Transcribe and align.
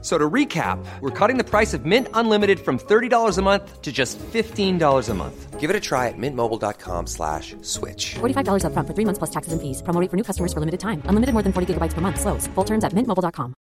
So 0.00 0.16
to 0.16 0.30
recap, 0.30 0.78
we're 1.00 1.10
cutting 1.10 1.38
the 1.38 1.44
price 1.44 1.74
of 1.74 1.84
Mint 1.84 2.06
Unlimited 2.14 2.60
from 2.60 2.78
$30 2.78 3.36
a 3.36 3.42
month 3.42 3.82
to 3.82 3.90
just 3.90 4.16
$15 4.18 5.08
a 5.08 5.14
month. 5.14 5.58
Give 5.58 5.70
it 5.70 5.74
a 5.74 5.80
try 5.80 6.06
at 6.06 6.14
mintmobile.com 6.16 7.08
slash 7.08 7.56
switch. 7.62 8.14
$45 8.20 8.62
upfront 8.62 8.86
for 8.86 8.94
three 8.94 9.04
months 9.04 9.18
plus 9.18 9.30
taxes 9.30 9.52
and 9.52 9.60
fees. 9.60 9.82
Promo 9.82 10.00
rate 10.00 10.08
for 10.08 10.16
new 10.16 10.22
customers 10.22 10.52
for 10.52 10.60
limited 10.60 10.78
time. 10.78 11.02
Unlimited 11.08 11.34
more 11.34 11.42
than 11.42 11.52
40 11.52 11.74
gigabytes 11.74 11.94
per 11.94 12.00
month. 12.00 12.20
Slows. 12.20 12.46
Full 12.54 12.64
terms 12.64 12.84
at 12.84 12.92
mintmobile.com. 12.94 13.54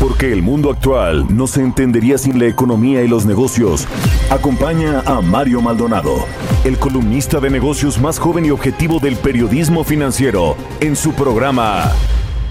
Porque 0.00 0.32
el 0.32 0.42
mundo 0.42 0.70
actual 0.70 1.26
no 1.34 1.46
se 1.46 1.62
entendería 1.62 2.18
sin 2.18 2.38
la 2.38 2.46
economía 2.46 3.02
y 3.02 3.08
los 3.08 3.24
negocios. 3.24 3.86
Acompaña 4.30 5.00
a 5.06 5.20
Mario 5.20 5.62
Maldonado, 5.62 6.26
el 6.64 6.76
columnista 6.78 7.40
de 7.40 7.50
negocios 7.50 7.98
más 7.98 8.18
joven 8.18 8.44
y 8.44 8.50
objetivo 8.50 8.98
del 8.98 9.16
periodismo 9.16 9.84
financiero, 9.84 10.54
en 10.80 10.96
su 10.96 11.12
programa 11.12 11.92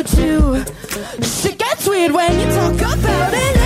so. 0.00 0.64
She 1.22 1.54
gets 1.54 1.86
weird 1.86 2.12
when 2.12 2.32
you 2.38 2.46
talk 2.54 2.74
about 2.74 3.34
it. 3.34 3.61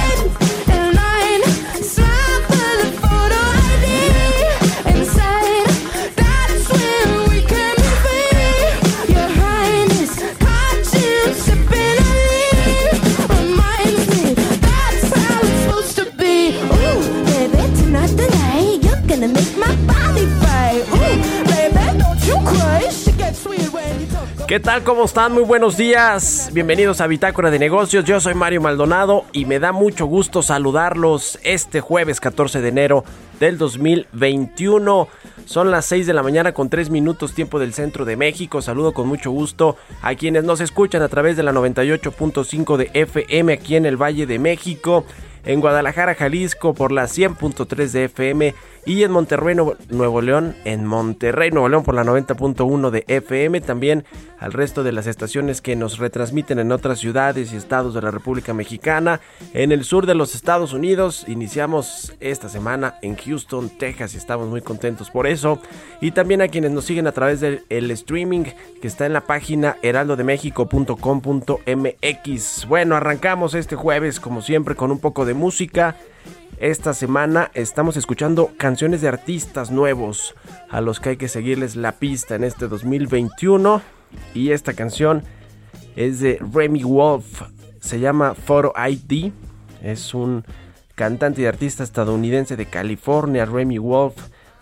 Tal? 24.66 24.82
¿Cómo 24.82 25.04
están? 25.04 25.32
Muy 25.32 25.44
buenos 25.44 25.76
días. 25.76 26.50
Bienvenidos 26.52 27.00
a 27.00 27.06
Bitácora 27.06 27.52
de 27.52 27.58
Negocios. 27.60 28.04
Yo 28.04 28.20
soy 28.20 28.34
Mario 28.34 28.60
Maldonado 28.60 29.24
y 29.32 29.44
me 29.44 29.60
da 29.60 29.70
mucho 29.70 30.06
gusto 30.06 30.42
saludarlos 30.42 31.38
este 31.44 31.80
jueves 31.80 32.18
14 32.18 32.60
de 32.60 32.68
enero 32.68 33.04
del 33.38 33.58
2021. 33.58 35.06
Son 35.44 35.70
las 35.70 35.86
6 35.86 36.08
de 36.08 36.14
la 36.14 36.24
mañana 36.24 36.50
con 36.50 36.68
3 36.68 36.90
minutos 36.90 37.32
tiempo 37.32 37.60
del 37.60 37.74
centro 37.74 38.04
de 38.04 38.16
México. 38.16 38.60
Saludo 38.60 38.92
con 38.92 39.06
mucho 39.06 39.30
gusto 39.30 39.76
a 40.02 40.16
quienes 40.16 40.42
nos 40.42 40.60
escuchan 40.60 41.00
a 41.00 41.08
través 41.08 41.36
de 41.36 41.44
la 41.44 41.52
98.5 41.52 42.76
de 42.76 42.90
FM 42.92 43.52
aquí 43.52 43.76
en 43.76 43.86
el 43.86 43.96
Valle 43.96 44.26
de 44.26 44.40
México 44.40 45.06
en 45.46 45.60
Guadalajara, 45.60 46.14
Jalisco 46.14 46.74
por 46.74 46.92
la 46.92 47.04
100.3 47.04 47.90
de 47.92 48.04
FM 48.06 48.54
y 48.86 49.02
en 49.02 49.10
Monterrey, 49.10 49.56
Nuevo 49.90 50.22
León, 50.22 50.54
en 50.64 50.86
Monterrey, 50.86 51.50
Nuevo 51.50 51.68
León 51.68 51.82
por 51.82 51.96
la 51.96 52.04
90.1 52.04 52.90
de 52.90 53.04
FM, 53.08 53.60
también 53.60 54.04
al 54.38 54.52
resto 54.52 54.84
de 54.84 54.92
las 54.92 55.08
estaciones 55.08 55.60
que 55.60 55.74
nos 55.74 55.98
retransmiten 55.98 56.60
en 56.60 56.70
otras 56.70 57.00
ciudades 57.00 57.52
y 57.52 57.56
estados 57.56 57.94
de 57.94 58.02
la 58.02 58.12
República 58.12 58.54
Mexicana, 58.54 59.20
en 59.54 59.72
el 59.72 59.82
sur 59.82 60.06
de 60.06 60.14
los 60.14 60.36
Estados 60.36 60.72
Unidos. 60.72 61.24
Iniciamos 61.26 62.14
esta 62.20 62.48
semana 62.48 62.94
en 63.02 63.16
Houston, 63.16 63.70
Texas 63.70 64.14
y 64.14 64.18
estamos 64.18 64.48
muy 64.48 64.62
contentos 64.62 65.10
por 65.10 65.26
eso. 65.26 65.60
Y 66.00 66.12
también 66.12 66.40
a 66.40 66.46
quienes 66.46 66.70
nos 66.70 66.84
siguen 66.84 67.08
a 67.08 67.12
través 67.12 67.40
del 67.40 67.90
streaming 67.90 68.44
que 68.80 68.86
está 68.86 69.04
en 69.06 69.14
la 69.14 69.22
página 69.22 69.78
heraldodemexico.com.mx. 69.82 72.66
Bueno, 72.68 72.94
arrancamos 72.94 73.54
este 73.54 73.74
jueves 73.74 74.20
como 74.20 74.42
siempre 74.42 74.76
con 74.76 74.92
un 74.92 75.00
poco 75.00 75.24
de 75.24 75.34
música. 75.34 75.96
Esta 76.58 76.94
semana 76.94 77.50
estamos 77.52 77.98
escuchando 77.98 78.50
canciones 78.56 79.02
de 79.02 79.08
artistas 79.08 79.70
nuevos 79.70 80.34
a 80.70 80.80
los 80.80 81.00
que 81.00 81.10
hay 81.10 81.16
que 81.18 81.28
seguirles 81.28 81.76
la 81.76 81.92
pista 81.92 82.34
en 82.34 82.44
este 82.44 82.66
2021. 82.66 83.82
Y 84.32 84.52
esta 84.52 84.72
canción 84.72 85.22
es 85.96 86.20
de 86.20 86.38
Remy 86.52 86.82
Wolf, 86.82 87.42
se 87.80 88.00
llama 88.00 88.34
Photo 88.34 88.72
ID. 88.76 89.32
Es 89.82 90.14
un 90.14 90.44
cantante 90.94 91.42
y 91.42 91.44
artista 91.44 91.84
estadounidense 91.84 92.56
de 92.56 92.64
California. 92.64 93.44
Remy 93.44 93.76
Wolf 93.76 94.16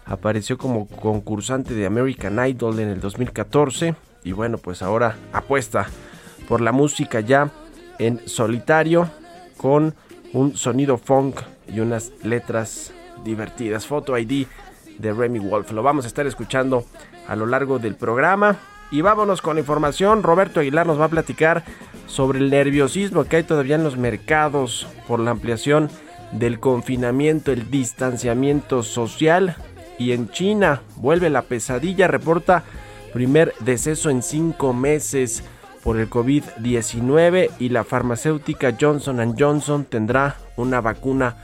apareció 0.04 0.58
como 0.58 0.88
concursante 0.88 1.74
de 1.74 1.86
American 1.86 2.44
Idol 2.44 2.80
en 2.80 2.88
el 2.88 3.00
2014. 3.00 3.94
Y 4.24 4.32
bueno, 4.32 4.58
pues 4.58 4.82
ahora 4.82 5.16
apuesta 5.32 5.86
por 6.48 6.60
la 6.60 6.72
música 6.72 7.20
ya 7.20 7.52
en 8.00 8.20
solitario 8.26 9.08
con 9.56 9.94
un 10.32 10.56
sonido 10.56 10.98
funk 10.98 11.40
y 11.68 11.80
unas 11.80 12.12
letras 12.22 12.92
divertidas. 13.24 13.86
Photo 13.86 14.16
ID 14.18 14.46
de 14.98 15.12
Remy 15.12 15.38
Wolf. 15.38 15.72
Lo 15.72 15.82
vamos 15.82 16.04
a 16.04 16.08
estar 16.08 16.26
escuchando 16.26 16.84
a 17.28 17.36
lo 17.36 17.46
largo 17.46 17.78
del 17.78 17.94
programa. 17.94 18.58
Y 18.90 19.00
vámonos 19.00 19.42
con 19.42 19.56
la 19.56 19.60
información. 19.60 20.22
Roberto 20.22 20.60
Aguilar 20.60 20.86
nos 20.86 21.00
va 21.00 21.06
a 21.06 21.08
platicar 21.08 21.64
sobre 22.06 22.38
el 22.38 22.50
nerviosismo 22.50 23.24
que 23.24 23.36
hay 23.36 23.42
todavía 23.42 23.76
en 23.76 23.84
los 23.84 23.96
mercados 23.96 24.86
por 25.08 25.20
la 25.20 25.30
ampliación 25.30 25.88
del 26.32 26.60
confinamiento, 26.60 27.50
el 27.50 27.70
distanciamiento 27.70 28.82
social. 28.82 29.56
Y 29.98 30.12
en 30.12 30.28
China 30.30 30.82
vuelve 30.96 31.30
la 31.30 31.42
pesadilla, 31.42 32.08
reporta 32.08 32.64
primer 33.12 33.54
deceso 33.60 34.10
en 34.10 34.22
cinco 34.22 34.72
meses 34.72 35.44
por 35.84 35.98
el 35.98 36.10
COVID-19 36.10 37.50
y 37.60 37.68
la 37.68 37.84
farmacéutica 37.84 38.74
Johnson 38.78 39.36
Johnson 39.38 39.84
tendrá 39.84 40.36
una 40.56 40.80
vacuna 40.80 41.36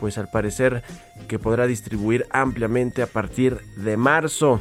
pues 0.00 0.18
al 0.18 0.30
parecer 0.30 0.82
que 1.26 1.38
podrá 1.38 1.66
distribuir 1.66 2.26
ampliamente 2.30 3.02
a 3.02 3.06
partir 3.06 3.60
de 3.76 3.96
marzo. 3.96 4.60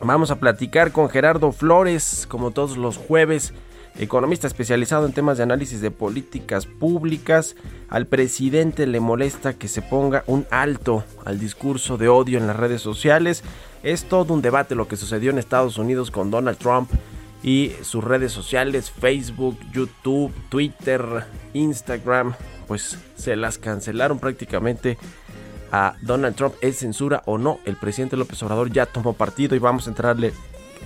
Vamos 0.00 0.30
a 0.30 0.40
platicar 0.40 0.92
con 0.92 1.08
Gerardo 1.08 1.52
Flores 1.52 2.26
como 2.28 2.50
todos 2.50 2.76
los 2.76 2.96
jueves 2.96 3.54
economista 3.98 4.46
especializado 4.46 5.06
en 5.06 5.12
temas 5.12 5.36
de 5.36 5.44
análisis 5.44 5.80
de 5.80 5.90
políticas 5.90 6.66
públicas. 6.66 7.56
Al 7.88 8.06
presidente 8.06 8.86
le 8.86 9.00
molesta 9.00 9.54
que 9.54 9.68
se 9.68 9.82
ponga 9.82 10.24
un 10.26 10.46
alto 10.50 11.04
al 11.24 11.38
discurso 11.38 11.96
de 11.96 12.08
odio 12.08 12.38
en 12.38 12.46
las 12.46 12.56
redes 12.56 12.82
sociales. 12.82 13.44
Es 13.82 14.04
todo 14.04 14.34
un 14.34 14.42
debate 14.42 14.74
lo 14.74 14.88
que 14.88 14.96
sucedió 14.96 15.30
en 15.30 15.38
Estados 15.38 15.78
Unidos 15.78 16.10
con 16.10 16.30
Donald 16.30 16.58
Trump 16.58 16.90
y 17.42 17.72
sus 17.82 18.02
redes 18.02 18.32
sociales, 18.32 18.90
Facebook, 18.90 19.58
YouTube, 19.72 20.32
Twitter, 20.48 21.26
Instagram, 21.52 22.34
pues 22.66 22.98
se 23.16 23.36
las 23.36 23.58
cancelaron 23.58 24.18
prácticamente 24.18 24.98
a 25.72 25.96
Donald 26.02 26.36
Trump. 26.36 26.54
¿Es 26.60 26.78
censura 26.78 27.22
o 27.26 27.38
no? 27.38 27.58
El 27.64 27.76
presidente 27.76 28.16
López 28.16 28.42
Obrador 28.42 28.72
ya 28.72 28.86
tomó 28.86 29.12
partido 29.12 29.56
y 29.56 29.58
vamos 29.58 29.86
a 29.86 29.90
entrarle 29.90 30.32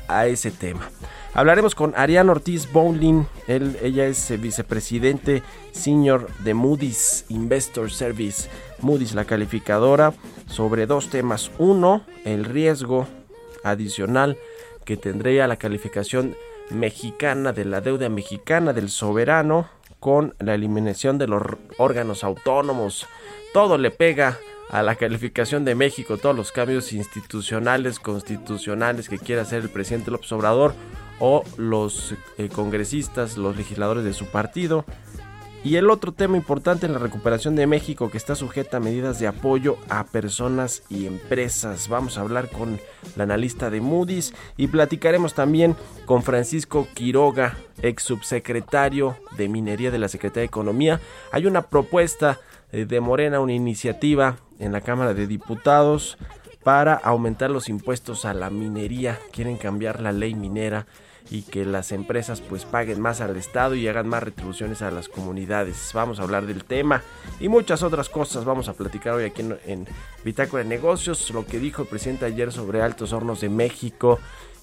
a 0.09 0.27
ese 0.27 0.51
tema. 0.51 0.91
Hablaremos 1.35 1.75
con 1.75 1.93
Ariane 1.95 2.31
Ortiz 2.31 2.73
Bowling, 2.73 3.25
ella 3.47 4.07
es 4.07 4.41
vicepresidente 4.41 5.43
senior 5.73 6.29
de 6.39 6.55
Moody's 6.55 7.27
Investor 7.29 7.93
Service, 7.93 8.49
Moody's 8.81 9.15
la 9.15 9.25
calificadora, 9.25 10.15
sobre 10.47 10.87
dos 10.87 11.11
temas. 11.11 11.51
Uno, 11.59 12.05
el 12.25 12.45
riesgo 12.45 13.07
adicional 13.63 14.39
que 14.85 14.97
tendría 14.97 15.47
la 15.47 15.57
calificación 15.57 16.35
mexicana 16.71 17.53
de 17.53 17.67
la 17.67 17.83
deuda 17.83 18.09
mexicana 18.09 18.73
del 18.73 18.89
soberano 18.89 19.69
con 20.01 20.35
la 20.39 20.55
eliminación 20.55 21.19
de 21.19 21.27
los 21.27 21.43
órganos 21.79 22.25
autónomos. 22.25 23.07
Todo 23.53 23.79
le 23.79 23.91
pega 23.91 24.39
a 24.71 24.83
la 24.83 24.97
calificación 24.97 25.65
de 25.65 25.75
México, 25.75 26.19
todos 26.19 26.37
los 26.37 26.53
cambios 26.53 26.93
institucionales, 26.93 27.99
constitucionales 27.99 29.09
que 29.09 29.19
quiera 29.19 29.43
hacer 29.43 29.63
el 29.63 29.71
presidente 29.71 30.11
López 30.11 30.31
Obrador 30.33 30.75
o 31.21 31.43
los 31.57 32.15
eh, 32.37 32.49
congresistas, 32.49 33.37
los 33.37 33.57
legisladores 33.57 34.05
de 34.05 34.13
su 34.13 34.27
partido. 34.27 34.85
Y 35.65 35.75
el 35.77 35.91
otro 35.91 36.13
tema 36.13 36.37
importante 36.37 36.87
en 36.87 36.93
la 36.93 37.01
recuperación 37.01 37.57
de 37.57 37.67
México 37.67 38.11
que 38.11 38.17
está 38.17 38.37
sujeta 38.37 38.77
a 38.77 38.81
medidas 38.81 39.19
de 39.19 39.27
apoyo 39.27 39.77
a 39.89 40.05
personas 40.05 40.85
y 40.89 41.07
empresas. 41.07 41.89
Vamos 41.89 42.17
a 42.17 42.21
hablar 42.21 42.49
con 42.49 42.79
la 43.17 43.25
analista 43.25 43.69
de 43.69 43.81
Moody's 43.81 44.35
y 44.57 44.69
platicaremos 44.69 45.35
también 45.35 45.75
con 46.07 46.23
Francisco 46.23 46.87
Quiroga, 46.95 47.57
ex 47.83 48.05
subsecretario 48.05 49.17
de 49.37 49.49
Minería 49.49 49.91
de 49.91 49.99
la 49.99 50.09
Secretaría 50.09 50.43
de 50.43 50.47
Economía. 50.47 51.01
Hay 51.33 51.47
una 51.47 51.63
propuesta 51.63 52.39
eh, 52.71 52.85
de 52.85 53.01
Morena, 53.01 53.41
una 53.41 53.53
iniciativa 53.53 54.37
en 54.61 54.71
la 54.73 54.81
Cámara 54.81 55.13
de 55.13 55.27
Diputados 55.27 56.19
para 56.63 56.95
aumentar 56.95 57.51
los 57.51 57.69
impuestos 57.69 58.25
a 58.25 58.33
la 58.33 58.49
minería. 58.49 59.19
Quieren 59.33 59.57
cambiar 59.57 60.01
la 60.01 60.13
ley 60.13 60.35
minera 60.35 60.87
y 61.31 61.43
que 61.43 61.65
las 61.65 61.93
empresas 61.93 62.41
pues 62.41 62.65
paguen 62.65 63.01
más 63.01 63.21
al 63.21 63.37
Estado 63.37 63.75
y 63.75 63.87
hagan 63.89 64.09
más 64.09 64.23
retribuciones 64.23 64.83
a 64.83 64.91
las 64.91 65.09
comunidades. 65.09 65.91
Vamos 65.95 66.21
a 66.21 66.23
hablar 66.23 66.47
del 66.47 66.65
tema 66.65 67.03
y 67.41 67.49
muchas 67.49 67.83
otras 67.83 68.09
cosas. 68.09 68.45
Vamos 68.45 68.69
a 68.69 68.73
platicar 68.73 69.15
hoy 69.15 69.25
aquí 69.25 69.43
en, 69.67 69.87
Bitácora 70.25 70.63
de 70.63 70.69
Negocios, 70.69 71.31
lo 71.31 71.47
que 71.47 71.59
dijo 71.59 71.83
el 71.83 71.89
presidente 71.89 72.25
ayer 72.25 72.53
sobre 72.53 72.83
Altos 72.83 73.13
Hornos 73.13 73.41
de 73.41 73.49
México 73.49 74.19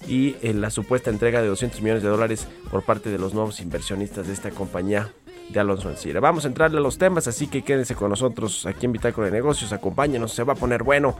y 0.06 0.36
en 0.42 0.60
la 0.60 0.70
supuesta 0.70 1.10
entrega 1.10 1.40
de 1.40 1.48
200 1.48 1.80
millones 1.80 2.02
de 2.02 2.08
dólares 2.08 2.46
por 2.70 2.82
parte 2.82 3.10
de 3.10 3.18
los 3.18 3.32
nuevos 3.32 3.60
inversionistas 3.60 4.26
de 4.26 4.32
esta 4.32 4.50
compañía 4.50 5.10
de 5.48 5.60
Alonso 5.60 5.88
Ancira. 5.88 6.20
Vamos 6.20 6.44
a 6.44 6.48
entrarle 6.48 6.78
a 6.78 6.80
los 6.80 6.98
temas, 6.98 7.28
así 7.28 7.46
que 7.46 7.62
quédense 7.62 7.94
con 7.94 8.10
nosotros 8.10 8.66
aquí 8.66 8.86
en 8.86 8.92
Bitácora 8.92 9.26
de 9.26 9.32
Negocios, 9.32 9.72
acompáñenos, 9.72 10.32
se 10.32 10.42
va 10.42 10.54
a 10.54 10.56
poner 10.56 10.82
bueno. 10.82 11.16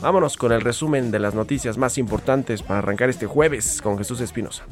Vámonos 0.00 0.36
con 0.36 0.52
el 0.52 0.60
resumen 0.60 1.10
de 1.10 1.18
las 1.18 1.34
noticias 1.34 1.76
más 1.76 1.98
importantes 1.98 2.62
para 2.62 2.78
arrancar 2.78 3.10
este 3.10 3.26
jueves 3.26 3.80
con 3.82 3.98
Jesús 3.98 4.20
Espinosa. 4.20 4.64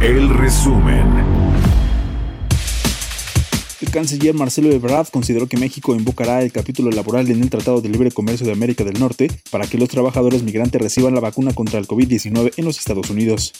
El 0.00 0.30
resumen. 0.30 1.39
Canciller 3.90 4.34
Marcelo 4.34 4.70
Ebrard 4.70 5.08
consideró 5.08 5.46
que 5.48 5.56
México 5.56 5.94
invocará 5.94 6.42
el 6.42 6.52
capítulo 6.52 6.90
laboral 6.90 7.28
en 7.30 7.42
el 7.42 7.50
Tratado 7.50 7.80
de 7.80 7.88
Libre 7.88 8.10
Comercio 8.10 8.46
de 8.46 8.52
América 8.52 8.84
del 8.84 8.98
Norte 8.98 9.30
para 9.50 9.66
que 9.66 9.78
los 9.78 9.88
trabajadores 9.88 10.42
migrantes 10.42 10.80
reciban 10.80 11.14
la 11.14 11.20
vacuna 11.20 11.52
contra 11.52 11.78
el 11.78 11.86
COVID-19 11.88 12.52
en 12.56 12.64
los 12.64 12.78
Estados 12.78 13.10
Unidos. 13.10 13.52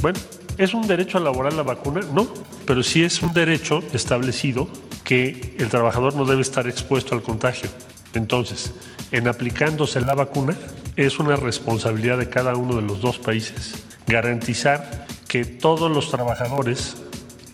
Bueno, 0.00 0.18
¿es 0.56 0.72
un 0.72 0.86
derecho 0.86 1.18
laboral 1.18 1.56
la 1.56 1.64
vacuna? 1.64 2.00
No, 2.12 2.28
pero 2.64 2.82
sí 2.82 3.02
es 3.02 3.22
un 3.22 3.32
derecho 3.32 3.82
establecido 3.92 4.68
que 5.04 5.54
el 5.58 5.68
trabajador 5.68 6.14
no 6.14 6.24
debe 6.24 6.42
estar 6.42 6.66
expuesto 6.68 7.14
al 7.14 7.22
contagio. 7.22 7.68
Entonces, 8.14 8.72
en 9.10 9.28
aplicándose 9.28 10.00
la 10.00 10.14
vacuna, 10.14 10.56
es 10.96 11.18
una 11.18 11.36
responsabilidad 11.36 12.18
de 12.18 12.28
cada 12.28 12.54
uno 12.56 12.76
de 12.76 12.82
los 12.82 13.00
dos 13.00 13.18
países 13.18 13.74
garantizar 14.06 15.06
que 15.28 15.44
todos 15.44 15.90
los 15.90 16.10
trabajadores 16.10 16.96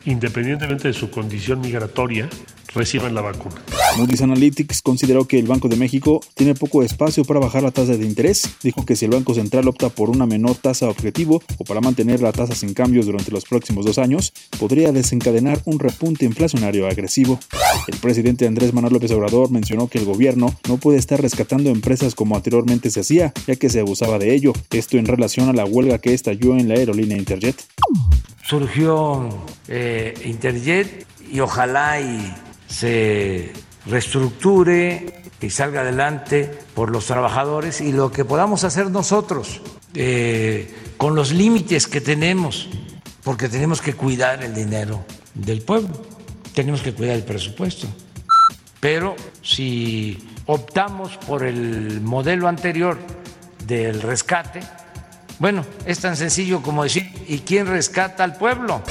independientemente 0.05 0.89
de 0.89 0.95
su 0.95 1.11
condición 1.11 1.61
migratoria, 1.61 2.29
reciban 2.75 3.15
la 3.15 3.21
vacuna. 3.21 3.57
Moody's 3.97 4.23
Analytics 4.23 4.83
consideró 4.83 5.27
que 5.27 5.39
el 5.39 5.47
Banco 5.47 5.69
de 5.69 5.77
México 5.77 6.21
tiene 6.35 6.55
poco 6.55 6.83
espacio 6.83 7.25
para 7.25 7.41
bajar 7.41 7.63
la 7.63 7.71
tasa 7.71 7.97
de 7.97 8.05
interés. 8.05 8.49
Dijo 8.63 8.87
que 8.87 8.97
si 8.97 9.05
el 9.05 9.11
Banco 9.11 9.35
Central 9.35 9.69
opta 9.69 9.89
por 9.91 10.11
una 10.11 10.27
menor 10.27 10.57
tasa 10.57 10.89
objetivo 10.89 11.43
o 11.59 11.65
para 11.65 11.81
mantener 11.81 12.21
la 12.21 12.33
tasa 12.33 12.55
sin 12.55 12.75
cambios 12.75 13.07
durante 13.07 13.31
los 13.31 13.45
próximos 13.45 13.85
dos 13.85 13.99
años, 13.99 14.33
podría 14.59 14.93
desencadenar 14.93 15.61
un 15.65 15.79
repunte 15.79 16.25
inflacionario 16.25 16.87
agresivo. 16.87 17.39
El 17.89 17.99
presidente 17.99 18.47
Andrés 18.47 18.73
Manuel 18.73 18.95
López 18.95 19.11
Obrador 19.13 19.51
mencionó 19.51 19.89
que 19.89 19.99
el 19.99 20.05
gobierno 20.05 20.55
no 20.69 20.77
puede 20.79 20.99
estar 20.99 21.21
rescatando 21.21 21.71
empresas 21.71 22.15
como 22.15 22.37
anteriormente 22.37 22.91
se 22.91 23.01
hacía, 23.01 23.33
ya 23.47 23.57
que 23.57 23.69
se 23.69 23.81
abusaba 23.81 24.19
de 24.19 24.35
ello. 24.35 24.53
Esto 24.71 24.97
en 24.97 25.07
relación 25.07 25.49
a 25.49 25.53
la 25.53 25.65
huelga 25.65 25.99
que 25.99 26.15
estalló 26.15 26.57
en 26.57 26.69
la 26.69 26.75
aerolínea 26.75 27.19
Interjet 27.19 27.57
surgió 28.53 29.29
eh, 29.69 30.15
Interjet 30.25 31.07
y 31.31 31.41
ojalá 31.41 32.01
y 32.01 32.35
se 32.73 33.53
reestructure 33.87 35.23
y 35.41 35.51
salga 35.51 35.83
adelante 35.83 36.51
por 36.75 36.91
los 36.91 37.07
trabajadores 37.07 37.81
y 37.81 37.93
lo 37.93 38.11
que 38.11 38.25
podamos 38.25 38.65
hacer 38.65 38.91
nosotros 38.91 39.61
eh, 39.95 40.75
con 40.97 41.15
los 41.15 41.33
límites 41.33 41.87
que 41.87 42.01
tenemos, 42.01 42.69
porque 43.23 43.49
tenemos 43.49 43.83
que 43.83 43.93
cuidar 43.95 44.43
el 44.43 44.55
dinero 44.55 45.05
del 45.35 45.63
pueblo, 45.63 45.91
tenemos 46.55 46.81
que 46.81 46.95
cuidar 46.95 47.17
el 47.17 47.25
presupuesto. 47.25 47.89
Pero 48.81 49.17
si 49.43 50.19
optamos 50.47 51.19
por 51.19 51.45
el 51.45 52.01
modelo 52.01 52.49
anterior 52.49 52.99
del 53.67 54.01
rescate, 54.01 54.61
bueno, 55.39 55.67
es 55.85 55.99
tan 55.99 56.17
sencillo 56.17 56.63
como 56.63 56.85
decir, 56.85 57.11
¿y 57.29 57.41
quién 57.41 57.67
rescata 57.67 58.25
al 58.25 58.37
pueblo? 58.37 58.83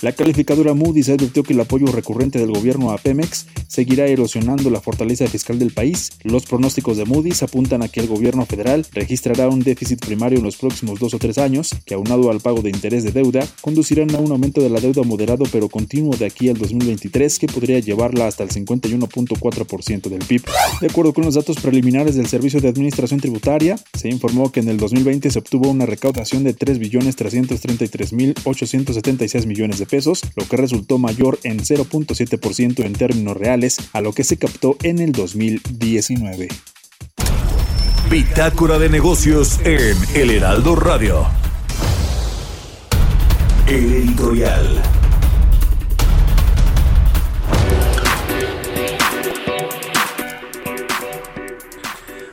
La 0.00 0.12
calificadora 0.12 0.74
Moody's 0.74 1.08
advirtió 1.08 1.42
que 1.42 1.54
el 1.54 1.60
apoyo 1.60 1.86
recurrente 1.86 2.38
del 2.38 2.52
gobierno 2.52 2.92
a 2.92 2.98
Pemex 2.98 3.46
seguirá 3.66 4.06
erosionando 4.06 4.70
la 4.70 4.80
fortaleza 4.80 5.26
fiscal 5.26 5.58
del 5.58 5.72
país. 5.72 6.10
Los 6.22 6.46
pronósticos 6.46 6.96
de 6.96 7.04
Moody's 7.04 7.42
apuntan 7.42 7.82
a 7.82 7.88
que 7.88 7.98
el 7.98 8.06
gobierno 8.06 8.46
federal 8.46 8.86
registrará 8.92 9.48
un 9.48 9.58
déficit 9.58 9.98
primario 9.98 10.38
en 10.38 10.44
los 10.44 10.56
próximos 10.56 11.00
dos 11.00 11.14
o 11.14 11.18
tres 11.18 11.38
años, 11.38 11.74
que 11.84 11.94
aunado 11.94 12.30
al 12.30 12.38
pago 12.38 12.62
de 12.62 12.70
interés 12.70 13.02
de 13.02 13.10
deuda, 13.10 13.44
conducirán 13.60 14.14
a 14.14 14.20
un 14.20 14.30
aumento 14.30 14.60
de 14.60 14.70
la 14.70 14.78
deuda 14.78 15.02
moderado 15.02 15.46
pero 15.50 15.68
continuo 15.68 16.16
de 16.16 16.26
aquí 16.26 16.48
al 16.48 16.58
2023 16.58 17.36
que 17.40 17.48
podría 17.48 17.80
llevarla 17.80 18.28
hasta 18.28 18.44
el 18.44 18.50
51.4% 18.50 20.08
del 20.08 20.20
PIB. 20.20 20.44
De 20.80 20.86
acuerdo 20.86 21.12
con 21.12 21.24
los 21.24 21.34
datos 21.34 21.56
preliminares 21.56 22.14
del 22.14 22.28
Servicio 22.28 22.60
de 22.60 22.68
Administración 22.68 23.18
Tributaria, 23.18 23.74
se 23.94 24.08
informó 24.08 24.52
que 24.52 24.60
en 24.60 24.68
el 24.68 24.76
2020 24.76 25.28
se 25.28 25.40
obtuvo 25.40 25.70
una 25.70 25.86
recaudación 25.86 26.44
de 26.44 26.54
3.333.876 26.54 29.44
millones 29.44 29.80
de 29.80 29.87
pesos, 29.88 30.22
lo 30.36 30.46
que 30.46 30.56
resultó 30.56 30.98
mayor 30.98 31.38
en 31.42 31.58
0.7% 31.58 32.84
en 32.84 32.92
términos 32.92 33.36
reales 33.36 33.78
a 33.92 34.00
lo 34.00 34.12
que 34.12 34.22
se 34.22 34.36
captó 34.36 34.76
en 34.82 35.00
el 35.00 35.12
2019. 35.12 36.48
Bitácora 38.10 38.78
de 38.78 38.88
negocios 38.88 39.58
en 39.64 39.96
El 40.14 40.30
Heraldo 40.30 40.76
Radio. 40.76 41.26
El 43.66 43.92
editorial. 43.92 44.97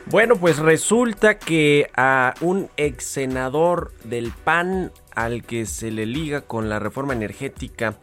Bueno, 0.08 0.36
pues 0.36 0.58
resulta 0.58 1.36
que 1.36 1.90
a 1.96 2.34
un 2.40 2.70
ex 2.76 3.04
senador 3.04 3.92
del 4.04 4.30
PAN 4.30 4.92
al 5.16 5.42
que 5.42 5.66
se 5.66 5.90
le 5.90 6.06
liga 6.06 6.42
con 6.42 6.68
la 6.68 6.78
reforma 6.78 7.12
energética 7.12 7.96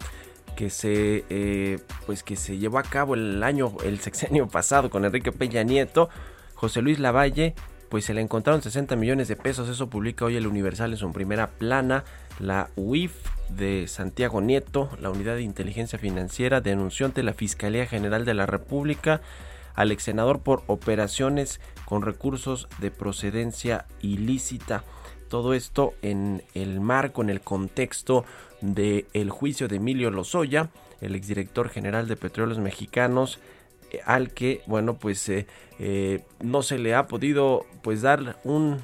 que 0.57 0.69
se 0.69 1.23
eh, 1.29 1.79
pues 2.05 2.21
que 2.21 2.35
se 2.35 2.57
llevó 2.57 2.79
a 2.79 2.83
cabo 2.83 3.13
el 3.13 3.41
año 3.41 3.73
el 3.85 3.99
sexenio 4.01 4.47
pasado 4.49 4.89
con 4.89 5.05
Enrique 5.05 5.31
Peña 5.31 5.63
Nieto, 5.63 6.09
José 6.55 6.81
Luis 6.81 6.99
Lavalle, 6.99 7.55
pues 7.87 8.03
se 8.03 8.13
le 8.13 8.19
encontraron 8.19 8.61
60 8.61 8.97
millones 8.97 9.29
de 9.29 9.37
pesos, 9.37 9.69
eso 9.69 9.89
publica 9.89 10.25
hoy 10.25 10.35
el 10.35 10.45
Universal 10.45 10.91
en 10.91 10.97
su 10.97 11.09
primera 11.13 11.47
plana, 11.47 12.03
la 12.37 12.69
UIF 12.75 13.13
de 13.47 13.87
Santiago 13.87 14.41
Nieto, 14.41 14.89
la 14.99 15.09
Unidad 15.09 15.35
de 15.35 15.43
Inteligencia 15.43 15.97
Financiera 15.97 16.59
denunció 16.59 17.05
ante 17.05 17.23
la 17.23 17.33
Fiscalía 17.33 17.85
General 17.85 18.25
de 18.25 18.33
la 18.33 18.45
República 18.45 19.21
al 19.75 19.91
ex 19.91 20.03
senador 20.03 20.39
por 20.39 20.63
operaciones 20.67 21.59
con 21.85 22.01
recursos 22.01 22.67
de 22.79 22.91
procedencia 22.91 23.85
ilícita. 24.01 24.83
Todo 25.29 25.53
esto 25.53 25.93
en 26.01 26.43
el 26.53 26.79
marco, 26.79 27.21
en 27.21 27.29
el 27.29 27.41
contexto 27.41 28.25
del 28.61 29.05
el 29.13 29.29
juicio 29.29 29.67
de 29.67 29.77
Emilio 29.77 30.11
Lozoya, 30.11 30.69
el 31.01 31.15
exdirector 31.15 31.69
general 31.69 32.07
de 32.07 32.15
Petróleos 32.15 32.59
Mexicanos, 32.59 33.39
eh, 33.93 34.01
al 34.05 34.31
que, 34.31 34.61
bueno, 34.65 34.95
pues 34.95 35.27
eh, 35.29 35.47
eh, 35.79 36.23
no 36.41 36.63
se 36.63 36.79
le 36.79 36.95
ha 36.95 37.07
podido 37.07 37.65
pues 37.81 38.01
dar 38.01 38.39
un 38.43 38.81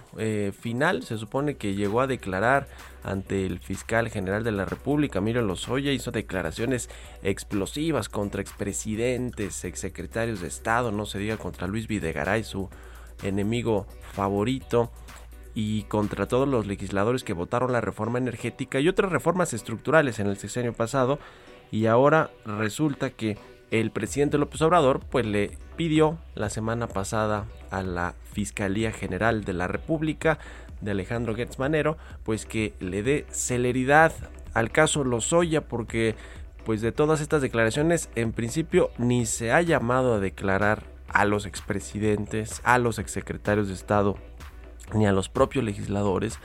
final. 0.59 1.03
Se 1.03 1.17
supone 1.17 1.55
que 1.55 1.75
llegó 1.75 2.01
a 2.01 2.07
declarar 2.07 2.67
ante 3.03 3.45
el 3.45 3.59
fiscal 3.59 4.09
general 4.09 4.43
de 4.43 4.51
la 4.51 4.65
República, 4.65 5.19
Emilio 5.19 5.41
Lozoya, 5.41 5.91
hizo 5.91 6.11
declaraciones 6.11 6.89
explosivas 7.23 8.09
contra 8.09 8.41
expresidentes, 8.41 9.63
exsecretarios 9.63 10.41
de 10.41 10.47
Estado, 10.47 10.91
no 10.91 11.05
se 11.05 11.19
diga 11.19 11.37
contra 11.37 11.67
Luis 11.67 11.87
Videgaray, 11.87 12.43
su 12.43 12.69
enemigo 13.23 13.87
favorito 14.13 14.91
y 15.55 15.83
contra 15.83 16.27
todos 16.27 16.47
los 16.47 16.67
legisladores 16.67 17.23
que 17.23 17.33
votaron 17.33 17.71
la 17.71 17.81
reforma 17.81 18.17
energética 18.17 18.79
y 18.79 18.87
otras 18.87 19.11
reformas 19.11 19.53
estructurales 19.53 20.19
en 20.19 20.27
el 20.27 20.37
sexenio 20.37 20.73
pasado 20.73 21.19
y 21.71 21.85
ahora 21.85 22.31
resulta 22.45 23.09
que 23.09 23.37
el 23.71 23.91
presidente 23.91 24.37
López 24.37 24.61
Obrador 24.61 25.01
pues 25.09 25.25
le 25.25 25.57
pidió 25.75 26.17
la 26.35 26.49
semana 26.49 26.87
pasada 26.87 27.45
a 27.69 27.83
la 27.83 28.15
Fiscalía 28.31 28.91
General 28.91 29.43
de 29.43 29.53
la 29.53 29.67
República 29.67 30.39
de 30.81 30.91
Alejandro 30.91 31.35
Gertz 31.35 31.57
pues 32.23 32.45
que 32.45 32.73
le 32.79 33.03
dé 33.03 33.25
celeridad 33.29 34.13
al 34.53 34.71
caso 34.71 35.03
Lozoya 35.03 35.61
porque 35.61 36.15
pues 36.65 36.81
de 36.81 36.91
todas 36.91 37.21
estas 37.21 37.41
declaraciones 37.41 38.09
en 38.15 38.31
principio 38.31 38.91
ni 38.97 39.25
se 39.25 39.51
ha 39.51 39.61
llamado 39.61 40.15
a 40.15 40.19
declarar 40.19 40.83
a 41.07 41.25
los 41.25 41.45
expresidentes, 41.45 42.61
a 42.63 42.77
los 42.77 42.99
exsecretarios 42.99 43.67
de 43.67 43.73
Estado, 43.73 44.17
ni 44.93 45.07
a 45.07 45.11
los 45.11 45.29
propios 45.29 45.63
legisladores, 45.65 46.39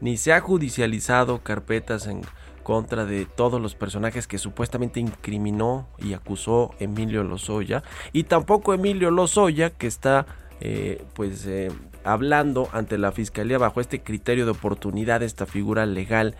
ni 0.00 0.16
se 0.16 0.32
ha 0.32 0.40
judicializado 0.40 1.42
carpetas 1.42 2.06
en 2.06 2.22
contra 2.62 3.06
de 3.06 3.24
todos 3.24 3.60
los 3.62 3.74
personajes 3.74 4.26
que 4.26 4.36
supuestamente 4.36 5.00
incriminó 5.00 5.88
y 5.98 6.12
acusó 6.12 6.74
Emilio 6.78 7.24
Lozoya, 7.24 7.82
y 8.12 8.24
tampoco 8.24 8.74
Emilio 8.74 9.10
Lozoya 9.10 9.70
que 9.70 9.86
está 9.86 10.26
eh, 10.60 11.04
pues 11.14 11.46
eh, 11.46 11.70
hablando 12.12 12.68
ante 12.72 12.98
la 12.98 13.12
fiscalía 13.12 13.58
bajo 13.58 13.80
este 13.80 14.02
criterio 14.02 14.44
de 14.44 14.52
oportunidad, 14.52 15.22
esta 15.22 15.46
figura 15.46 15.86
legal 15.86 16.34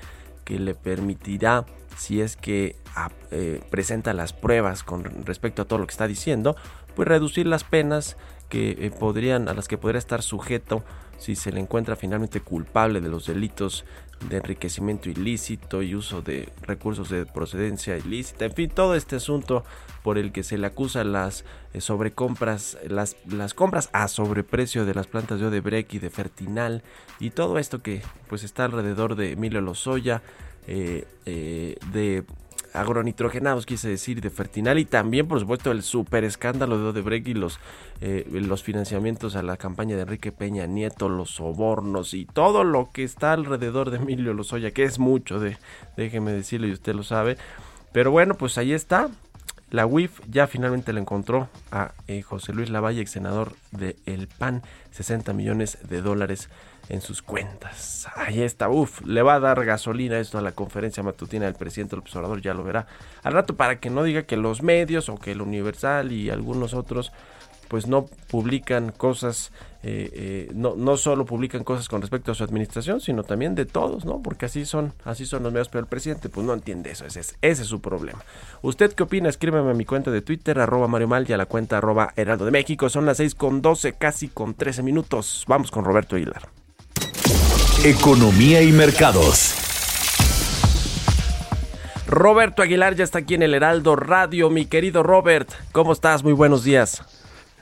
que 0.44 0.58
le 0.58 0.74
permitirá 0.74 1.66
si 1.96 2.20
es 2.20 2.36
que 2.36 2.76
ah, 2.94 3.10
eh, 3.30 3.60
presenta 3.70 4.14
las 4.14 4.32
pruebas 4.32 4.82
con 4.82 5.04
respecto 5.24 5.62
a 5.62 5.64
todo 5.66 5.78
lo 5.78 5.86
que 5.86 5.92
está 5.92 6.06
diciendo, 6.06 6.56
pues 6.94 7.08
reducir 7.08 7.46
las 7.46 7.64
penas 7.64 8.16
que 8.48 8.90
podrían 8.98 9.48
a 9.48 9.54
las 9.54 9.68
que 9.68 9.76
podría 9.76 9.98
estar 9.98 10.22
sujeto 10.22 10.84
si 11.18 11.36
se 11.36 11.52
le 11.52 11.60
encuentra 11.60 11.96
finalmente 11.96 12.40
culpable 12.40 13.00
de 13.00 13.08
los 13.08 13.26
delitos 13.26 13.84
de 14.28 14.38
enriquecimiento 14.38 15.08
ilícito 15.08 15.82
y 15.82 15.94
uso 15.94 16.22
de 16.22 16.48
recursos 16.62 17.08
de 17.08 17.24
procedencia 17.26 17.96
ilícita, 17.96 18.44
en 18.44 18.52
fin, 18.52 18.70
todo 18.70 18.94
este 18.94 19.16
asunto 19.16 19.64
por 20.02 20.18
el 20.18 20.32
que 20.32 20.42
se 20.42 20.58
le 20.58 20.66
acusa 20.66 21.04
las 21.04 21.44
eh, 21.72 21.80
sobrecompras, 21.80 22.78
las, 22.88 23.16
las 23.26 23.54
compras 23.54 23.90
a 23.92 24.08
sobreprecio 24.08 24.84
de 24.84 24.94
las 24.94 25.06
plantas 25.06 25.40
de 25.40 25.46
Odebrecht 25.46 25.94
y 25.94 25.98
de 25.98 26.10
Fertinal 26.10 26.82
y 27.20 27.30
todo 27.30 27.58
esto 27.58 27.82
que 27.82 28.02
pues 28.28 28.42
está 28.42 28.64
alrededor 28.64 29.16
de 29.16 29.32
Emilio 29.32 29.60
Lozoya, 29.60 30.22
eh, 30.66 31.06
eh, 31.24 31.76
de 31.92 32.24
agronitrogenados, 32.80 33.66
quise 33.66 33.88
decir, 33.88 34.20
de 34.20 34.30
Fertinal 34.30 34.78
y 34.78 34.84
también, 34.84 35.28
por 35.28 35.40
supuesto, 35.40 35.70
el 35.70 35.82
super 35.82 36.24
escándalo 36.24 36.78
de 36.78 36.88
Odebrecht 36.88 37.28
y 37.28 37.34
los, 37.34 37.58
eh, 38.00 38.26
los 38.30 38.62
financiamientos 38.62 39.36
a 39.36 39.42
la 39.42 39.56
campaña 39.56 39.96
de 39.96 40.02
Enrique 40.02 40.32
Peña 40.32 40.66
Nieto, 40.66 41.08
los 41.08 41.30
sobornos 41.30 42.14
y 42.14 42.24
todo 42.24 42.64
lo 42.64 42.90
que 42.92 43.04
está 43.04 43.32
alrededor 43.32 43.90
de 43.90 43.98
Emilio 43.98 44.34
Lozoya, 44.34 44.70
que 44.70 44.84
es 44.84 44.98
mucho, 44.98 45.40
de, 45.40 45.58
déjeme 45.96 46.32
decirlo 46.32 46.66
y 46.66 46.72
usted 46.72 46.94
lo 46.94 47.02
sabe. 47.02 47.36
Pero 47.92 48.10
bueno, 48.10 48.34
pues 48.34 48.58
ahí 48.58 48.72
está. 48.72 49.10
La 49.70 49.86
UIF 49.86 50.20
ya 50.30 50.46
finalmente 50.46 50.92
le 50.92 51.00
encontró 51.00 51.48
a 51.70 51.92
eh, 52.06 52.22
José 52.22 52.54
Luis 52.54 52.70
Lavalle, 52.70 53.02
ex 53.02 53.10
senador 53.10 53.52
de 53.70 53.96
El 54.06 54.26
PAN, 54.26 54.62
60 54.92 55.34
millones 55.34 55.78
de 55.88 56.00
dólares 56.00 56.48
en 56.88 57.02
sus 57.02 57.20
cuentas. 57.20 58.08
Ahí 58.16 58.42
está, 58.42 58.70
uff, 58.70 59.02
le 59.02 59.20
va 59.20 59.34
a 59.34 59.40
dar 59.40 59.62
gasolina 59.66 60.18
esto 60.18 60.38
a 60.38 60.42
la 60.42 60.52
conferencia 60.52 61.02
matutina 61.02 61.44
del 61.44 61.54
presidente 61.54 61.90
del 61.90 62.00
observador, 62.00 62.40
ya 62.40 62.54
lo 62.54 62.64
verá 62.64 62.86
al 63.22 63.34
rato 63.34 63.56
para 63.56 63.78
que 63.78 63.90
no 63.90 64.02
diga 64.02 64.22
que 64.22 64.38
los 64.38 64.62
medios 64.62 65.10
o 65.10 65.16
que 65.16 65.32
el 65.32 65.42
Universal 65.42 66.12
y 66.12 66.30
algunos 66.30 66.72
otros 66.72 67.12
pues 67.68 67.86
no 67.86 68.06
publican 68.30 68.90
cosas, 68.90 69.52
eh, 69.82 70.10
eh, 70.12 70.52
no, 70.54 70.74
no 70.74 70.96
solo 70.96 71.24
publican 71.24 71.62
cosas 71.62 71.88
con 71.88 72.00
respecto 72.00 72.32
a 72.32 72.34
su 72.34 72.42
administración, 72.42 73.00
sino 73.00 73.22
también 73.22 73.54
de 73.54 73.64
todos, 73.64 74.04
¿no? 74.04 74.20
Porque 74.20 74.46
así 74.46 74.66
son, 74.66 74.92
así 75.04 75.24
son 75.24 75.44
los 75.44 75.52
medios, 75.52 75.68
pero 75.68 75.80
el 75.80 75.86
presidente 75.86 76.28
pues 76.28 76.44
no 76.44 76.52
entiende 76.52 76.90
eso, 76.90 77.06
ese 77.06 77.20
es, 77.20 77.36
ese 77.42 77.62
es 77.62 77.68
su 77.68 77.80
problema. 77.80 78.24
¿Usted 78.62 78.92
qué 78.92 79.04
opina? 79.04 79.28
Escríbeme 79.28 79.70
a 79.70 79.74
mi 79.74 79.84
cuenta 79.84 80.10
de 80.10 80.20
Twitter, 80.20 80.58
arroba 80.58 80.88
Mario 80.88 81.06
Mal 81.06 81.26
y 81.28 81.32
a 81.32 81.36
la 81.36 81.46
cuenta 81.46 81.78
arroba 81.78 82.12
Heraldo 82.16 82.44
de 82.44 82.50
México. 82.50 82.88
Son 82.88 83.06
las 83.06 83.18
6 83.18 83.36
con 83.36 83.62
12, 83.62 83.92
casi 83.92 84.28
con 84.28 84.54
13 84.54 84.82
minutos. 84.82 85.44
Vamos 85.46 85.70
con 85.70 85.84
Roberto 85.84 86.16
Aguilar. 86.16 86.48
Economía 87.84 88.62
y 88.62 88.72
mercados. 88.72 89.54
Roberto 92.08 92.62
Aguilar 92.62 92.96
ya 92.96 93.04
está 93.04 93.20
aquí 93.20 93.34
en 93.34 93.42
el 93.42 93.54
Heraldo 93.54 93.94
Radio. 93.94 94.50
Mi 94.50 94.66
querido 94.66 95.02
Robert, 95.02 95.50
¿cómo 95.72 95.92
estás? 95.92 96.24
Muy 96.24 96.32
buenos 96.32 96.64
días. 96.64 97.02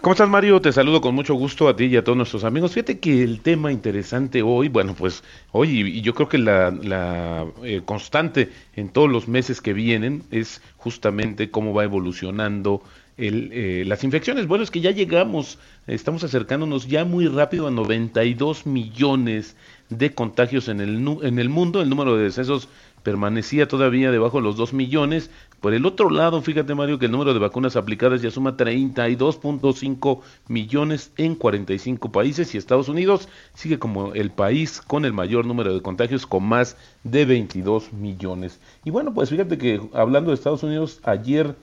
¿Cómo 0.06 0.12
estás, 0.12 0.28
Mario? 0.28 0.60
Te 0.60 0.70
saludo 0.70 1.00
con 1.00 1.16
mucho 1.16 1.34
gusto 1.34 1.66
a 1.66 1.74
ti 1.74 1.86
y 1.86 1.96
a 1.96 2.04
todos 2.04 2.16
nuestros 2.16 2.44
amigos. 2.44 2.70
Fíjate 2.70 3.00
que 3.00 3.24
el 3.24 3.40
tema 3.40 3.72
interesante 3.72 4.40
hoy, 4.40 4.68
bueno, 4.68 4.94
pues 4.94 5.24
hoy, 5.50 5.80
y 5.80 6.00
yo 6.00 6.14
creo 6.14 6.28
que 6.28 6.38
la, 6.38 7.44
eh, 7.64 7.82
constante 7.84 8.52
en 8.76 8.90
todos 8.90 9.10
los 9.10 9.26
meses 9.26 9.60
que 9.60 9.72
vienen 9.72 10.22
es 10.30 10.62
justamente 10.76 11.50
cómo 11.50 11.74
va 11.74 11.82
evolucionando 11.82 12.84
el, 13.16 13.50
eh, 13.52 13.82
las 13.84 14.04
infecciones. 14.04 14.46
Bueno, 14.46 14.62
es 14.62 14.70
que 14.70 14.80
ya 14.80 14.92
llegamos, 14.92 15.58
estamos 15.88 16.22
acercándonos 16.22 16.86
ya 16.86 17.04
muy 17.04 17.26
rápido 17.26 17.66
a 17.66 17.72
92 17.72 18.64
millones 18.64 19.56
de 19.88 20.14
contagios 20.14 20.68
en 20.68 20.80
el, 20.80 21.04
en 21.22 21.40
el 21.40 21.48
mundo. 21.48 21.82
El 21.82 21.90
número 21.90 22.16
de 22.16 22.22
decesos 22.22 22.68
permanecía 23.06 23.68
todavía 23.68 24.10
debajo 24.10 24.38
de 24.38 24.42
los 24.42 24.56
2 24.56 24.72
millones. 24.72 25.30
Por 25.60 25.74
el 25.74 25.86
otro 25.86 26.10
lado, 26.10 26.42
fíjate 26.42 26.74
Mario 26.74 26.98
que 26.98 27.06
el 27.06 27.12
número 27.12 27.32
de 27.32 27.38
vacunas 27.38 27.76
aplicadas 27.76 28.20
ya 28.20 28.32
suma 28.32 28.56
32.5 28.56 30.22
millones 30.48 31.12
en 31.16 31.36
45 31.36 32.10
países 32.10 32.52
y 32.52 32.58
Estados 32.58 32.88
Unidos 32.88 33.28
sigue 33.54 33.78
como 33.78 34.12
el 34.14 34.32
país 34.32 34.80
con 34.80 35.04
el 35.04 35.12
mayor 35.12 35.46
número 35.46 35.72
de 35.72 35.82
contagios 35.82 36.26
con 36.26 36.42
más 36.42 36.76
de 37.04 37.26
22 37.26 37.92
millones. 37.92 38.58
Y 38.84 38.90
bueno, 38.90 39.14
pues 39.14 39.30
fíjate 39.30 39.56
que 39.56 39.80
hablando 39.92 40.32
de 40.32 40.34
Estados 40.34 40.64
Unidos, 40.64 40.98
ayer 41.04 41.54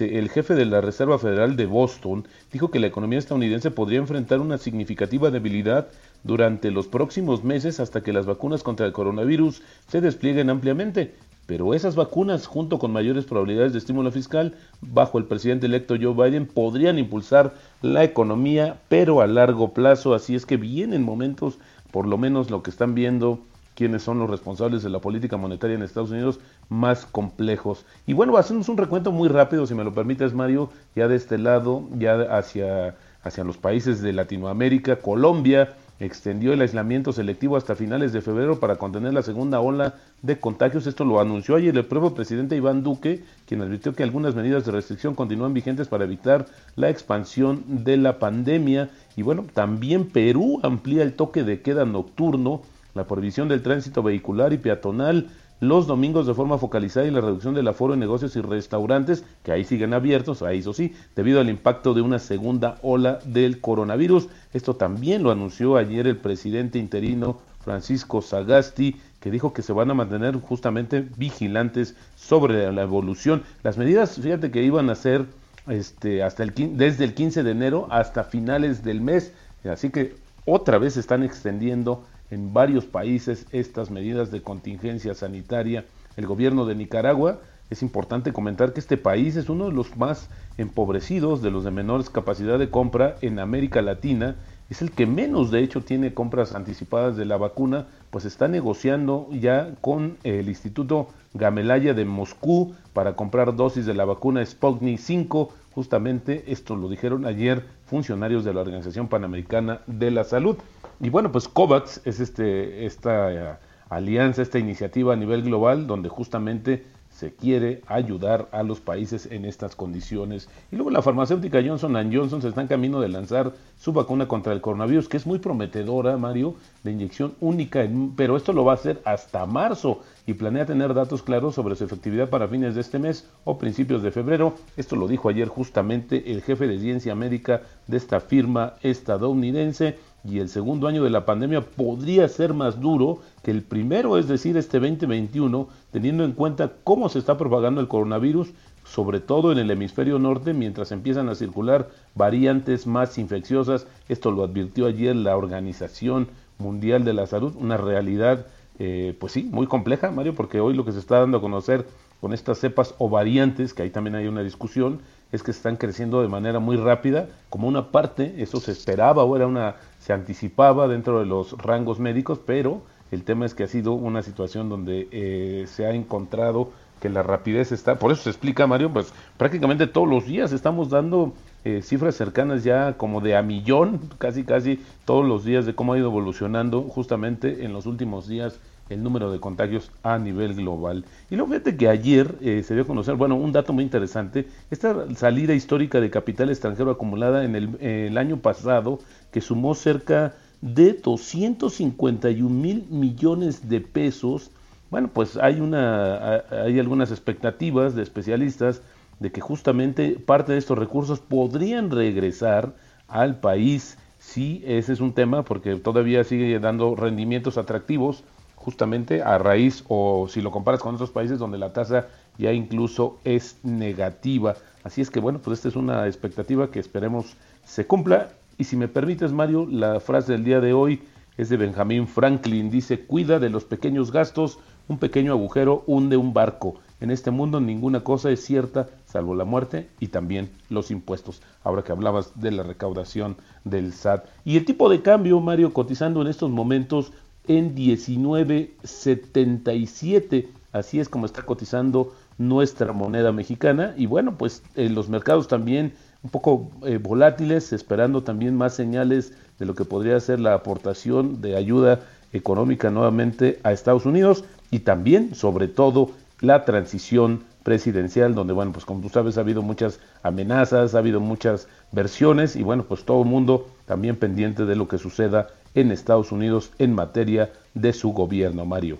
el 0.00 0.28
jefe 0.28 0.54
de 0.54 0.66
la 0.66 0.80
Reserva 0.80 1.18
Federal 1.18 1.56
de 1.56 1.66
Boston 1.66 2.26
dijo 2.52 2.70
que 2.70 2.80
la 2.80 2.86
economía 2.86 3.18
estadounidense 3.18 3.70
podría 3.70 3.98
enfrentar 3.98 4.40
una 4.40 4.58
significativa 4.58 5.30
debilidad 5.30 5.88
durante 6.22 6.70
los 6.70 6.86
próximos 6.86 7.44
meses 7.44 7.80
hasta 7.80 8.02
que 8.02 8.12
las 8.12 8.26
vacunas 8.26 8.62
contra 8.62 8.86
el 8.86 8.92
coronavirus 8.92 9.62
se 9.88 10.00
desplieguen 10.00 10.50
ampliamente. 10.50 11.14
Pero 11.46 11.74
esas 11.74 11.96
vacunas, 11.96 12.46
junto 12.46 12.78
con 12.78 12.92
mayores 12.92 13.24
probabilidades 13.24 13.72
de 13.72 13.78
estímulo 13.78 14.12
fiscal, 14.12 14.54
bajo 14.82 15.18
el 15.18 15.24
presidente 15.24 15.66
electo 15.66 15.96
Joe 16.00 16.14
Biden, 16.14 16.46
podrían 16.46 16.98
impulsar 16.98 17.54
la 17.82 18.04
economía, 18.04 18.78
pero 18.88 19.20
a 19.20 19.26
largo 19.26 19.72
plazo. 19.72 20.14
Así 20.14 20.34
es 20.34 20.46
que 20.46 20.58
vienen 20.58 21.02
momentos, 21.02 21.58
por 21.90 22.06
lo 22.06 22.18
menos 22.18 22.50
lo 22.50 22.62
que 22.62 22.70
están 22.70 22.94
viendo 22.94 23.40
quienes 23.74 24.02
son 24.02 24.18
los 24.18 24.28
responsables 24.28 24.82
de 24.82 24.90
la 24.90 24.98
política 24.98 25.38
monetaria 25.38 25.74
en 25.74 25.82
Estados 25.82 26.10
Unidos 26.10 26.38
más 26.70 27.04
complejos. 27.04 27.84
Y 28.06 28.14
bueno, 28.14 28.38
hacemos 28.38 28.70
un 28.70 28.78
recuento 28.78 29.12
muy 29.12 29.28
rápido, 29.28 29.66
si 29.66 29.74
me 29.74 29.84
lo 29.84 29.92
permites, 29.92 30.32
Mario, 30.32 30.70
ya 30.96 31.08
de 31.08 31.16
este 31.16 31.36
lado, 31.36 31.86
ya 31.98 32.14
hacia, 32.36 32.96
hacia 33.22 33.44
los 33.44 33.58
países 33.58 34.00
de 34.00 34.14
Latinoamérica, 34.14 34.96
Colombia 34.96 35.74
extendió 35.98 36.54
el 36.54 36.62
aislamiento 36.62 37.12
selectivo 37.12 37.56
hasta 37.56 37.74
finales 37.74 38.12
de 38.12 38.22
febrero 38.22 38.58
para 38.58 38.76
contener 38.76 39.12
la 39.12 39.22
segunda 39.22 39.60
ola 39.60 39.96
de 40.22 40.40
contagios. 40.40 40.86
Esto 40.86 41.04
lo 41.04 41.20
anunció 41.20 41.56
ayer 41.56 41.76
el 41.76 41.84
propio 41.84 42.14
presidente 42.14 42.56
Iván 42.56 42.82
Duque, 42.82 43.22
quien 43.46 43.60
advirtió 43.60 43.94
que 43.94 44.02
algunas 44.02 44.34
medidas 44.34 44.64
de 44.64 44.72
restricción 44.72 45.14
continúan 45.14 45.52
vigentes 45.52 45.88
para 45.88 46.04
evitar 46.04 46.46
la 46.76 46.88
expansión 46.88 47.62
de 47.66 47.98
la 47.98 48.18
pandemia. 48.18 48.88
Y 49.14 49.22
bueno, 49.22 49.44
también 49.52 50.06
Perú 50.06 50.60
amplía 50.62 51.02
el 51.02 51.12
toque 51.12 51.42
de 51.44 51.60
queda 51.60 51.84
nocturno 51.84 52.62
la 52.94 53.06
prohibición 53.06 53.48
del 53.48 53.62
tránsito 53.62 54.02
vehicular 54.02 54.52
y 54.52 54.58
peatonal 54.58 55.28
los 55.60 55.86
domingos 55.86 56.26
de 56.26 56.34
forma 56.34 56.58
focalizada 56.58 57.06
y 57.06 57.10
la 57.10 57.20
reducción 57.20 57.54
del 57.54 57.68
aforo 57.68 57.94
en 57.94 58.00
negocios 58.00 58.34
y 58.34 58.40
restaurantes, 58.40 59.24
que 59.42 59.52
ahí 59.52 59.64
siguen 59.64 59.94
abiertos, 59.94 60.42
ahí 60.42 60.58
eso 60.58 60.72
sí, 60.72 60.94
debido 61.14 61.40
al 61.40 61.50
impacto 61.50 61.94
de 61.94 62.00
una 62.00 62.18
segunda 62.18 62.78
ola 62.82 63.18
del 63.24 63.60
coronavirus. 63.60 64.28
Esto 64.52 64.74
también 64.76 65.22
lo 65.22 65.30
anunció 65.30 65.76
ayer 65.76 66.06
el 66.06 66.16
presidente 66.16 66.78
interino 66.78 67.38
Francisco 67.62 68.22
Sagasti, 68.22 68.96
que 69.20 69.30
dijo 69.30 69.52
que 69.52 69.62
se 69.62 69.74
van 69.74 69.90
a 69.90 69.94
mantener 69.94 70.36
justamente 70.36 71.06
vigilantes 71.16 71.94
sobre 72.16 72.72
la 72.72 72.82
evolución. 72.82 73.42
Las 73.62 73.76
medidas, 73.76 74.18
fíjate 74.20 74.50
que 74.50 74.62
iban 74.62 74.88
a 74.88 74.94
ser 74.94 75.26
este, 75.68 76.22
hasta 76.22 76.42
el, 76.42 76.54
desde 76.76 77.04
el 77.04 77.14
15 77.14 77.42
de 77.42 77.50
enero 77.50 77.86
hasta 77.90 78.24
finales 78.24 78.82
del 78.82 79.02
mes, 79.02 79.34
así 79.64 79.90
que 79.90 80.16
otra 80.44 80.78
vez 80.78 80.94
se 80.94 81.00
están 81.00 81.22
extendiendo 81.22 82.04
en 82.30 82.52
varios 82.52 82.84
países 82.84 83.46
estas 83.52 83.90
medidas 83.90 84.30
de 84.30 84.42
contingencia 84.42 85.14
sanitaria. 85.14 85.84
El 86.16 86.26
gobierno 86.26 86.66
de 86.66 86.74
Nicaragua, 86.74 87.40
es 87.70 87.82
importante 87.82 88.32
comentar 88.32 88.72
que 88.72 88.80
este 88.80 88.96
país 88.96 89.36
es 89.36 89.48
uno 89.48 89.66
de 89.66 89.72
los 89.72 89.96
más 89.96 90.28
empobrecidos, 90.58 91.40
de 91.40 91.50
los 91.50 91.64
de 91.64 91.70
menores 91.70 92.10
capacidad 92.10 92.58
de 92.58 92.68
compra 92.68 93.16
en 93.20 93.38
América 93.38 93.80
Latina, 93.80 94.36
es 94.70 94.82
el 94.82 94.92
que 94.92 95.04
menos 95.04 95.50
de 95.50 95.60
hecho 95.60 95.80
tiene 95.80 96.14
compras 96.14 96.54
anticipadas 96.54 97.16
de 97.16 97.24
la 97.24 97.36
vacuna, 97.36 97.88
pues 98.10 98.24
está 98.24 98.46
negociando 98.46 99.28
ya 99.32 99.74
con 99.80 100.16
el 100.22 100.48
Instituto 100.48 101.08
Gamelaya 101.34 101.92
de 101.92 102.04
Moscú 102.04 102.74
para 102.92 103.14
comprar 103.16 103.56
dosis 103.56 103.84
de 103.84 103.94
la 103.94 104.04
vacuna 104.04 104.46
Sputnik 104.46 104.98
5. 104.98 105.52
Justamente 105.80 106.44
esto 106.52 106.76
lo 106.76 106.90
dijeron 106.90 107.24
ayer 107.24 107.64
funcionarios 107.86 108.44
de 108.44 108.52
la 108.52 108.60
Organización 108.60 109.08
Panamericana 109.08 109.80
de 109.86 110.10
la 110.10 110.24
Salud. 110.24 110.58
Y 111.00 111.08
bueno, 111.08 111.32
pues 111.32 111.48
COVAX 111.48 112.02
es 112.04 112.20
este, 112.20 112.84
esta 112.84 113.32
eh, 113.32 113.56
alianza, 113.88 114.42
esta 114.42 114.58
iniciativa 114.58 115.14
a 115.14 115.16
nivel 115.16 115.40
global 115.42 115.86
donde 115.86 116.10
justamente 116.10 116.84
se 117.20 117.34
quiere 117.34 117.82
ayudar 117.86 118.48
a 118.50 118.62
los 118.62 118.80
países 118.80 119.28
en 119.30 119.44
estas 119.44 119.76
condiciones. 119.76 120.48
Y 120.72 120.76
luego 120.76 120.90
la 120.90 121.02
farmacéutica 121.02 121.62
Johnson 121.62 122.10
Johnson 122.10 122.40
se 122.40 122.48
está 122.48 122.62
en 122.62 122.66
camino 122.66 122.98
de 122.98 123.10
lanzar 123.10 123.52
su 123.78 123.92
vacuna 123.92 124.26
contra 124.26 124.54
el 124.54 124.62
coronavirus, 124.62 125.06
que 125.06 125.18
es 125.18 125.26
muy 125.26 125.38
prometedora, 125.38 126.16
Mario, 126.16 126.54
de 126.82 126.92
inyección 126.92 127.34
única, 127.40 127.86
pero 128.16 128.38
esto 128.38 128.54
lo 128.54 128.64
va 128.64 128.72
a 128.72 128.76
hacer 128.76 129.02
hasta 129.04 129.44
marzo 129.44 130.00
y 130.26 130.32
planea 130.32 130.64
tener 130.64 130.94
datos 130.94 131.22
claros 131.22 131.54
sobre 131.54 131.76
su 131.76 131.84
efectividad 131.84 132.30
para 132.30 132.48
fines 132.48 132.74
de 132.74 132.80
este 132.80 132.98
mes 132.98 133.28
o 133.44 133.58
principios 133.58 134.02
de 134.02 134.12
febrero. 134.12 134.54
Esto 134.78 134.96
lo 134.96 135.06
dijo 135.06 135.28
ayer 135.28 135.48
justamente 135.48 136.32
el 136.32 136.40
jefe 136.40 136.66
de 136.66 136.78
ciencia 136.78 137.14
médica 137.14 137.60
de 137.86 137.98
esta 137.98 138.20
firma 138.20 138.76
estadounidense 138.82 139.98
y 140.24 140.38
el 140.38 140.48
segundo 140.48 140.86
año 140.86 141.02
de 141.02 141.10
la 141.10 141.24
pandemia 141.24 141.62
podría 141.62 142.28
ser 142.28 142.52
más 142.52 142.80
duro 142.80 143.20
que 143.42 143.50
el 143.50 143.62
primero, 143.62 144.18
es 144.18 144.28
decir, 144.28 144.56
este 144.56 144.78
2021, 144.78 145.68
teniendo 145.90 146.24
en 146.24 146.32
cuenta 146.32 146.72
cómo 146.84 147.08
se 147.08 147.18
está 147.18 147.38
propagando 147.38 147.80
el 147.80 147.88
coronavirus, 147.88 148.50
sobre 148.84 149.20
todo 149.20 149.52
en 149.52 149.58
el 149.58 149.70
hemisferio 149.70 150.18
norte, 150.18 150.52
mientras 150.52 150.92
empiezan 150.92 151.28
a 151.28 151.34
circular 151.34 151.88
variantes 152.14 152.86
más 152.86 153.18
infecciosas. 153.18 153.86
Esto 154.08 154.30
lo 154.30 154.42
advirtió 154.42 154.86
ayer 154.86 155.14
la 155.16 155.36
Organización 155.36 156.28
Mundial 156.58 157.04
de 157.04 157.14
la 157.14 157.26
Salud, 157.26 157.54
una 157.58 157.76
realidad, 157.76 158.46
eh, 158.78 159.16
pues 159.18 159.32
sí, 159.32 159.48
muy 159.50 159.66
compleja, 159.66 160.10
Mario, 160.10 160.34
porque 160.34 160.60
hoy 160.60 160.74
lo 160.74 160.84
que 160.84 160.92
se 160.92 160.98
está 160.98 161.20
dando 161.20 161.38
a 161.38 161.40
conocer 161.40 161.86
con 162.20 162.34
estas 162.34 162.58
cepas 162.58 162.94
o 162.98 163.08
variantes, 163.08 163.72
que 163.72 163.82
ahí 163.82 163.90
también 163.90 164.16
hay 164.16 164.26
una 164.26 164.42
discusión, 164.42 165.00
es 165.32 165.42
que 165.42 165.52
están 165.52 165.76
creciendo 165.76 166.20
de 166.20 166.28
manera 166.28 166.58
muy 166.58 166.76
rápida, 166.76 167.28
como 167.48 167.68
una 167.68 167.92
parte, 167.92 168.34
eso 168.38 168.60
se 168.60 168.72
esperaba 168.72 169.24
o 169.24 169.36
era 169.36 169.46
una, 169.46 169.76
se 170.00 170.12
anticipaba 170.12 170.88
dentro 170.88 171.20
de 171.20 171.26
los 171.26 171.52
rangos 171.58 172.00
médicos, 172.00 172.40
pero 172.44 172.82
el 173.12 173.22
tema 173.22 173.46
es 173.46 173.54
que 173.54 173.64
ha 173.64 173.68
sido 173.68 173.92
una 173.92 174.22
situación 174.22 174.68
donde 174.68 175.08
eh, 175.12 175.66
se 175.68 175.86
ha 175.86 175.92
encontrado 175.92 176.70
que 177.00 177.08
la 177.08 177.22
rapidez 177.22 177.72
está, 177.72 177.98
por 177.98 178.12
eso 178.12 178.24
se 178.24 178.30
explica 178.30 178.66
Mario, 178.66 178.92
pues 178.92 179.12
prácticamente 179.38 179.86
todos 179.86 180.08
los 180.08 180.26
días 180.26 180.52
estamos 180.52 180.90
dando 180.90 181.32
eh, 181.64 181.80
cifras 181.82 182.14
cercanas 182.14 182.62
ya 182.62 182.94
como 182.98 183.20
de 183.20 183.36
a 183.36 183.42
millón, 183.42 184.00
casi 184.18 184.44
casi 184.44 184.84
todos 185.04 185.26
los 185.26 185.44
días 185.44 185.64
de 185.64 185.74
cómo 185.74 185.94
ha 185.94 185.98
ido 185.98 186.08
evolucionando 186.08 186.82
justamente 186.82 187.64
en 187.64 187.72
los 187.72 187.86
últimos 187.86 188.28
días 188.28 188.60
el 188.90 189.02
número 189.02 189.30
de 189.30 189.40
contagios 189.40 189.90
a 190.02 190.18
nivel 190.18 190.54
global. 190.54 191.04
Y 191.30 191.36
luego 191.36 191.52
fíjate 191.52 191.76
que 191.76 191.88
ayer 191.88 192.34
eh, 192.42 192.62
se 192.64 192.74
dio 192.74 192.82
a 192.82 192.86
conocer, 192.86 193.14
bueno, 193.14 193.36
un 193.36 193.52
dato 193.52 193.72
muy 193.72 193.84
interesante, 193.84 194.48
esta 194.70 195.06
salida 195.14 195.54
histórica 195.54 196.00
de 196.00 196.10
capital 196.10 196.50
extranjero 196.50 196.90
acumulada 196.90 197.44
en 197.44 197.54
el, 197.54 197.80
el 197.80 198.18
año 198.18 198.38
pasado, 198.38 198.98
que 199.30 199.40
sumó 199.40 199.74
cerca 199.74 200.34
de 200.60 200.92
251 200.92 202.50
mil 202.50 202.84
millones 202.90 203.68
de 203.68 203.80
pesos. 203.80 204.50
Bueno, 204.90 205.08
pues 205.12 205.36
hay, 205.36 205.60
una, 205.60 206.42
hay 206.50 206.78
algunas 206.80 207.12
expectativas 207.12 207.94
de 207.94 208.02
especialistas 208.02 208.82
de 209.20 209.30
que 209.30 209.40
justamente 209.40 210.18
parte 210.18 210.52
de 210.52 210.58
estos 210.58 210.76
recursos 210.76 211.20
podrían 211.20 211.90
regresar 211.90 212.74
al 213.06 213.38
país. 213.38 213.98
Sí, 214.18 214.62
ese 214.66 214.92
es 214.92 215.00
un 215.00 215.12
tema 215.14 215.44
porque 215.44 215.76
todavía 215.76 216.24
sigue 216.24 216.58
dando 216.58 216.94
rendimientos 216.96 217.56
atractivos 217.56 218.24
justamente 218.60 219.22
a 219.22 219.38
raíz 219.38 219.84
o 219.88 220.28
si 220.28 220.42
lo 220.42 220.50
comparas 220.50 220.80
con 220.80 220.94
otros 220.94 221.10
países 221.10 221.38
donde 221.38 221.58
la 221.58 221.72
tasa 221.72 222.08
ya 222.36 222.52
incluso 222.52 223.18
es 223.24 223.56
negativa. 223.62 224.54
Así 224.84 225.00
es 225.00 225.10
que 225.10 225.18
bueno, 225.18 225.40
pues 225.42 225.58
esta 225.58 225.68
es 225.68 225.76
una 225.76 226.06
expectativa 226.06 226.70
que 226.70 226.78
esperemos 226.78 227.36
se 227.64 227.86
cumpla 227.86 228.28
y 228.58 228.64
si 228.64 228.76
me 228.76 228.88
permites, 228.88 229.32
Mario, 229.32 229.66
la 229.66 230.00
frase 230.00 230.32
del 230.32 230.44
día 230.44 230.60
de 230.60 230.74
hoy 230.74 231.00
es 231.38 231.48
de 231.48 231.56
Benjamin 231.56 232.06
Franklin. 232.06 232.70
Dice, 232.70 233.00
cuida 233.06 233.38
de 233.38 233.48
los 233.48 233.64
pequeños 233.64 234.12
gastos, 234.12 234.58
un 234.88 234.98
pequeño 234.98 235.32
agujero 235.32 235.82
hunde 235.86 236.18
un 236.18 236.34
barco. 236.34 236.74
En 237.00 237.10
este 237.10 237.30
mundo 237.30 237.60
ninguna 237.60 238.04
cosa 238.04 238.30
es 238.30 238.44
cierta, 238.44 238.90
salvo 239.06 239.34
la 239.34 239.46
muerte 239.46 239.88
y 240.00 240.08
también 240.08 240.50
los 240.68 240.90
impuestos. 240.90 241.40
Ahora 241.64 241.82
que 241.82 241.92
hablabas 241.92 242.38
de 242.38 242.50
la 242.50 242.62
recaudación 242.62 243.36
del 243.64 243.94
SAT. 243.94 244.26
Y 244.44 244.58
el 244.58 244.66
tipo 244.66 244.90
de 244.90 245.00
cambio, 245.00 245.40
Mario, 245.40 245.72
cotizando 245.72 246.20
en 246.20 246.28
estos 246.28 246.50
momentos 246.50 247.12
en 247.50 247.74
19.77. 247.74 250.46
Así 250.70 251.00
es 251.00 251.08
como 251.08 251.26
está 251.26 251.42
cotizando 251.42 252.14
nuestra 252.38 252.92
moneda 252.92 253.32
mexicana. 253.32 253.92
Y 253.96 254.06
bueno, 254.06 254.38
pues 254.38 254.62
en 254.76 254.94
los 254.94 255.08
mercados 255.08 255.48
también 255.48 255.94
un 256.22 256.30
poco 256.30 256.70
eh, 256.84 256.98
volátiles, 256.98 257.72
esperando 257.72 258.22
también 258.22 258.54
más 258.54 258.74
señales 258.74 259.32
de 259.58 259.66
lo 259.66 259.74
que 259.74 259.84
podría 259.84 260.20
ser 260.20 260.38
la 260.38 260.54
aportación 260.54 261.40
de 261.40 261.56
ayuda 261.56 261.98
económica 262.32 262.88
nuevamente 262.90 263.58
a 263.64 263.72
Estados 263.72 264.06
Unidos 264.06 264.44
y 264.70 264.78
también, 264.80 265.34
sobre 265.34 265.66
todo, 265.66 266.12
la 266.40 266.64
transición 266.64 267.42
presidencial, 267.62 268.34
donde, 268.34 268.52
bueno, 268.52 268.72
pues 268.72 268.84
como 268.84 269.00
tú 269.00 269.08
sabes, 269.08 269.38
ha 269.38 269.40
habido 269.40 269.62
muchas 269.62 270.00
amenazas, 270.22 270.94
ha 270.94 270.98
habido 270.98 271.20
muchas 271.20 271.68
versiones 271.92 272.56
y, 272.56 272.62
bueno, 272.62 272.84
pues 272.84 273.04
todo 273.04 273.22
el 273.22 273.28
mundo 273.28 273.68
también 273.86 274.16
pendiente 274.16 274.64
de 274.64 274.76
lo 274.76 274.88
que 274.88 274.98
suceda 274.98 275.48
en 275.74 275.92
Estados 275.92 276.32
Unidos 276.32 276.72
en 276.78 276.94
materia 276.94 277.52
de 277.74 277.92
su 277.92 278.12
gobierno, 278.12 278.64
Mario. 278.64 278.98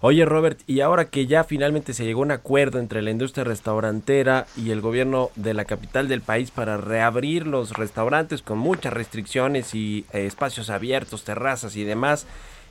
Oye 0.00 0.24
Robert, 0.24 0.60
y 0.68 0.80
ahora 0.80 1.06
que 1.06 1.26
ya 1.26 1.42
finalmente 1.42 1.92
se 1.92 2.04
llegó 2.04 2.20
a 2.20 2.26
un 2.26 2.30
acuerdo 2.30 2.78
entre 2.78 3.02
la 3.02 3.10
industria 3.10 3.42
restaurantera 3.42 4.46
y 4.56 4.70
el 4.70 4.80
gobierno 4.80 5.30
de 5.34 5.54
la 5.54 5.64
capital 5.64 6.06
del 6.06 6.20
país 6.20 6.52
para 6.52 6.76
reabrir 6.76 7.48
los 7.48 7.72
restaurantes 7.72 8.42
con 8.42 8.58
muchas 8.58 8.92
restricciones 8.92 9.74
y 9.74 10.04
eh, 10.12 10.26
espacios 10.26 10.70
abiertos, 10.70 11.24
terrazas 11.24 11.74
y 11.74 11.82
demás, 11.82 12.28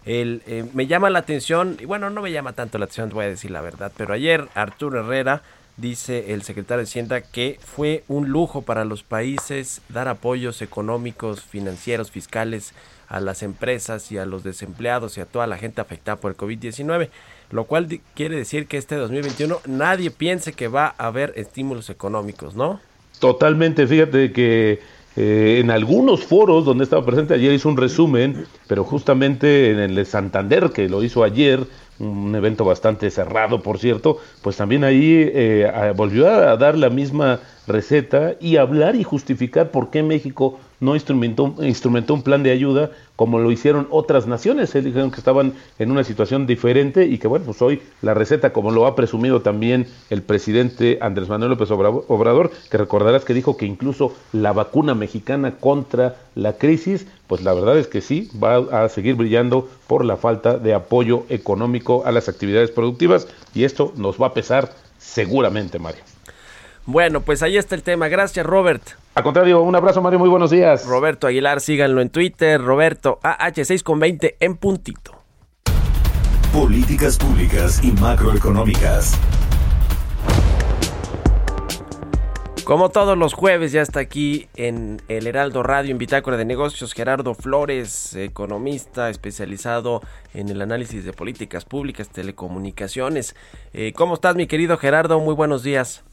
el, 0.08 0.41
eh, 0.48 0.65
me 0.74 0.88
llama 0.88 1.10
la 1.10 1.20
atención, 1.20 1.78
y 1.80 1.86
bueno, 1.86 2.10
no 2.10 2.22
me 2.22 2.32
llama 2.32 2.54
tanto 2.54 2.78
la 2.78 2.86
atención, 2.86 3.10
voy 3.10 3.26
a 3.26 3.30
decir 3.30 3.52
la 3.52 3.62
verdad, 3.62 3.91
pero 3.96 4.13
ayer 4.13 4.48
Arturo 4.56 5.02
Herrera, 5.02 5.41
dice 5.76 6.34
el 6.34 6.43
secretario 6.43 6.80
de 6.80 6.89
Hacienda, 6.89 7.22
que 7.22 7.60
fue 7.62 8.04
un 8.08 8.30
lujo 8.30 8.62
para 8.62 8.86
los 8.86 9.04
países 9.04 9.82
dar 9.89 10.08
apoyos 10.08 10.62
económicos, 10.62 11.43
financieros, 11.43 12.10
fiscales 12.10 12.74
a 13.10 13.20
las 13.20 13.43
empresas 13.43 14.12
y 14.12 14.17
a 14.17 14.26
los 14.26 14.43
desempleados 14.43 15.17
y 15.17 15.22
a 15.22 15.26
toda 15.26 15.46
la 15.46 15.58
gente 15.58 15.82
afectada 15.82 16.17
por 16.17 16.32
el 16.32 16.38
COVID-19, 16.38 17.10
lo 17.52 17.65
cual 17.65 18.00
quiere 18.15 18.38
decir 18.38 18.67
que 18.67 18.78
este 18.78 18.96
2021 18.96 19.60
nadie 19.65 20.10
piense 20.10 20.54
que 20.54 20.70
va 20.70 20.96
a 20.98 21.08
haber 21.08 21.34
estímulos 21.36 21.89
económicos, 21.89 22.56
¿no? 22.56 22.80
Totalmente, 23.20 23.88
fíjate 23.88 24.32
que 24.32 24.80
eh, 25.19 25.60
en 25.62 25.71
algunos 25.71 26.23
foros 26.23 26.63
donde 26.63 26.84
estaba 26.84 27.03
presente 27.03 27.34
ayer 27.34 27.51
hizo 27.51 27.67
un 27.69 27.75
resumen, 27.75 28.45
pero 28.67 28.84
justamente 28.84 29.71
en 29.71 29.80
el 29.80 29.95
de 29.95 30.06
Santander, 30.06 30.69
que 30.69 30.88
lo 30.88 31.01
hizo 31.01 31.23
ayer, 31.23 31.65
un 31.97 32.36
evento 32.36 32.63
bastante 32.63 33.10
cerrado, 33.10 33.63
por 33.63 33.80
cierto, 33.80 34.19
pues 34.43 34.58
también 34.58 34.84
ahí 34.84 35.15
eh, 35.34 35.93
volvió 35.95 36.27
a 36.27 36.56
dar 36.56 36.77
la 36.77 36.91
misma 36.91 37.39
receta 37.65 38.36
y 38.39 38.58
hablar 38.58 38.95
y 38.95 39.01
justificar 39.03 39.71
por 39.71 39.89
qué 39.89 40.03
México 40.03 40.60
no 40.80 40.96
instrumentó, 40.96 41.56
instrumentó 41.62 42.13
un 42.13 42.22
plan 42.22 42.44
de 42.44 42.52
ayuda 42.52 42.92
como 43.16 43.40
lo 43.40 43.52
hicieron 43.52 43.88
otras 43.90 44.28
naciones. 44.28 44.76
Él 44.76 44.86
dijeron 44.86 45.10
que 45.10 45.18
estaban 45.18 45.54
en 45.80 45.92
una 45.92 46.04
situación 46.04 46.46
diferente 46.46 47.06
y 47.06 47.18
que 47.18 47.28
bueno, 47.28 47.46
pues 47.46 47.62
hoy 47.62 47.82
la 48.02 48.13
receta, 48.13 48.54
como 48.54 48.72
lo 48.72 48.86
ha 48.86 48.96
presumido 48.96 49.42
también 49.42 49.88
el 50.10 50.22
presidente 50.22 51.00
Andrés 51.02 51.28
Manuel 51.28 51.52
López 51.52 51.72
Obrador, 51.72 52.52
que 52.70 52.78
recordarás 52.78 53.26
que 53.26 53.34
dijo 53.34 53.58
que 53.58 53.66
incluso 53.66 54.13
la 54.34 54.54
vacuna 54.54 54.94
mexicana 54.94 55.56
contra 55.56 56.16
la 56.36 56.54
crisis, 56.54 57.08
pues 57.26 57.42
la 57.42 57.54
verdad 57.54 57.78
es 57.78 57.88
que 57.88 58.02
sí, 58.02 58.30
va 58.42 58.84
a 58.84 58.90
seguir 58.90 59.16
brillando 59.16 59.68
por 59.88 60.06
la 60.06 60.18
falta 60.18 60.58
de 60.58 60.76
apoyo 60.76 61.26
económico 61.30 62.04
a 62.06 62.12
las 62.12 62.30
actividades 62.30 62.70
productivas 62.70 63.28
y 63.56 63.63
esto 63.63 63.94
nos 63.98 64.22
va 64.22 64.28
a 64.28 64.34
pesar 64.34 64.72
seguramente, 65.00 65.80
Mario. 65.80 66.04
Bueno, 66.86 67.22
pues 67.22 67.44
ahí 67.44 67.58
está 67.58 67.76
el 67.76 67.84
tema. 67.84 68.08
Gracias, 68.08 68.46
Robert. 68.46 68.82
Al 69.17 69.23
contrario, 69.23 69.63
un 69.63 69.75
abrazo, 69.75 69.99
Mario. 69.99 70.19
Muy 70.19 70.30
buenos 70.30 70.51
días. 70.51 70.86
Roberto 70.86 71.25
Aguilar, 71.25 71.60
síganlo 71.60 72.01
en 72.01 72.12
Twitter. 72.12 72.62
Roberto 72.62 73.19
AH6 73.23 73.82
con 73.82 73.99
20 73.99 74.38
en 74.39 74.58
puntito. 74.58 75.19
Políticas 76.53 77.17
públicas 77.17 77.84
y 77.84 77.93
macroeconómicas. 77.93 79.19
Como 82.63 82.89
todos 82.89 83.17
los 83.17 83.34
jueves, 83.34 83.71
ya 83.71 83.82
está 83.82 84.01
aquí 84.01 84.49
en 84.56 85.01
el 85.08 85.25
Heraldo 85.25 85.63
Radio, 85.63 85.89
en 85.89 85.97
Bitácora 85.97 86.38
de 86.38 86.45
Negocios, 86.45 86.93
Gerardo 86.93 87.34
Flores, 87.34 88.13
economista 88.13 89.10
especializado 89.10 90.03
en 90.36 90.49
el 90.49 90.62
análisis 90.62 91.03
de 91.03 91.12
políticas 91.12 91.65
públicas, 91.65 92.10
telecomunicaciones. 92.10 93.36
Eh, 93.73 93.93
¿Cómo 93.95 94.13
estás, 94.13 94.36
mi 94.36 94.45
querido 94.45 94.77
Gerardo? 94.77 95.19
Muy 95.19 95.34
buenos 95.34 95.63
días. 95.63 96.03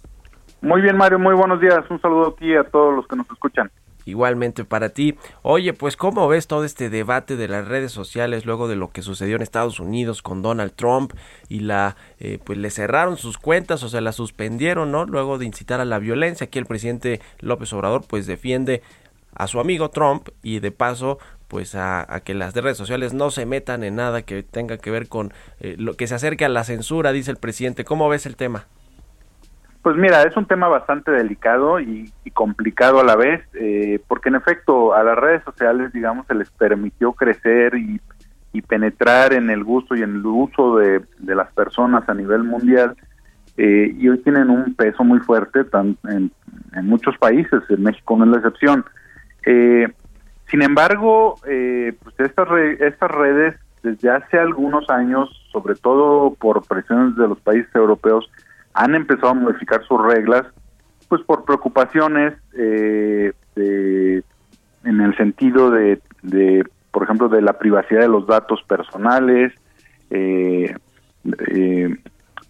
Muy 0.65 0.81
bien, 0.81 0.97
Mario, 0.97 1.19
muy 1.19 1.35
buenos 1.35 1.61
días. 1.61 1.85
Un 1.91 2.01
saludo 2.01 2.29
aquí 2.29 2.55
a 2.55 2.65
todos 2.65 2.97
los 2.97 3.07
que 3.07 3.17
nos 3.17 3.31
escuchan. 3.31 3.71
Igualmente 4.07 4.65
para 4.65 4.89
ti. 4.89 5.15
Oye, 5.43 5.75
pues 5.75 5.95
¿cómo 5.95 6.27
ves 6.27 6.47
todo 6.47 6.65
este 6.65 6.89
debate 6.89 7.37
de 7.37 7.49
las 7.49 7.69
redes 7.69 7.93
sociales 7.93 8.47
luego 8.47 8.67
de 8.67 8.75
lo 8.75 8.89
que 8.91 9.03
sucedió 9.03 9.37
en 9.37 9.43
Estados 9.43 9.79
Unidos 9.79 10.23
con 10.23 10.41
Donald 10.41 10.73
Trump 10.75 11.13
y 11.51 11.61
la, 11.61 11.97
eh, 12.19 12.39
pues 12.43 12.59
le 12.59 12.71
cerraron 12.71 13.19
sus 13.19 13.37
cuentas 13.37 13.83
o 13.83 13.91
se 13.91 14.01
la 14.01 14.13
suspendieron, 14.13 14.91
¿no? 14.91 15.05
Luego 15.05 15.37
de 15.37 15.45
incitar 15.45 15.83
a 15.83 15.85
la 15.85 15.99
violencia. 15.99 16.47
Aquí 16.47 16.59
el 16.59 16.65
presidente 16.65 17.21
López 17.41 17.71
Obrador 17.75 18.03
pues 18.09 18.27
defiende 18.27 18.81
a 19.35 19.49
su 19.49 19.61
amigo 19.61 19.91
Trump 19.91 20.31
y 20.43 20.61
de 20.61 20.73
paso 20.73 21.19
pues 21.47 21.75
a, 21.75 22.07
que 22.25 22.33
las 22.33 22.55
redes 22.55 22.79
sociales 22.79 23.13
no 23.13 23.31
se 23.31 23.45
metan 23.45 23.85
en 23.85 23.97
nada 23.97 24.23
que 24.23 24.43
tenga 24.43 24.79
que 24.79 24.91
ver 24.91 25.09
con 25.09 25.35
eh, 25.61 25.77
lo 25.79 25.93
que 25.93 26.07
se 26.07 26.15
acerque 26.15 26.47
a 26.47 26.49
la 26.49 26.65
censura, 26.65 27.13
dice 27.13 27.31
el 27.31 27.37
presidente. 27.37 27.85
¿Cómo 27.85 28.09
ves 28.09 28.25
el 28.25 28.37
tema? 28.37 28.67
Pues 29.85 29.97
mira, 29.99 30.23
es 30.23 30.35
un 30.35 30.47
tema 30.47 30.67
bastante 30.67 31.11
delicado 31.11 31.79
y, 31.79 32.11
complicado 32.33 33.01
a 33.01 33.05
la 33.05 33.17
vez, 33.17 33.43
eh, 33.53 34.01
porque 34.09 34.31
en 34.31 34.37
efecto 34.37 34.95
a 34.95 35.05
las 35.05 35.15
redes 35.15 35.45
sociales, 35.45 35.93
digamos, 35.93 36.27
se 36.27 36.35
les 36.35 36.51
permitió 36.53 37.13
crecer 37.13 37.75
y, 37.75 38.01
penetrar 38.67 39.35
en 39.35 39.51
el 39.51 39.63
gusto 39.63 39.95
y 39.95 40.03
en 40.03 40.15
el 40.15 40.25
uso 40.25 40.77
de, 40.77 41.03
las 41.19 41.53
personas 41.53 42.09
a 42.09 42.15
nivel 42.15 42.45
mundial, 42.45 42.97
eh, 43.59 43.95
y 43.99 44.09
hoy 44.09 44.19
tienen 44.21 44.49
un 44.49 44.75
peso 44.75 45.05
muy 45.05 45.19
fuerte 45.19 45.67
en, 45.75 46.31
en, 46.73 46.87
muchos 46.87 47.19
países, 47.19 47.63
en 47.69 47.83
México 47.83 48.17
no 48.17 48.25
es 48.25 48.31
la 48.31 48.37
excepción. 48.39 48.87
Eh, 49.45 49.87
sin 50.51 50.63
embargo, 50.63 51.35
eh, 51.47 51.93
pues 52.03 52.15
estas, 52.21 52.49
estas 52.81 53.11
redes 53.11 53.55
desde 53.83 54.09
hace 54.09 54.39
algunos 54.39 54.89
años, 54.89 55.29
sobre 55.53 55.75
todo 55.75 56.33
por 56.33 56.67
presiones 56.67 57.17
de 57.17 57.29
los 57.29 57.39
países 57.41 57.69
europeos, 57.75 58.31
han 58.75 58.95
empezado 58.95 59.29
a 59.29 59.35
modificar 59.35 59.85
sus 59.85 60.03
reglas, 60.03 60.43
pues 61.09 61.23
por 61.23 61.45
preocupaciones 61.45 62.35
eh, 62.57 63.33
en 63.57 65.01
el 65.01 65.17
sentido 65.17 65.71
de, 65.71 66.01
por 66.91 67.05
ejemplo, 67.05 67.29
de 67.29 67.43
la 67.43 67.55
privacidad 67.55 68.01
de 68.01 68.09
los 68.09 68.27
datos 68.27 68.63
personales 68.69 69.53
eh, 70.11 70.75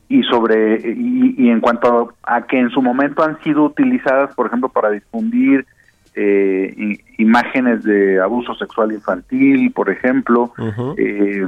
y 0.08 0.22
sobre 0.24 0.80
y, 0.84 1.48
en 1.48 1.60
cuanto 1.60 2.14
a 2.22 2.46
que 2.46 2.58
en 2.58 2.70
su 2.70 2.82
momento 2.82 3.22
han 3.22 3.40
sido 3.42 3.64
utilizadas, 3.64 4.34
por 4.34 4.46
ejemplo, 4.46 4.68
para 4.68 4.90
difundir 4.90 5.66
eh, 6.14 6.96
imágenes 7.18 7.82
de 7.82 8.20
abuso 8.20 8.54
sexual 8.54 8.92
infantil, 8.92 9.72
por 9.72 9.90
ejemplo, 9.90 10.52
eh, 10.96 11.46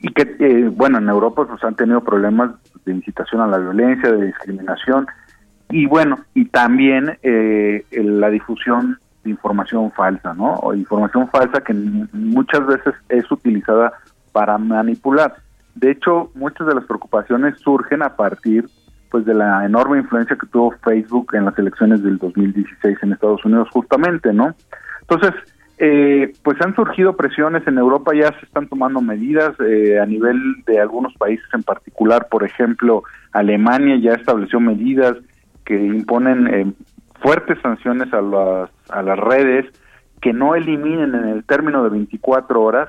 y 0.00 0.12
que, 0.12 0.36
eh, 0.38 0.68
bueno, 0.68 0.98
en 0.98 1.08
Europa 1.08 1.46
pues 1.46 1.62
han 1.64 1.74
tenido 1.74 2.02
problemas 2.02 2.50
de 2.84 2.92
incitación 2.92 3.40
a 3.40 3.46
la 3.46 3.58
violencia, 3.58 4.12
de 4.12 4.26
discriminación, 4.26 5.06
y 5.70 5.86
bueno, 5.86 6.18
y 6.34 6.44
también 6.46 7.18
eh, 7.22 7.84
la 7.90 8.30
difusión 8.30 8.98
de 9.24 9.30
información 9.30 9.90
falsa, 9.92 10.34
¿no? 10.34 10.60
Información 10.74 11.28
falsa 11.28 11.60
que 11.62 11.74
muchas 11.74 12.64
veces 12.66 12.94
es 13.08 13.30
utilizada 13.30 13.92
para 14.32 14.58
manipular. 14.58 15.34
De 15.74 15.90
hecho, 15.90 16.30
muchas 16.34 16.66
de 16.66 16.74
las 16.74 16.84
preocupaciones 16.84 17.58
surgen 17.58 18.02
a 18.02 18.16
partir 18.16 18.68
pues 19.10 19.24
de 19.24 19.34
la 19.34 19.64
enorme 19.64 19.98
influencia 19.98 20.36
que 20.36 20.46
tuvo 20.46 20.72
Facebook 20.84 21.34
en 21.34 21.44
las 21.44 21.58
elecciones 21.58 22.02
del 22.02 22.18
2016 22.18 22.98
en 23.02 23.12
Estados 23.12 23.44
Unidos 23.44 23.68
justamente, 23.70 24.32
¿no? 24.32 24.54
Entonces, 25.02 25.32
eh, 25.78 26.32
pues 26.42 26.60
han 26.62 26.74
surgido 26.74 27.16
presiones 27.16 27.66
en 27.66 27.76
Europa, 27.78 28.12
ya 28.14 28.28
se 28.38 28.46
están 28.46 28.66
tomando 28.66 29.00
medidas 29.00 29.52
eh, 29.60 29.98
a 30.00 30.06
nivel 30.06 30.38
de 30.66 30.80
algunos 30.80 31.12
países 31.14 31.46
en 31.52 31.62
particular, 31.62 32.28
por 32.30 32.44
ejemplo, 32.44 33.02
Alemania 33.32 33.96
ya 34.00 34.12
estableció 34.12 34.58
medidas 34.58 35.16
que 35.64 35.74
imponen 35.74 36.46
eh, 36.46 36.72
fuertes 37.20 37.58
sanciones 37.60 38.12
a 38.14 38.22
las, 38.22 38.70
a 38.88 39.02
las 39.02 39.18
redes 39.18 39.66
que 40.20 40.32
no 40.32 40.54
eliminen 40.54 41.14
en 41.14 41.28
el 41.28 41.44
término 41.44 41.84
de 41.84 41.90
24 41.90 42.62
horas 42.62 42.88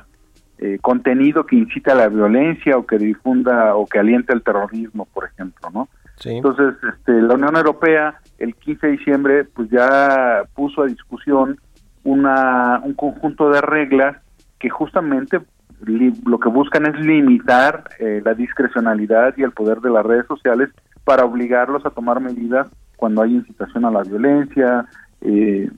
eh, 0.60 0.80
contenido 0.82 1.46
que 1.46 1.56
incita 1.56 1.92
a 1.92 1.96
la 1.96 2.08
violencia 2.08 2.78
o 2.78 2.86
que 2.86 2.98
difunda 2.98 3.76
o 3.76 3.86
que 3.86 4.00
aliente 4.00 4.34
el 4.34 4.42
terrorismo, 4.42 5.06
por 5.14 5.26
ejemplo, 5.26 5.70
¿no? 5.72 5.88
Entonces, 6.26 6.74
este, 6.82 7.12
la 7.22 7.36
Unión 7.36 7.56
Europea 7.56 8.16
el 8.40 8.56
15 8.56 8.88
de 8.88 8.94
diciembre 8.94 9.44
pues 9.44 9.70
ya 9.70 10.42
puso 10.56 10.82
a 10.82 10.88
discusión 10.88 11.60
una, 12.08 12.80
un 12.84 12.94
conjunto 12.94 13.50
de 13.50 13.60
reglas 13.60 14.16
que 14.60 14.70
justamente 14.70 15.42
lo 16.26 16.40
que 16.40 16.50
buscan 16.50 16.86
es 16.86 17.00
limitar 17.06 17.84
eh, 18.00 18.22
la 18.24 18.34
discrecionalidad 18.34 19.34
y 19.36 19.44
el 19.44 19.52
poder 19.52 19.82
de 19.82 19.90
las 19.90 20.06
redes 20.06 20.26
sociales 20.26 20.70
para 21.04 21.26
obligarlos 21.26 21.86
a 21.86 21.90
tomar 21.90 22.22
medidas 22.22 22.68
cuando 22.96 23.22
hay 23.22 23.36
incitación 23.36 23.84
a 23.84 23.92
la 23.92 24.04
violencia, 24.04 24.86
eh, 25.22 25.70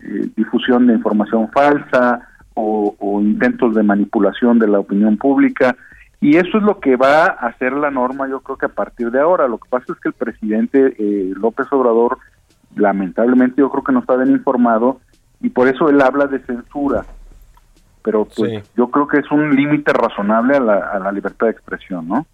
eh, 0.00 0.28
difusión 0.36 0.88
de 0.88 0.94
información 0.94 1.48
falsa 1.50 2.28
o, 2.54 2.94
o, 2.98 3.20
intentos 3.20 3.74
de 3.74 3.84
manipulación 3.84 4.58
de 4.58 4.66
la 4.66 4.80
opinión 4.80 5.16
pública. 5.16 5.76
Y 6.20 6.36
eso 6.36 6.58
es 6.58 6.64
lo 6.64 6.80
que 6.80 6.96
va 6.96 7.24
a 7.26 7.46
hacer 7.46 7.72
la 7.72 7.90
norma, 7.90 8.28
yo 8.28 8.40
creo 8.40 8.58
que 8.58 8.66
a 8.66 8.74
partir 8.80 9.10
de 9.12 9.20
ahora. 9.20 9.48
Lo 9.48 9.58
que 9.58 9.68
pasa 9.70 9.86
es 9.92 10.00
que 10.00 10.08
el 10.08 10.14
presidente 10.14 10.94
eh, 10.98 11.32
López 11.36 11.66
Obrador, 11.70 12.18
lamentablemente, 12.74 13.56
yo 13.58 13.70
creo 13.70 13.84
que 13.84 13.92
no 13.92 14.00
está 14.00 14.16
bien 14.16 14.30
informado 14.30 15.00
y 15.42 15.50
por 15.50 15.68
eso 15.68 15.88
él 15.88 16.00
habla 16.00 16.26
de 16.26 16.38
censura. 16.40 17.04
Pero 18.02 18.24
pues 18.24 18.68
yo 18.76 18.90
creo 18.90 19.06
que 19.06 19.18
es 19.18 19.30
un 19.30 19.54
límite 19.54 19.92
razonable 19.92 20.56
a 20.56 20.60
la, 20.60 20.76
a 20.78 20.98
la, 20.98 21.12
libertad 21.12 21.46
de 21.46 21.52
expresión, 21.52 22.08
¿no? 22.08 22.26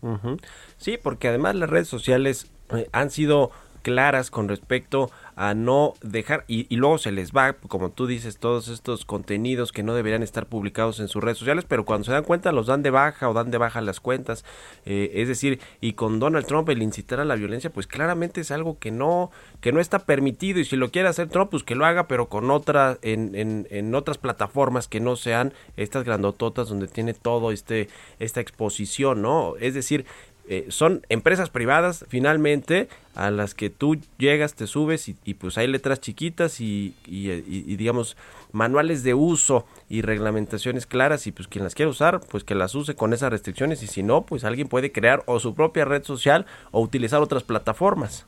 Sí, 0.79 0.99
porque 1.03 1.29
además 1.29 1.57
las 1.57 1.69
redes 1.69 1.89
sociales 1.89 2.51
eh, 2.71 2.89
han 2.93 3.11
sido 3.11 3.51
claras 3.83 4.31
con 4.31 4.49
respecto 4.49 5.11
a 5.39 5.55
no 5.55 5.95
dejar 6.03 6.45
y, 6.49 6.67
luego 6.75 6.99
se 6.99 7.13
les 7.13 7.31
va, 7.31 7.53
como 7.53 7.91
tú 7.91 8.09
dices, 8.09 8.39
todos 8.39 8.67
estos 8.67 9.05
contenidos 9.05 9.71
que 9.71 9.85
no 9.85 9.95
deberían 9.95 10.25
estar 10.25 10.47
publicados 10.47 10.99
en 10.99 11.07
sus 11.07 11.23
redes 11.23 11.39
sociales, 11.39 11.65
pero 11.67 11.85
cuando 11.85 12.07
se 12.07 12.11
dan 12.11 12.25
cuenta 12.25 12.51
los 12.51 12.67
dan 12.67 12.83
de 12.83 12.91
baja 12.91 13.31
o 13.31 13.35
dan 13.35 13.53
de 13.53 13.59
baja 13.59 13.81
las 13.81 14.01
cuentas. 14.01 14.45
Eh, 14.85 15.13
es 15.15 15.29
decir, 15.29 15.61
y 15.81 15.93
con 15.93 16.19
Donald 16.19 16.45
Trump 16.45 16.69
el 16.71 16.83
incitar 16.83 17.21
a 17.21 17.25
la 17.25 17.37
violencia, 17.37 17.71
pues 17.71 17.87
claramente 17.87 18.41
es 18.41 18.51
algo 18.51 18.81
que 18.81 18.91
no 18.91 19.31
que 19.61 19.71
no 19.71 19.79
está 19.79 20.01
permitido 20.01 20.59
y 20.59 20.65
si 20.65 20.75
lo 20.75 20.91
quiere 20.91 21.09
hacer 21.09 21.29
Trump, 21.29 21.53
pues 21.53 21.63
que 21.63 21.77
lo 21.77 21.87
haga, 21.87 22.09
pero 22.09 22.29
con 22.29 22.51
otra 22.51 22.99
en, 23.03 23.37
en, 23.37 23.69
en 23.71 23.95
otras 23.95 24.19
plataformas 24.19 24.89
que 24.89 24.99
no 24.99 25.15
sean 25.15 25.53
estas 25.77 26.03
grandototas 26.03 26.69
donde 26.69 26.89
tiene 26.89 27.15
todo 27.15 27.53
este 27.53 27.89
esta 28.19 28.41
exposición, 28.41 29.23
¿no? 29.23 29.55
Es 29.61 29.75
decir, 29.75 30.05
eh, 30.51 30.65
son 30.69 31.03
empresas 31.11 31.51
privadas 31.51 32.07
finalmente 32.09 32.89
a 33.15 33.31
las 33.31 33.55
que 33.55 33.69
tú 33.69 33.99
llegas, 34.17 34.55
te 34.55 34.67
subes 34.67 35.09
y, 35.09 35.35
pues 35.35 35.59
hay 35.59 35.67
letras 35.67 36.01
chiquitas 36.01 36.61
y, 36.63 36.95
y, 37.07 37.77
digamos 37.77 38.17
manuales 38.53 39.03
de 39.03 39.13
uso 39.13 39.67
y 39.91 40.01
reglamentaciones 40.01 40.87
claras 40.87 41.27
y 41.27 41.33
pues 41.33 41.49
quien 41.49 41.65
las 41.65 41.75
quiera 41.75 41.91
usar 41.91 42.21
pues 42.31 42.45
que 42.45 42.55
las 42.55 42.75
use 42.75 42.95
con 42.95 43.13
esas 43.13 43.31
restricciones 43.31 43.83
y 43.83 43.89
si 43.89 44.03
no 44.03 44.23
pues 44.23 44.45
alguien 44.45 44.69
puede 44.69 44.91
crear 44.91 45.23
o 45.27 45.39
su 45.39 45.55
propia 45.55 45.85
red 45.85 46.03
social 46.05 46.47
o 46.71 46.81
utilizar 46.81 47.21
otras 47.21 47.43
plataformas. 47.45 48.27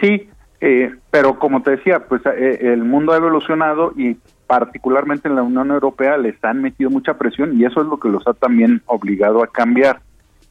Sí, 0.00 0.30
eh, 0.62 0.94
pero 1.10 1.38
como 1.38 1.62
te 1.62 1.72
decía 1.72 2.06
pues 2.08 2.22
eh, 2.24 2.72
el 2.72 2.84
mundo 2.84 3.12
ha 3.12 3.16
evolucionado 3.16 3.92
y 3.96 4.16
particularmente 4.46 5.28
en 5.28 5.34
la 5.34 5.42
Unión 5.42 5.70
Europea 5.70 6.16
les 6.16 6.42
han 6.42 6.62
metido 6.62 6.88
mucha 6.88 7.18
presión 7.18 7.60
y 7.60 7.66
eso 7.66 7.82
es 7.82 7.86
lo 7.86 8.00
que 8.00 8.08
los 8.08 8.26
ha 8.26 8.32
también 8.32 8.80
obligado 8.86 9.42
a 9.42 9.46
cambiar. 9.48 10.00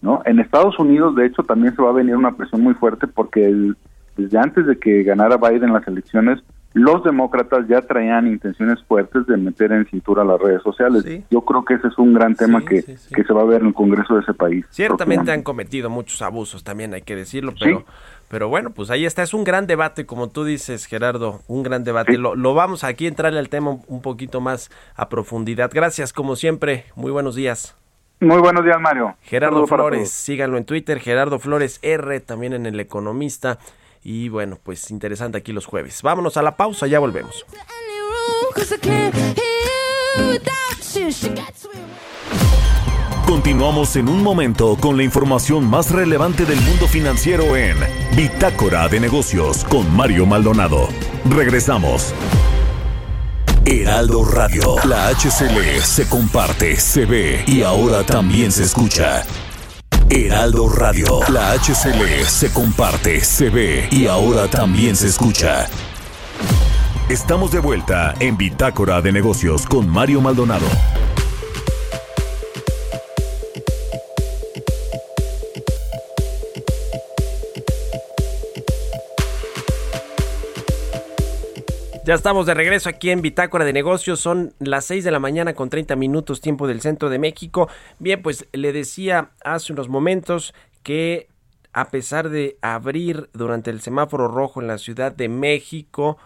¿No? 0.04 0.22
En 0.26 0.40
Estados 0.40 0.78
Unidos, 0.78 1.16
de 1.16 1.26
hecho, 1.26 1.44
también 1.44 1.76
se 1.76 1.82
va 1.82 1.90
a 1.90 1.94
venir 1.94 2.16
una 2.16 2.36
presión 2.36 2.62
muy 2.62 2.74
fuerte 2.76 3.08
porque 3.08 3.74
desde 4.18 4.38
antes 4.38 4.68
de 4.68 4.78
que 4.78 5.02
ganara 5.04 5.38
Biden 5.38 5.72
las 5.72 5.88
elecciones, 5.88 6.44
los 6.74 7.04
demócratas 7.04 7.68
ya 7.70 7.82
traían 7.82 8.28
intenciones 8.28 8.84
fuertes 8.84 9.26
de 9.28 9.38
meter 9.38 9.72
en 9.72 9.86
cintura 9.86 10.26
las 10.26 10.42
redes 10.42 10.62
sociales. 10.62 11.06
Yo 11.32 11.42
creo 11.42 11.64
que 11.64 11.76
ese 11.76 11.88
es 11.88 11.98
un 11.98 12.14
gran 12.14 12.36
tema 12.36 12.66
que, 12.66 12.84
que, 12.84 13.24
se 13.24 13.34
va 13.34 13.44
a 13.44 13.46
ver 13.46 13.62
en 13.62 13.68
el 13.68 13.74
Congreso 13.74 14.16
de 14.16 14.22
ese 14.22 14.34
país. 14.34 14.66
Ciertamente 14.72 15.32
han 15.32 15.44
cometido 15.44 15.90
muchos 15.90 16.22
abusos, 16.22 16.64
también 16.64 16.94
hay 16.94 17.04
que 17.04 17.16
decirlo, 17.16 17.54
pero, 17.58 17.86
pero 18.28 18.50
bueno, 18.50 18.72
pues 18.72 18.90
ahí 18.90 19.06
está. 19.06 19.24
Es 19.24 19.34
un 19.34 19.46
gran 19.46 19.68
debate, 19.68 20.06
como 20.06 20.30
tú 20.30 20.44
dices, 20.44 20.86
Gerardo, 20.86 21.42
un 21.48 21.64
gran 21.64 21.84
debate. 21.86 22.18
Lo, 22.18 22.36
lo 22.36 22.54
vamos 22.56 22.84
aquí 22.84 23.06
a 23.06 23.10
entrarle 23.10 23.40
al 23.40 23.50
tema 23.50 23.78
un 23.88 24.02
poquito 24.02 24.42
más 24.42 24.70
a 24.96 25.08
profundidad. 25.08 25.72
Gracias, 25.74 26.12
como 26.12 26.36
siempre. 26.36 26.86
Muy 26.96 27.12
buenos 27.12 27.36
días. 27.36 27.78
Muy 28.24 28.40
buenos 28.40 28.64
días, 28.64 28.80
Mario. 28.80 29.16
Gerardo 29.22 29.68
Flores, 29.68 30.10
síganlo 30.10 30.58
en 30.58 30.64
Twitter, 30.64 31.00
Gerardo 31.00 31.40
Flores 31.40 31.80
R, 31.82 32.22
también 32.22 32.54
en 32.54 32.66
El 32.66 32.80
Economista. 32.80 33.60
Y 34.02 34.30
bueno, 34.30 34.58
pues 34.62 34.92
interesante 34.92 35.38
aquí 35.38 35.52
los 35.52 35.66
jueves. 35.66 36.02
Vámonos 36.02 36.38
a 36.38 36.42
la 36.42 36.56
pausa, 36.56 36.88
ya 36.88 37.00
volvemos. 37.00 37.46
Continuamos 43.26 43.96
en 43.98 44.08
un 44.08 44.24
momento 44.24 44.78
con 44.80 44.96
la 44.96 45.04
información 45.04 45.70
más 45.70 45.92
relevante 45.92 46.46
del 46.46 46.62
mundo 46.62 46.88
financiero 46.88 47.58
en 47.58 47.76
Bitácora 48.16 48.88
de 48.88 49.00
Negocios 49.02 49.66
con 49.66 49.94
Mario 49.96 50.26
Maldonado. 50.26 50.88
Regresamos. 51.30 52.14
Heraldo 53.66 54.26
Radio. 54.26 54.76
La 54.86 55.08
HCL 55.08 55.82
se 55.82 56.08
comparte, 56.10 56.76
se 56.76 57.06
ve 57.06 57.46
y 57.48 57.64
ahora 57.64 58.04
también 58.04 58.52
se 58.52 58.64
escucha. 58.64 59.24
Heraldo 60.10 60.68
Radio. 60.68 61.22
La 61.30 61.54
HCL 61.54 62.26
se 62.26 62.52
comparte, 62.52 63.22
se 63.24 63.50
ve 63.50 63.88
y 63.90 64.08
ahora 64.08 64.50
también 64.50 64.98
se 64.98 65.08
escucha. 65.08 65.68
Estamos 67.08 67.52
de 67.54 67.60
vuelta 67.60 68.14
en 68.20 68.36
Bitácora 68.36 69.02
de 69.02 69.14
Negocios 69.14 69.66
con 69.66 69.88
Mario 69.88 70.20
Maldonado. 70.20 70.68
Ya 82.06 82.16
estamos 82.16 82.46
de 82.46 82.54
regreso 82.54 82.90
aquí 82.90 83.12
en 83.12 83.22
Bitácora 83.22 83.64
de 83.64 83.72
Negocios. 83.72 84.20
Son 84.20 84.54
las 84.60 84.84
6 84.86 85.06
de 85.06 85.12
la 85.12 85.20
mañana 85.20 85.54
con 85.54 85.70
30 85.70 85.96
minutos 85.96 86.42
tiempo 86.42 86.68
del 86.68 86.82
centro 86.82 87.10
de 87.10 87.18
México. 87.18 87.70
Bien, 87.98 88.22
pues 88.22 88.46
le 88.52 88.74
decía 88.74 89.30
hace 89.46 89.72
unos 89.72 89.88
momentos 89.88 90.54
que 90.84 91.30
a 91.72 91.92
pesar 91.92 92.28
de 92.28 92.58
abrir 92.62 93.30
durante 93.32 93.72
el 93.72 93.80
semáforo 93.80 94.28
rojo 94.28 94.60
en 94.60 94.68
la 94.68 94.80
Ciudad 94.80 95.14
de 95.14 95.30
México, 95.30 96.18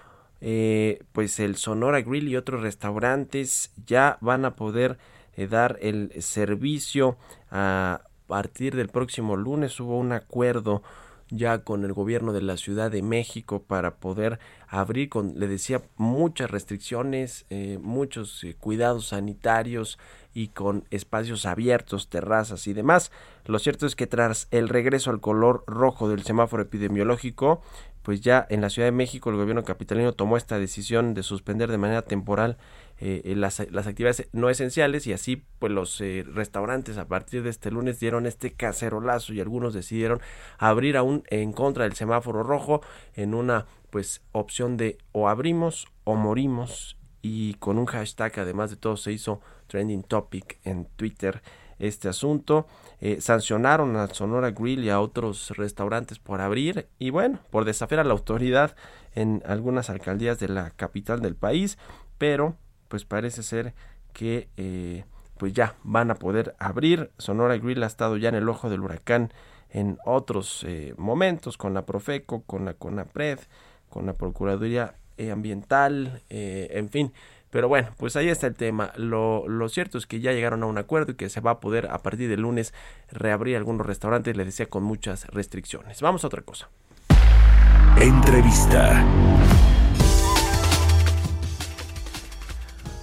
eh, 0.42 1.04
pues 1.12 1.40
el 1.40 1.58
Sonora 1.58 2.02
Grill 2.02 2.28
y 2.28 2.38
otros 2.38 2.64
restaurantes 2.64 3.72
ya 3.86 4.18
van 4.20 4.46
a 4.46 4.56
poder 4.56 4.98
eh, 5.36 5.46
dar 5.46 5.78
el 5.80 6.12
servicio 6.24 7.18
a 7.52 8.02
partir 8.26 8.76
del 8.76 8.88
próximo 8.88 9.36
lunes. 9.36 9.80
Hubo 9.80 10.00
un 10.00 10.12
acuerdo 10.12 10.82
ya 11.30 11.60
con 11.60 11.84
el 11.84 11.94
gobierno 11.94 12.34
de 12.34 12.42
la 12.42 12.58
Ciudad 12.58 12.92
de 12.92 13.02
México 13.02 13.62
para 13.64 13.96
poder 13.96 14.40
abrir 14.68 15.10
con, 15.10 15.40
le 15.40 15.48
decía, 15.48 15.82
muchas 15.98 16.50
restricciones, 16.52 17.46
eh, 17.50 17.80
muchos 17.82 18.44
eh, 18.44 18.56
cuidados 18.60 19.08
sanitarios 19.08 19.98
y 20.34 20.50
con 20.50 20.86
espacios 20.92 21.46
abiertos, 21.46 22.10
terrazas 22.10 22.68
y 22.68 22.74
demás. 22.74 23.12
Lo 23.46 23.60
cierto 23.60 23.86
es 23.86 23.96
que 23.96 24.08
tras 24.08 24.48
el 24.52 24.70
regreso 24.70 25.10
al 25.10 25.20
color 25.20 25.64
rojo 25.68 26.10
del 26.10 26.24
semáforo 26.24 26.64
epidemiológico, 26.64 27.62
pues 28.08 28.22
ya 28.22 28.48
en 28.50 28.62
la 28.62 28.70
Ciudad 28.70 28.88
de 28.88 28.94
México 28.94 29.30
el 29.30 29.36
gobierno 29.36 29.66
capitalino 29.66 30.14
tomó 30.14 30.38
esta 30.38 30.58
decisión 30.58 31.14
de 31.14 31.24
suspender 31.24 31.70
de 31.70 31.78
manera 31.78 32.04
temporal 32.04 32.56
eh, 33.00 33.34
las, 33.36 33.70
las, 33.70 33.86
actividades 33.86 34.30
no 34.32 34.50
esenciales 34.50 35.06
y 35.08 35.12
así 35.12 35.44
pues 35.60 35.74
los 35.74 36.00
eh, 36.00 36.24
restaurantes 36.26 36.98
a 36.98 37.10
partir 37.10 37.44
de 37.44 37.50
este 37.50 37.70
lunes 37.70 38.00
dieron 38.00 38.26
este 38.26 38.54
cacerolazo 38.54 39.34
y 39.34 39.42
algunos 39.42 39.74
decidieron 39.74 40.22
abrir 40.58 40.96
aún 40.96 41.24
en 41.28 41.52
contra 41.52 41.84
del 41.84 41.96
semáforo 41.96 42.44
rojo 42.44 42.80
en 43.14 43.34
una 43.34 43.66
pues 43.90 44.22
opción 44.32 44.78
de 44.78 44.98
o 45.12 45.28
abrimos 45.28 45.90
o 46.06 46.16
morimos 46.16 46.96
y 47.22 47.56
con 47.56 47.78
un 47.78 47.88
hashtag 47.88 48.40
además 48.40 48.70
de 48.70 48.78
todo 48.78 48.96
se 48.96 49.12
hizo 49.12 49.42
trending 49.68 50.04
topic 50.04 50.60
en 50.64 50.86
Twitter 50.96 51.42
este 51.80 52.10
asunto. 52.10 52.68
Eh, 53.00 53.22
sancionaron 53.22 53.96
a 53.96 54.08
Sonora 54.08 54.52
Grill 54.52 54.84
y 54.84 54.90
a 54.90 55.00
otros 55.00 55.52
restaurantes 55.56 56.20
por 56.20 56.42
abrir 56.42 56.88
y 56.98 57.12
bueno, 57.12 57.40
por 57.52 57.66
desafiar 57.66 58.00
a 58.00 58.04
la 58.04 58.14
autoridad 58.14 58.76
en 59.14 59.44
algunas 59.46 59.90
alcaldías 59.90 60.40
de 60.40 60.48
la 60.48 60.72
capital 60.72 61.22
del 61.22 61.36
país, 61.36 61.78
pero 62.18 62.56
pues 62.88 63.06
parece 63.06 63.44
ser 63.44 63.74
que 64.14 64.50
eh, 64.58 65.06
pues 65.38 65.54
ya 65.54 65.76
van 65.84 66.10
a 66.10 66.16
poder 66.16 66.56
abrir. 66.60 67.12
Sonora 67.18 67.58
Grill 67.58 67.84
ha 67.84 67.88
estado 67.88 68.18
ya 68.18 68.30
en 68.30 68.36
el 68.36 68.50
ojo 68.50 68.70
del 68.70 68.82
huracán 68.82 69.32
en 69.70 70.00
otros 70.06 70.64
eh, 70.68 70.94
momentos 70.98 71.58
con 71.58 71.74
la 71.74 71.86
Profeco, 71.86 72.42
con 72.44 72.66
la 72.66 72.74
CONAPRED, 72.74 73.40
con 73.90 74.06
la 74.06 74.14
Procuraduría 74.14 74.96
Ambiental, 75.32 76.22
en 76.30 76.90
fin. 76.90 77.12
Pero 77.58 77.70
bueno, 77.70 77.90
pues 77.98 78.16
ahí 78.16 78.30
está 78.30 78.46
el 78.46 78.54
tema. 78.54 78.92
Lo, 78.98 79.48
lo, 79.48 79.68
cierto 79.68 79.98
es 79.98 80.06
que 80.06 80.20
ya 80.20 80.32
llegaron 80.32 80.62
a 80.62 80.68
un 80.68 80.78
acuerdo 80.78 81.14
y 81.14 81.16
que 81.16 81.28
se 81.28 81.42
va 81.42 81.50
a 81.50 81.60
poder 81.60 81.88
a 81.88 81.98
partir 82.04 82.30
del 82.30 82.42
lunes 82.42 82.72
reabrir 83.12 83.58
algunos 83.58 83.88
restaurantes, 83.88 84.38
les 84.38 84.46
decía, 84.46 84.68
con 84.68 84.84
muchas 84.84 85.26
restricciones. 85.30 86.00
Vamos 86.04 86.24
a 86.24 86.28
otra 86.28 86.44
cosa. 86.44 86.70
Entrevista. 88.00 89.04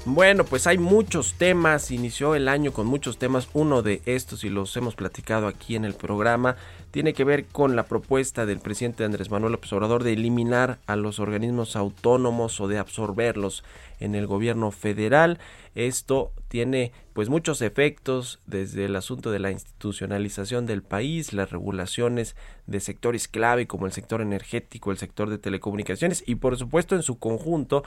Bueno, 0.06 0.44
pues 0.44 0.66
hay 0.66 0.76
muchos 0.76 1.32
temas, 1.32 1.90
inició 1.90 2.34
el 2.34 2.46
año 2.46 2.72
con 2.72 2.86
muchos 2.86 3.16
temas, 3.16 3.48
uno 3.54 3.80
de 3.80 4.02
estos 4.04 4.44
y 4.44 4.50
los 4.50 4.76
hemos 4.76 4.94
platicado 4.94 5.46
aquí 5.46 5.76
en 5.76 5.86
el 5.86 5.94
programa, 5.94 6.56
tiene 6.90 7.14
que 7.14 7.24
ver 7.24 7.46
con 7.46 7.74
la 7.74 7.84
propuesta 7.84 8.44
del 8.44 8.60
presidente 8.60 9.02
Andrés 9.02 9.30
Manuel 9.30 9.52
López 9.52 9.72
Obrador 9.72 10.04
de 10.04 10.12
eliminar 10.12 10.78
a 10.86 10.96
los 10.96 11.20
organismos 11.20 11.74
autónomos 11.74 12.60
o 12.60 12.68
de 12.68 12.78
absorberlos 12.78 13.64
en 14.04 14.14
el 14.14 14.26
gobierno 14.26 14.70
federal. 14.70 15.38
Esto 15.74 16.32
tiene 16.48 16.92
pues 17.12 17.28
muchos 17.28 17.62
efectos 17.62 18.40
desde 18.46 18.84
el 18.84 18.96
asunto 18.96 19.30
de 19.30 19.38
la 19.38 19.50
institucionalización 19.50 20.66
del 20.66 20.82
país, 20.82 21.32
las 21.32 21.50
regulaciones 21.50 22.36
de 22.66 22.80
sectores 22.80 23.28
clave 23.28 23.66
como 23.66 23.86
el 23.86 23.92
sector 23.92 24.20
energético, 24.20 24.90
el 24.90 24.98
sector 24.98 25.30
de 25.30 25.38
telecomunicaciones 25.38 26.22
y 26.26 26.36
por 26.36 26.56
supuesto 26.56 26.94
en 26.94 27.02
su 27.02 27.18
conjunto 27.18 27.84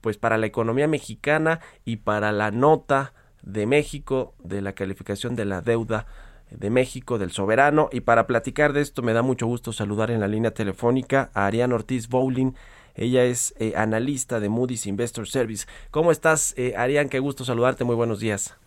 pues 0.00 0.16
para 0.16 0.38
la 0.38 0.46
economía 0.46 0.88
mexicana 0.88 1.60
y 1.84 1.96
para 1.96 2.32
la 2.32 2.50
nota 2.50 3.12
de 3.42 3.66
México 3.66 4.34
de 4.42 4.60
la 4.60 4.74
calificación 4.74 5.36
de 5.36 5.44
la 5.44 5.60
deuda 5.60 6.06
de 6.50 6.70
México, 6.70 7.18
del 7.18 7.30
soberano. 7.30 7.88
Y 7.92 8.00
para 8.00 8.26
platicar 8.26 8.72
de 8.72 8.80
esto 8.80 9.02
me 9.02 9.12
da 9.12 9.22
mucho 9.22 9.46
gusto 9.46 9.72
saludar 9.72 10.10
en 10.10 10.20
la 10.20 10.28
línea 10.28 10.52
telefónica 10.52 11.30
a 11.34 11.46
Ariane 11.46 11.74
Ortiz 11.74 12.08
Bowling. 12.08 12.52
Ella 13.00 13.24
es 13.24 13.54
eh, 13.58 13.72
analista 13.76 14.40
de 14.40 14.50
Moody's 14.50 14.86
Investor 14.86 15.26
Service. 15.26 15.66
¿Cómo 15.90 16.12
estás, 16.12 16.54
eh, 16.58 16.74
Ariane? 16.76 17.08
Qué 17.08 17.18
gusto 17.18 17.44
saludarte. 17.44 17.82
Muy 17.82 17.96
buenos 17.96 18.20
días. 18.20 18.60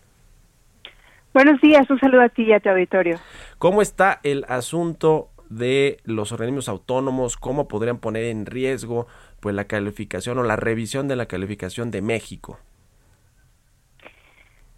Buenos 1.32 1.60
días. 1.60 1.88
Un 1.88 2.00
saludo 2.00 2.22
a 2.22 2.28
ti 2.28 2.42
y 2.42 2.52
a 2.52 2.58
tu 2.58 2.68
auditorio. 2.68 3.20
¿Cómo 3.58 3.80
está 3.80 4.18
el 4.24 4.44
asunto 4.48 5.28
de 5.50 5.98
los 6.02 6.32
organismos 6.32 6.68
autónomos? 6.68 7.36
¿Cómo 7.36 7.68
podrían 7.68 7.98
poner 7.98 8.24
en 8.24 8.44
riesgo 8.44 9.06
pues 9.38 9.54
la 9.54 9.64
calificación 9.64 10.36
o 10.38 10.42
la 10.42 10.56
revisión 10.56 11.06
de 11.06 11.14
la 11.14 11.26
calificación 11.26 11.92
de 11.92 12.02
México? 12.02 12.58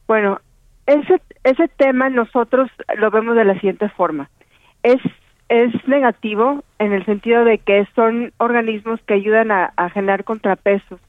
Bueno, 0.07 0.39
ese, 0.85 1.23
ese 1.45 1.69
tema 1.79 2.11
nosotros 2.11 2.71
lo 2.99 3.11
vemos 3.11 3.35
de 3.37 3.45
la 3.47 3.55
siguiente 3.55 3.89
forma. 3.89 4.29
Es, 4.83 5.01
es 5.49 5.73
negativo 5.87 6.65
en 6.79 6.93
el 6.93 7.05
sentido 7.05 7.45
de 7.45 7.59
que 7.59 7.87
son 7.95 8.33
organismos 8.39 9.01
que 9.07 9.15
ayudan 9.15 9.51
a, 9.51 9.73
generar 9.91 10.25
contrapesos 10.25 11.01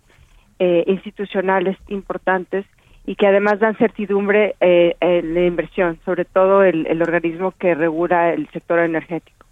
eh, 0.59 0.83
institucionales 0.87 1.77
importantes 1.87 2.65
y 3.05 3.15
que 3.15 3.27
además 3.27 3.59
dan 3.59 3.77
certidumbre 3.77 4.55
eh, 4.59 4.95
en 4.99 5.33
la 5.33 5.45
inversión, 5.45 5.99
sobre 6.03 6.25
todo 6.25 6.63
el, 6.63 6.85
el 6.87 7.01
organismo 7.01 7.51
que 7.51 7.73
regula 7.73 8.33
el 8.33 8.47
sector 8.49 8.79
energético. 8.79 9.45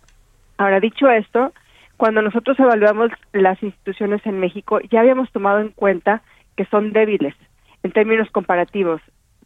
Ahora, 0.58 0.80
dicho 0.80 1.10
esto, 1.10 1.54
cuando 1.98 2.22
nosotros 2.22 2.60
evaluamos 2.60 3.12
las 3.32 3.62
instituciones 3.64 4.26
en 4.26 4.40
México, 4.40 4.80
ya 4.92 5.00
habíamos 5.00 5.32
tomado 5.32 5.60
en 5.60 5.70
cuenta 5.70 6.22
que 6.58 6.66
son 6.66 6.92
débiles 6.92 7.34
en 7.84 7.92
términos 7.92 8.30
comparativos, 8.32 9.02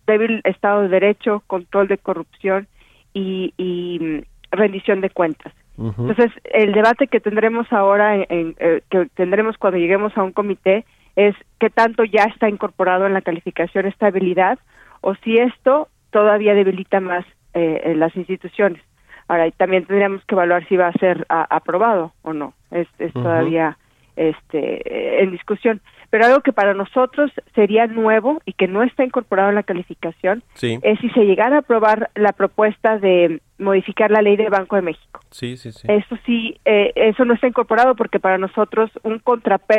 débil 0.07 0.41
Estado 0.43 0.83
de 0.83 0.89
Derecho, 0.89 1.43
control 1.45 1.87
de 1.87 1.97
corrupción 1.97 2.67
y, 3.13 3.53
mm, 3.57 4.38
rendición 4.51 5.01
de 5.01 5.09
cuentas. 5.09 5.53
Entonces, 5.77 6.31
el 6.43 6.73
debate 6.73 7.07
que 7.07 7.21
tendremos 7.21 7.71
ahora, 7.71 8.13
en, 8.15 8.55
eh, 8.59 8.81
que 8.89 9.05
tendremos 9.15 9.57
cuando 9.57 9.77
lleguemos 9.77 10.17
a 10.17 10.23
un 10.23 10.33
comité, 10.33 10.83
es 11.15 11.35
qué 11.57 11.69
tanto 11.69 12.03
ya 12.03 12.23
está 12.23 12.49
incorporado 12.49 13.07
en 13.07 13.13
la 13.13 13.21
calificación 13.21 13.85
estabilidad 13.85 14.59
o 14.99 15.15
si 15.15 15.37
esto 15.37 15.87
todavía 16.11 16.53
debilita 16.53 16.99
más 16.99 17.25
eh, 17.53 17.93
las 17.95 18.13
instituciones. 18.17 18.81
Ahora, 19.29 19.49
también 19.51 19.85
tendríamos 19.85 20.25
que 20.25 20.35
evaluar 20.35 20.67
si 20.67 20.75
va 20.75 20.87
a 20.87 20.93
ser 20.93 21.25
aprobado 21.29 22.13
o 22.23 22.33
no. 22.33 22.53
Es, 22.71 22.87
todavía 23.13 23.77
este, 24.15 25.23
en 25.23 25.31
discusión. 25.31 25.81
Pero 26.09 26.25
algo 26.25 26.41
que 26.41 26.53
para 26.53 26.73
nosotros 26.73 27.31
sería 27.53 27.85
nuevo 27.87 28.41
y 28.45 28.53
que 28.53 28.67
no 28.67 28.83
está 28.83 29.03
incorporado 29.03 29.49
en 29.49 29.55
la 29.55 29.63
calificación 29.63 30.43
es 30.61 30.99
si 30.99 31.09
se 31.11 31.25
llegara 31.25 31.57
a 31.57 31.59
aprobar 31.59 32.09
la 32.15 32.33
propuesta 32.33 32.97
de 32.97 33.41
modificar 33.59 34.09
la 34.09 34.21
ley 34.21 34.35
del 34.37 34.49
Banco 34.49 34.75
de 34.75 34.81
México. 34.81 35.19
Sí, 35.29 35.57
sí, 35.57 35.71
sí. 35.71 35.85
Eso 35.87 36.17
sí, 36.25 36.59
eh, 36.65 36.91
eso 36.95 37.25
no 37.25 37.33
está 37.33 37.47
incorporado 37.47 37.95
porque 37.95 38.19
para 38.19 38.37
nosotros 38.37 38.89
un 39.03 39.21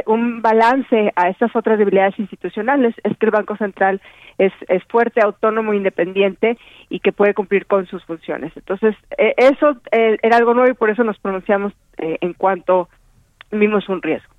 un 0.07 0.43
balance 0.43 1.13
a 1.17 1.29
estas 1.29 1.57
otras 1.57 1.79
debilidades 1.79 2.19
institucionales 2.19 2.95
es 3.03 3.17
que 3.17 3.27
el 3.27 3.33
Banco 3.33 3.57
Central 3.57 4.01
es, 4.39 4.53
es 4.69 4.85
fuerte, 4.85 5.21
autónomo, 5.23 5.75
independiente 5.75 6.59
y 6.89 7.01
que 7.01 7.13
puede 7.13 7.35
cumplir 7.35 7.67
con 7.67 7.87
sus 7.87 8.05
funciones. 8.05 8.53
Entonces, 8.55 8.95
eh, 9.19 9.35
eso 9.37 9.77
eh, 9.91 10.19
era 10.23 10.37
algo 10.37 10.55
nuevo 10.55 10.71
y 10.71 10.75
por 10.75 10.91
eso 10.91 11.03
nos 11.03 11.19
pronunciamos 11.19 11.73
en 11.97 12.33
cuanto 12.33 12.89
vimos 13.51 13.89
un 13.89 14.01
riesgo. 14.01 14.33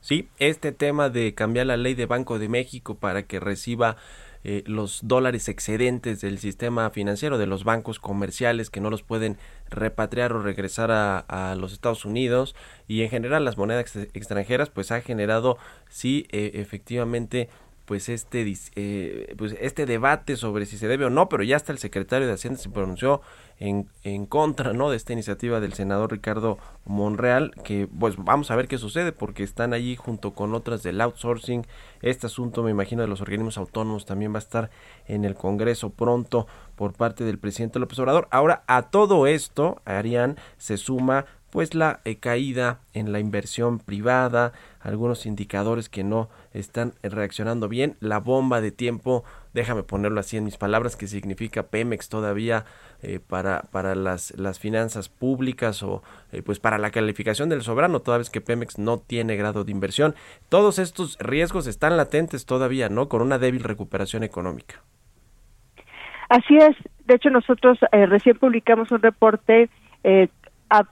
Sí, 0.00 0.28
este 0.38 0.72
tema 0.72 1.10
de 1.10 1.34
cambiar 1.34 1.66
la 1.66 1.76
ley 1.76 1.94
de 1.94 2.06
Banco 2.06 2.38
de 2.38 2.48
México 2.48 2.94
para 2.94 3.24
que 3.24 3.38
reciba 3.38 3.96
eh, 4.42 4.62
los 4.64 5.00
dólares 5.02 5.50
excedentes 5.50 6.22
del 6.22 6.38
sistema 6.38 6.88
financiero 6.88 7.36
de 7.36 7.46
los 7.46 7.64
bancos 7.64 8.00
comerciales 8.00 8.70
que 8.70 8.80
no 8.80 8.88
los 8.88 9.02
pueden 9.02 9.36
repatriar 9.68 10.32
o 10.32 10.40
regresar 10.40 10.90
a, 10.90 11.54
los 11.56 11.74
Estados 11.74 12.06
Unidos 12.06 12.56
y 12.88 13.02
en 13.02 13.10
general 13.10 13.44
las 13.44 13.58
monedas 13.58 13.94
extranjeras 14.14 14.70
pues 14.70 14.92
ha 14.92 15.02
generado 15.02 15.58
sí 15.90 16.26
eh, 16.30 16.52
efectivamente 16.54 17.50
pues 17.90 18.08
este 18.08 18.46
eh, 18.76 19.34
pues 19.36 19.56
este 19.60 19.84
debate 19.84 20.36
sobre 20.36 20.64
si 20.64 20.78
se 20.78 20.86
debe 20.86 21.06
o 21.06 21.10
no 21.10 21.28
pero 21.28 21.42
ya 21.42 21.56
hasta 21.56 21.72
el 21.72 21.78
secretario 21.78 22.28
de 22.28 22.34
Hacienda 22.34 22.60
se 22.60 22.68
pronunció 22.68 23.20
en, 23.58 23.88
en 24.04 24.26
contra 24.26 24.72
¿no? 24.72 24.90
de 24.90 24.96
esta 24.96 25.12
iniciativa 25.12 25.58
del 25.58 25.72
senador 25.72 26.12
Ricardo 26.12 26.56
Monreal, 26.84 27.50
que 27.64 27.88
pues 27.88 28.14
vamos 28.16 28.52
a 28.52 28.54
ver 28.54 28.68
qué 28.68 28.78
sucede, 28.78 29.10
porque 29.10 29.42
están 29.42 29.74
allí 29.74 29.96
junto 29.96 30.34
con 30.34 30.54
otras 30.54 30.84
del 30.84 31.00
outsourcing. 31.00 31.66
Este 32.00 32.26
asunto, 32.26 32.62
me 32.62 32.70
imagino, 32.70 33.02
de 33.02 33.08
los 33.08 33.20
organismos 33.20 33.58
autónomos 33.58 34.06
también 34.06 34.32
va 34.32 34.36
a 34.36 34.38
estar 34.38 34.70
en 35.08 35.24
el 35.24 35.34
Congreso 35.34 35.90
pronto 35.90 36.46
por 36.76 36.92
parte 36.92 37.24
del 37.24 37.38
presidente 37.38 37.80
López 37.80 37.98
Obrador. 37.98 38.28
Ahora, 38.30 38.62
a 38.68 38.82
todo 38.82 39.26
esto, 39.26 39.82
Arián, 39.84 40.38
se 40.58 40.76
suma 40.76 41.26
pues 41.50 41.74
la 41.74 42.00
eh, 42.04 42.16
caída 42.16 42.78
en 42.94 43.12
la 43.12 43.18
inversión 43.18 43.80
privada, 43.80 44.52
algunos 44.80 45.26
indicadores 45.26 45.88
que 45.88 46.04
no 46.04 46.30
están 46.52 46.94
reaccionando 47.02 47.68
bien, 47.68 47.96
la 48.00 48.18
bomba 48.18 48.60
de 48.60 48.72
tiempo, 48.72 49.24
déjame 49.54 49.82
ponerlo 49.82 50.20
así 50.20 50.36
en 50.36 50.44
mis 50.44 50.56
palabras, 50.56 50.96
que 50.96 51.06
significa 51.06 51.64
Pemex 51.64 52.08
todavía 52.08 52.64
eh, 53.02 53.20
para, 53.20 53.62
para 53.70 53.94
las, 53.94 54.36
las 54.38 54.58
finanzas 54.58 55.08
públicas 55.08 55.82
o 55.82 56.02
eh, 56.32 56.42
pues 56.42 56.58
para 56.58 56.78
la 56.78 56.90
calificación 56.90 57.48
del 57.48 57.62
soberano, 57.62 58.00
toda 58.00 58.18
vez 58.18 58.30
que 58.30 58.40
Pemex 58.40 58.78
no 58.78 58.98
tiene 58.98 59.36
grado 59.36 59.64
de 59.64 59.72
inversión. 59.72 60.14
Todos 60.48 60.78
estos 60.78 61.18
riesgos 61.18 61.66
están 61.66 61.96
latentes 61.96 62.46
todavía, 62.46 62.88
¿no? 62.88 63.08
Con 63.08 63.22
una 63.22 63.38
débil 63.38 63.62
recuperación 63.62 64.22
económica. 64.24 64.82
Así 66.28 66.56
es. 66.56 66.76
De 67.06 67.14
hecho, 67.14 67.30
nosotros 67.30 67.78
recién 67.90 68.38
publicamos 68.38 68.92
un 68.92 69.02
reporte 69.02 69.68
a, 70.70 70.84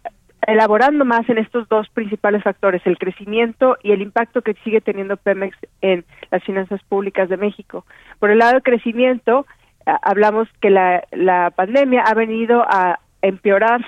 elaborando 0.49 1.05
más 1.05 1.29
en 1.29 1.37
estos 1.37 1.69
dos 1.69 1.91
principales 1.91 2.43
factores, 2.43 2.81
el 2.87 2.97
crecimiento 2.97 3.77
y 3.83 3.93
el 3.93 4.01
impacto 4.01 4.41
que 4.41 4.55
sigue 4.65 4.81
teniendo 4.81 5.19
Pemex 5.19 5.55
en 5.83 6.07
las 6.31 6.43
finanzas 6.43 6.83
públicas 6.85 7.29
de 7.29 7.37
México. 7.37 7.85
Por 8.19 8.31
el 8.31 8.39
lado 8.39 8.55
del 8.55 8.63
crecimiento, 8.63 9.47
hablamos 9.85 10.49
que 10.63 10.71
la, 10.71 11.05
la 11.13 11.51
pandemia 11.51 12.01
ha 12.01 12.15
venido 12.15 12.63
a 12.63 12.99
empeorar 13.21 13.85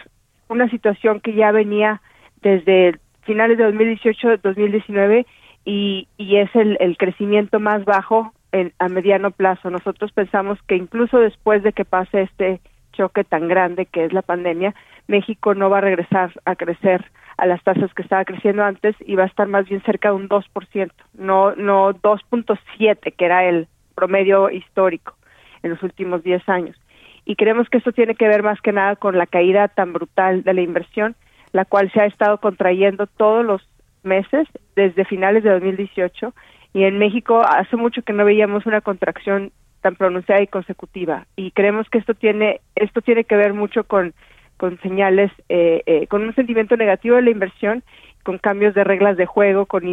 una 0.49 0.69
situación 0.69 1.21
que 1.21 1.33
ya 1.33 1.51
venía 1.51 2.03
desde 2.43 2.99
finales 3.23 3.57
de 3.57 3.67
2018-2019 3.73 5.25
y, 5.65 6.09
y 6.19 6.37
es 6.37 6.55
el, 6.55 6.77
el 6.81 6.99
crecimiento 6.99 7.59
más 7.59 7.87
bajo 7.87 8.35
en, 8.53 8.75
a 8.79 8.89
mediano 8.91 9.31
plazo. 9.31 9.71
Nosotros 9.71 10.13
pensamos 10.13 10.59
que 10.67 10.77
incluso 10.77 11.21
después 11.21 11.63
de 11.63 11.73
que 11.73 11.87
pase 11.87 12.21
este 12.21 12.61
choque 12.93 13.25
tan 13.25 13.49
grande 13.49 13.87
que 13.87 14.05
es 14.05 14.13
la 14.13 14.23
pandemia, 14.23 14.75
México 15.07 15.55
no 15.55 15.71
va 15.71 15.79
a 15.79 15.83
regresar 15.83 16.33
a 16.45 16.57
crecer 16.57 17.05
a 17.37 17.47
las 17.47 17.63
tasas 17.63 17.93
que 17.95 18.03
estaba 18.03 18.25
creciendo 18.25 18.63
antes 18.63 18.95
y 19.01 19.15
va 19.15 19.25
a 19.25 19.27
estar 19.27 19.49
más 19.49 19.69
bien 19.69 19.83
cerca 19.83 20.11
de 20.11 20.15
un 20.15 20.29
2%, 20.29 20.91
no 21.15 21.55
no 21.57 21.95
2.7 21.95 23.15
que 23.17 23.25
era 23.25 23.45
el 23.45 23.67
promedio 23.95 24.51
histórico 24.51 25.15
en 25.63 25.71
los 25.71 25.83
últimos 25.83 26.23
10 26.23 26.49
años. 26.49 26.77
Y 27.25 27.37
creemos 27.37 27.69
que 27.69 27.79
esto 27.79 27.93
tiene 27.93 28.15
que 28.15 28.29
ver 28.29 28.43
más 28.43 28.61
que 28.61 28.73
nada 28.73 28.97
con 28.97 29.17
la 29.17 29.27
caída 29.27 29.69
tan 29.69 29.93
brutal 29.93 30.43
de 30.43 30.55
la 30.55 30.63
inversión, 30.63 31.17
la 31.53 31.65
cual 31.65 31.91
se 31.93 32.01
ha 32.01 32.07
estado 32.07 32.39
contrayendo 32.39 33.07
todos 33.07 33.45
los 33.45 33.67
meses 34.03 34.49
desde 34.77 35.05
finales 35.05 35.43
de 35.45 35.51
2018 35.51 36.35
y 36.73 36.85
en 36.85 36.99
México 36.99 37.43
hace 37.43 37.77
mucho 37.77 38.03
que 38.03 38.13
no 38.13 38.25
veíamos 38.25 38.67
una 38.67 38.81
contracción 38.81 39.53
tan 39.83 39.97
pronunciada 39.97 40.43
y 40.43 40.47
consecutiva 40.47 41.27
y 41.37 41.51
creemos 41.51 41.89
que 41.91 41.99
esto 41.99 42.15
tiene 42.15 42.61
esto 42.77 43.01
tiene 43.03 43.25
que 43.25 43.37
ver 43.37 43.53
mucho 43.53 43.85
con 43.85 44.15
con 44.61 44.79
señales 44.83 45.33
eh, 45.49 45.83
eh, 45.87 46.07
con 46.09 46.23
un 46.23 46.35
sentimiento 46.35 46.77
negativo 46.77 47.17
de 47.17 47.23
la 47.23 47.31
inversión 47.31 47.83
con 48.23 48.37
cambios 48.37 48.75
de 48.75 48.85
reglas 48.85 49.17
de 49.17 49.25
juego 49.25 49.65
con 49.65 49.89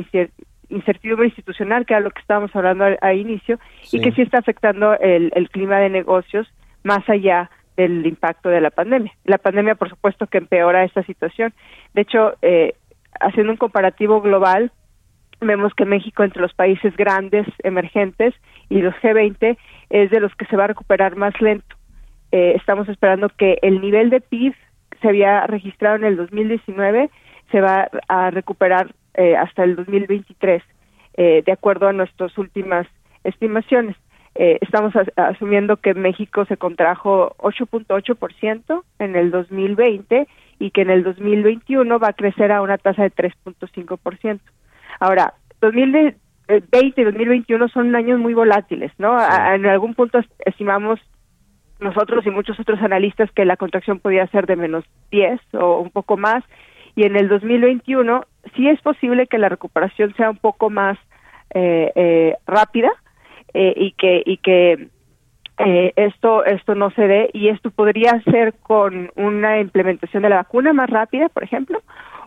incertidumbre 0.68 1.28
institucional 1.28 1.86
que 1.86 1.94
era 1.94 2.02
lo 2.02 2.12
que 2.12 2.20
estábamos 2.20 2.54
hablando 2.54 2.84
a, 3.00 3.14
inicio 3.14 3.60
y 3.94 4.02
que 4.02 4.12
sí 4.12 4.24
está 4.24 4.40
afectando 4.40 5.00
el, 5.00 5.32
el 5.36 5.50
clima 5.50 5.80
de 5.80 5.90
negocios 5.90 6.52
más 6.84 7.08
allá 7.08 7.50
del 7.78 8.06
impacto 8.06 8.50
de 8.50 8.60
la 8.60 8.70
pandemia. 8.70 9.14
La 9.24 9.38
pandemia 9.38 9.76
por 9.76 9.88
supuesto 9.88 10.28
que 10.28 10.40
empeora 10.40 10.84
esta 10.84 11.02
situación. 11.04 11.54
De 11.94 12.02
hecho 12.02 12.34
eh, 12.42 12.74
haciendo 13.22 13.54
un 13.54 13.58
comparativo 13.58 14.20
global 14.20 14.74
vemos 15.40 15.74
que 15.76 15.86
México 15.86 16.26
entre 16.26 16.42
los 16.42 16.54
países 16.54 16.94
grandes 16.98 17.48
emergentes 17.64 18.34
y 18.68 18.82
los 18.82 18.94
G20 18.96 19.58
es 19.92 20.12
de 20.12 20.20
los 20.20 20.36
que 20.36 20.46
se 20.48 20.58
va 20.58 20.66
a 20.66 20.68
recuperar 20.68 21.16
más 21.16 21.40
lento. 21.40 21.77
Eh, 22.32 22.54
estamos 22.56 22.88
esperando 22.90 23.30
que 23.30 23.60
el 23.62 23.82
nivel 23.82 24.10
de 24.10 24.22
PIB 24.22 24.54
se 25.02 25.08
había 25.08 25.46
registrado 25.48 25.96
en 25.98 26.06
el 26.06 26.18
2019 26.18 27.10
se 27.52 27.62
va 27.62 27.90
a 28.08 28.32
recuperar 28.32 28.94
eh, 29.14 29.36
hasta 29.36 29.64
el 29.64 29.76
2023, 29.76 30.64
eh, 31.16 31.44
de 31.46 31.52
acuerdo 31.52 31.88
a 31.88 31.94
nuestras 31.94 32.38
últimas 32.38 32.88
estimaciones. 33.24 33.96
Eh, 34.36 34.60
estamos 34.62 34.94
asumiendo 35.16 35.78
que 35.78 35.94
México 35.96 36.46
se 36.46 36.58
contrajo 36.58 37.36
8.8% 37.40 38.84
en 39.00 39.16
el 39.16 39.32
2020 39.32 40.28
y 40.60 40.72
que 40.72 40.82
en 40.82 40.92
el 40.92 41.04
2021 41.04 42.00
va 42.00 42.10
a 42.10 42.14
crecer 42.14 42.52
a 42.52 42.62
una 42.62 42.78
tasa 42.78 43.04
de 43.04 43.12
3.5%. 43.12 44.40
Ahora, 45.00 45.34
2020 45.62 47.02
y 47.02 47.04
2021 47.04 47.68
son 47.70 47.96
años 47.96 48.20
muy 48.20 48.36
volátiles, 48.36 48.92
¿no? 49.00 49.18
en 49.20 49.66
algún 49.66 49.96
punto 49.96 50.20
estimamos 50.46 51.00
nosotros 51.80 52.26
y 52.26 52.30
muchos 52.30 52.60
otros 52.60 52.82
analistas 52.82 53.32
que 53.32 53.46
la 53.46 53.58
contracción 53.58 54.00
podía 54.00 54.28
ser 54.28 54.46
de 54.46 54.56
menos 54.56 54.86
10 55.12 55.40
o 55.54 55.80
un 55.80 55.90
poco 55.90 56.18
más, 56.18 56.44
y 56.96 57.06
en 57.06 57.16
el 57.16 57.30
2021 57.30 58.24
sí 58.56 58.68
es 58.68 58.82
posible 58.82 59.28
que 59.28 59.38
la 59.38 59.50
recuperación 59.50 60.16
sea 60.16 60.30
un 60.30 60.38
poco 60.38 60.70
más 60.70 60.98
eh, 61.54 61.92
eh, 61.96 62.36
rápida 62.48 62.90
eh, 63.54 63.74
y 63.76 63.92
que 63.92 64.24
y 64.26 64.38
que 64.38 64.90
esto 65.96 66.44
esto 66.46 66.76
no 66.76 66.90
se 66.92 67.08
dé. 67.08 67.30
Y 67.34 67.50
esto 67.50 67.70
podría 67.70 68.20
ser 68.24 68.56
con 68.64 69.12
una 69.16 69.60
implementación 69.60 70.24
de 70.24 70.30
la 70.30 70.38
vacuna 70.38 70.74
más 70.74 70.90
rápida, 70.90 71.30
por 71.30 71.44
ejemplo, 71.44 71.82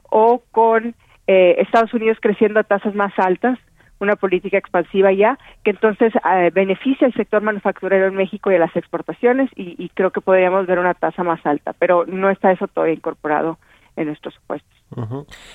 o 0.09 0.43
con 0.51 0.95
eh, 1.27 1.63
Estados 1.63 1.95
Unidos 1.95 2.19
creciendo 2.21 2.59
a 2.59 2.65
tasas 2.65 2.95
más 2.95 3.13
altas, 3.17 3.59
una 4.01 4.17
política 4.17 4.59
expansiva 4.59 5.13
ya, 5.13 5.39
que 5.63 5.71
entonces 5.71 6.13
eh, 6.15 6.51
beneficia 6.53 7.07
al 7.07 7.15
sector 7.15 7.43
manufacturero 7.43 8.07
en 8.09 8.15
México 8.15 8.51
y 8.51 8.57
a 8.57 8.59
las 8.59 8.75
exportaciones 8.75 9.51
y, 9.55 9.89
creo 9.91 10.11
que 10.11 10.21
podríamos 10.21 10.67
ver 10.67 10.79
una 10.79 10.95
tasa 10.95 11.23
más 11.23 11.45
alta, 11.45 11.75
pero 11.75 12.07
no 12.07 12.31
está 12.31 12.53
eso 12.53 12.67
todavía 12.69 12.95
incorporado 12.95 13.59
en 13.97 14.07
nuestros 14.07 14.35
supuestos. 14.35 14.71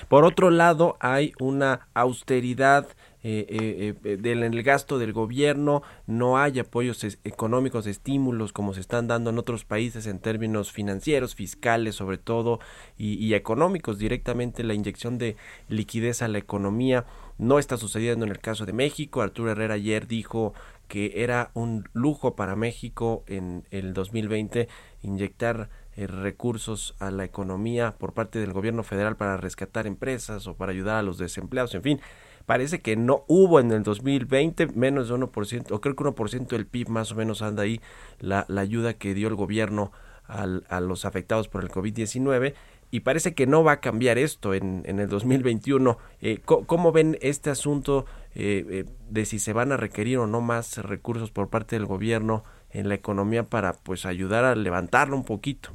Por 0.08 0.24
otro 0.24 0.50
lado, 0.50 0.96
hay 1.00 1.32
una 1.38 1.88
austeridad 1.94 2.86
eh, 3.22 3.44
eh, 3.48 3.94
eh 4.04 4.16
del, 4.16 4.44
en 4.44 4.54
el 4.54 4.62
gasto 4.62 4.98
del 4.98 5.12
gobierno, 5.12 5.82
no 6.06 6.38
hay 6.38 6.60
apoyos 6.60 7.04
económicos, 7.24 7.86
estímulos 7.86 8.52
como 8.52 8.72
se 8.72 8.80
están 8.80 9.08
dando 9.08 9.30
en 9.30 9.38
otros 9.38 9.64
países 9.64 10.06
en 10.06 10.20
términos 10.20 10.70
financieros, 10.70 11.34
fiscales 11.34 11.96
sobre 11.96 12.18
todo, 12.18 12.60
y, 12.96 13.34
económicos, 13.34 13.98
directamente 13.98 14.62
la 14.62 14.74
inyección 14.74 15.18
de 15.18 15.36
liquidez 15.68 16.22
a 16.22 16.28
la 16.28 16.38
economía 16.38 17.04
no 17.38 17.58
está 17.58 17.76
sucediendo 17.76 18.24
en 18.24 18.32
el 18.32 18.38
caso 18.38 18.66
de 18.66 18.72
México. 18.72 19.22
Arturo 19.22 19.50
Herrera 19.50 19.74
ayer 19.74 20.06
dijo 20.06 20.54
que 20.88 21.12
era 21.16 21.50
un 21.54 21.88
lujo 21.92 22.36
para 22.36 22.56
México 22.56 23.24
en 23.26 23.66
el 23.70 23.92
2020 23.92 24.68
inyectar 25.02 25.68
recursos 25.96 26.94
a 26.98 27.10
la 27.10 27.24
economía 27.24 27.96
por 27.98 28.12
parte 28.12 28.38
del 28.38 28.52
gobierno 28.52 28.82
federal 28.82 29.16
para 29.16 29.38
rescatar 29.38 29.86
empresas 29.86 30.46
o 30.46 30.54
para 30.54 30.72
ayudar 30.72 30.96
a 30.96 31.02
los 31.02 31.16
desempleados, 31.16 31.74
en 31.74 31.82
fin, 31.82 32.00
parece 32.44 32.80
que 32.80 32.96
no 32.96 33.24
hubo 33.28 33.60
en 33.60 33.72
el 33.72 33.82
2020 33.82 34.68
menos 34.74 35.08
de 35.08 35.14
1%, 35.14 35.70
o 35.70 35.80
creo 35.80 35.96
que 35.96 36.04
1% 36.04 36.48
del 36.48 36.66
PIB 36.66 36.88
más 36.90 37.12
o 37.12 37.14
menos 37.14 37.40
anda 37.40 37.62
ahí 37.62 37.80
la, 38.20 38.46
ayuda 38.58 38.94
que 38.94 39.14
dio 39.14 39.28
el 39.28 39.34
gobierno 39.34 39.90
a 40.28 40.80
los 40.80 41.04
afectados 41.04 41.48
por 41.48 41.62
el 41.62 41.70
COVID-19 41.70 42.54
y 42.90 43.00
parece 43.00 43.34
que 43.34 43.46
no 43.46 43.64
va 43.64 43.72
a 43.72 43.80
cambiar 43.80 44.18
esto 44.18 44.54
en, 44.54 44.82
en 44.86 45.00
el 45.00 45.08
2021. 45.08 45.98
Eh, 46.22 46.38
¿cómo, 46.44 46.92
ven 46.92 47.16
este 47.20 47.50
asunto 47.50 48.06
eh, 48.34 48.64
eh, 48.70 48.84
de 49.10 49.24
si 49.24 49.38
se 49.38 49.52
van 49.52 49.72
a 49.72 49.76
requerir 49.76 50.18
o 50.18 50.26
no 50.26 50.40
más 50.40 50.78
recursos 50.78 51.30
por 51.30 51.48
parte 51.48 51.76
del 51.76 51.86
gobierno 51.86 52.44
en 52.70 52.88
la 52.88 52.94
economía 52.94 53.44
para 53.44 53.72
pues 53.72 54.06
ayudar 54.06 54.44
a 54.44 54.54
levantarlo 54.54 55.16
un 55.16 55.24
poquito? 55.24 55.70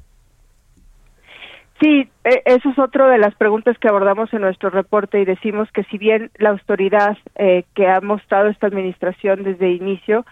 Sí, 1.82 2.08
e, 2.24 2.44
eso 2.46 2.70
es 2.70 2.78
otra 2.78 3.08
de 3.10 3.18
las 3.18 3.34
preguntas 3.36 3.78
que 3.80 3.88
abordamos 3.88 4.32
en 4.34 4.42
nuestro 4.42 4.70
reporte 4.70 5.20
y 5.20 5.26
decimos 5.26 5.68
que 5.72 5.84
si 5.86 5.98
bien 5.98 6.30
la 6.38 6.52
autoridad 6.52 7.18
eh, 7.36 7.66
que 7.74 7.88
ha 7.88 8.00
mostrado 8.02 8.50
esta 8.50 8.68
administración 8.68 9.44
desde 9.44 9.72
inicio 9.72 10.24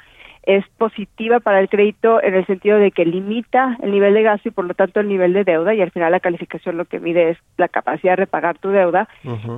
es 0.44 0.66
positiva 0.78 1.40
para 1.40 1.60
el 1.60 1.70
crédito 1.70 2.22
en 2.24 2.34
el 2.34 2.46
sentido 2.46 2.78
de 2.78 2.92
que 2.92 3.06
limita 3.06 3.78
el 3.82 3.92
nivel 3.92 4.14
de 4.14 4.24
gasto 4.24 4.48
y 4.48 4.52
por 4.52 4.66
lo 4.66 4.74
tanto 4.74 5.00
el 5.00 5.08
nivel 5.08 5.34
de 5.34 5.44
deuda 5.44 5.74
y 5.74 5.82
al 5.82 5.92
final 5.92 6.12
la 6.12 6.20
calificación 6.20 6.78
lo 6.78 6.86
que 6.86 7.00
mide 7.00 7.32
es 7.32 7.38
la 7.58 7.68
capacidad 7.68 8.14
de 8.14 8.18
repagar 8.18 8.58
tu 8.58 8.70
deuda. 8.70 9.08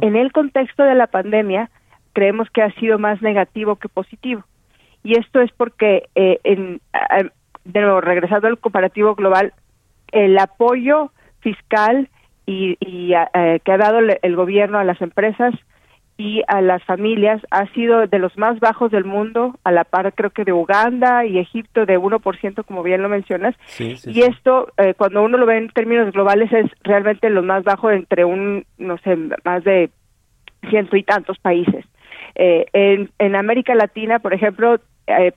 En 0.01 0.15
el 0.15 0.31
contexto 0.31 0.83
de 0.83 0.95
la 0.95 1.07
pandemia 1.07 1.69
creemos 2.13 2.49
que 2.49 2.61
ha 2.61 2.71
sido 2.73 2.99
más 2.99 3.21
negativo 3.21 3.75
que 3.77 3.89
positivo 3.89 4.43
y 5.03 5.17
esto 5.17 5.41
es 5.41 5.51
porque 5.51 6.09
eh, 6.15 6.39
en, 6.43 6.81
de 7.63 7.81
nuevo 7.81 8.01
regresando 8.01 8.47
al 8.47 8.59
comparativo 8.59 9.15
global 9.15 9.53
el 10.11 10.37
apoyo 10.37 11.11
fiscal 11.39 12.09
y, 12.45 12.75
eh, 12.83 13.59
que 13.63 13.71
ha 13.71 13.77
dado 13.77 13.99
el 13.99 14.35
gobierno 14.35 14.77
a 14.77 14.83
las 14.83 15.01
empresas 15.01 15.53
y 16.21 16.43
a 16.47 16.61
las 16.61 16.83
familias 16.83 17.41
ha 17.49 17.65
sido 17.73 18.05
de 18.05 18.19
los 18.19 18.37
más 18.37 18.59
bajos 18.59 18.91
del 18.91 19.05
mundo, 19.05 19.55
a 19.63 19.71
la 19.71 19.83
par 19.85 20.13
creo 20.13 20.29
que 20.29 20.43
de 20.43 20.53
Uganda 20.53 21.25
y 21.25 21.39
Egipto 21.39 21.87
de 21.87 21.97
1%, 21.97 22.63
como 22.63 22.83
bien 22.83 23.01
lo 23.01 23.09
mencionas. 23.09 23.55
y 23.79 24.21
esto, 24.21 24.71
eh, 24.77 24.93
cuando 24.95 25.23
uno 25.23 25.39
lo 25.39 25.47
ve 25.47 25.57
en 25.57 25.69
términos 25.69 26.13
globales, 26.13 26.53
es 26.53 26.69
realmente 26.83 27.27
lo 27.31 27.41
más 27.41 27.63
bajo 27.63 27.89
entre 27.89 28.23
un, 28.23 28.65
no 28.77 28.99
sé, 28.99 29.17
más 29.43 29.63
de 29.63 29.89
ciento 30.69 30.95
y 30.95 31.01
tantos 31.01 31.39
países. 31.39 31.85
Eh, 32.35 32.67
en, 32.73 33.09
en 33.17 33.35
América 33.35 33.73
Latina, 33.73 34.19
por 34.19 34.35
ejemplo, 34.35 34.79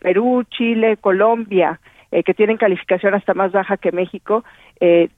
Perú, 0.00 0.44
Chile, 0.50 0.98
Colombia, 0.98 1.80
que 2.10 2.34
tienen 2.34 2.58
calificación 2.58 3.14
hasta 3.14 3.32
más 3.32 3.50
baja 3.52 3.78
que 3.78 3.90
México, 3.90 4.44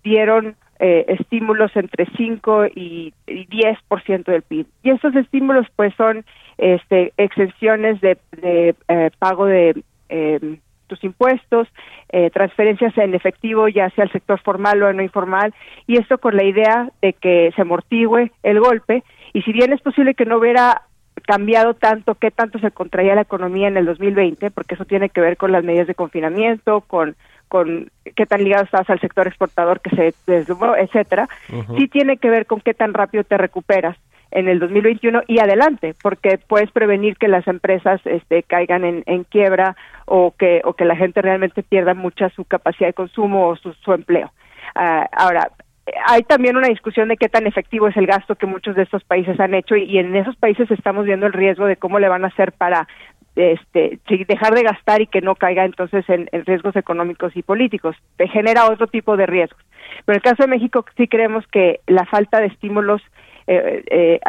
dieron 0.03 0.55
eh, 0.79 1.05
estímulos 1.09 1.74
entre 1.77 2.07
5 2.16 2.66
y, 2.74 3.12
y 3.27 3.47
10% 3.47 4.24
del 4.24 4.43
PIB. 4.43 4.66
Y 4.83 4.91
estos 4.91 5.14
estímulos 5.16 5.66
pues 5.77 5.95
son 5.95 6.24
este, 6.59 7.12
exenciones 7.16 8.01
de, 8.01 8.18
de 8.33 8.74
eh, 8.89 9.11
pago 9.18 9.47
de 9.47 9.83
eh, 10.09 10.59
tus 10.87 11.03
impuestos, 11.05 11.68
eh, 12.11 12.31
transferencias 12.31 12.97
en 12.99 13.14
efectivo 13.14 13.68
ya 13.68 13.91
sea 13.91 14.05
al 14.05 14.12
sector 14.12 14.41
formal 14.41 14.83
o 14.83 14.93
no 14.93 15.03
informal, 15.03 15.55
y 15.87 15.99
esto 15.99 16.18
con 16.18 16.37
la 16.37 16.45
idea 16.45 16.91
de 17.03 17.12
que 17.12 17.53
se 17.55 17.62
amortigüe 17.62 18.33
el 18.43 18.61
golpe, 18.61 19.03
y 19.33 19.43
si 19.43 19.53
bien 19.53 19.72
es 19.72 19.81
posible 19.81 20.14
que 20.14 20.24
no 20.24 20.39
hubiera 20.39 20.83
cambiado 21.27 21.74
tanto, 21.74 22.14
qué 22.14 22.31
tanto 22.31 22.59
se 22.59 22.70
contraía 22.70 23.14
la 23.14 23.22
economía 23.22 23.68
en 23.68 23.77
el 23.77 23.87
2020, 23.87 24.51
porque 24.51 24.74
eso 24.74 24.85
tiene 24.85 25.09
que 25.09 25.20
ver 25.20 25.37
con 25.37 25.51
las 25.51 25.64
medidas 25.64 25.87
de 25.87 25.95
confinamiento, 25.95 26.83
con 26.83 27.16
con 27.49 27.90
qué 28.14 28.26
tan 28.26 28.42
ligado 28.42 28.64
estás 28.64 28.88
al 28.90 29.01
sector 29.01 29.26
exportador 29.26 29.80
que 29.80 29.90
se 29.90 30.14
desdobló, 30.26 30.76
etcétera, 30.76 31.28
sí 31.76 31.88
tiene 31.88 32.16
que 32.16 32.30
ver 32.30 32.47
con 32.47 32.61
qué 32.61 32.74
tan 32.74 32.94
rápido 32.94 33.24
te 33.24 33.38
recuperas 33.38 33.97
en 34.30 34.49
el 34.49 34.59
2021 34.59 35.22
y 35.26 35.38
adelante, 35.38 35.94
porque 36.03 36.38
puedes 36.38 36.70
prevenir 36.70 37.16
que 37.16 37.28
las 37.28 37.47
empresas 37.47 38.01
este, 38.05 38.42
caigan 38.42 38.84
en, 38.84 39.03
en 39.07 39.24
quiebra 39.24 39.76
o 40.05 40.34
que 40.36 40.61
o 40.64 40.74
que 40.74 40.84
la 40.84 40.97
gente 40.97 41.22
realmente 41.22 41.62
pierda 41.62 41.94
mucha 41.94 42.28
su 42.30 42.44
capacidad 42.44 42.88
de 42.88 42.94
consumo 42.94 43.49
o 43.49 43.57
su, 43.57 43.72
su 43.74 43.92
empleo. 43.92 44.32
Ah, 44.74 45.09
ahora, 45.12 45.51
hay 46.07 46.22
también 46.22 46.57
una 46.57 46.68
discusión 46.68 47.09
de 47.09 47.16
qué 47.16 47.28
tan 47.28 47.47
efectivo 47.47 47.88
es 47.88 47.97
el 47.97 48.07
gasto 48.07 48.34
que 48.34 48.47
muchos 48.47 48.74
de 48.74 48.82
estos 48.82 49.05
países 49.05 49.38
han 49.38 49.55
hecho 49.55 49.76
y, 49.76 49.84
y 49.84 49.99
en 49.99 50.14
esos 50.16 50.36
países 50.36 50.70
estamos 50.70 51.07
viendo 51.07 51.26
el 51.26 51.32
riesgo 51.32 51.66
de 51.66 51.76
cómo 51.76 51.99
le 51.99 52.09
van 52.09 52.24
a 52.24 52.28
hacer 52.28 52.53
para 52.53 52.88
este, 53.37 54.01
dejar 54.26 54.55
de 54.55 54.62
gastar 54.62 55.03
y 55.03 55.07
que 55.07 55.20
no 55.20 55.34
caiga 55.34 55.64
entonces 55.64 56.09
en, 56.09 56.28
en, 56.32 56.45
riesgos 56.45 56.74
económicos 56.74 57.37
y 57.37 57.43
políticos. 57.43 57.95
Te 58.16 58.28
genera 58.28 58.66
otro 58.66 58.87
tipo 58.87 59.16
de 59.16 59.26
riesgos. 59.26 59.62
Pero 60.05 60.16
en 60.16 60.16
el 60.16 60.22
caso 60.22 60.43
de 60.43 60.49
México 60.49 60.84
sí 60.97 61.07
creemos 61.07 61.47
que 61.49 61.80
la 61.87 62.07
falta 62.07 62.41
de 62.41 62.47
estímulos 62.47 63.03
eh, 63.47 63.84
eh, 63.91 64.20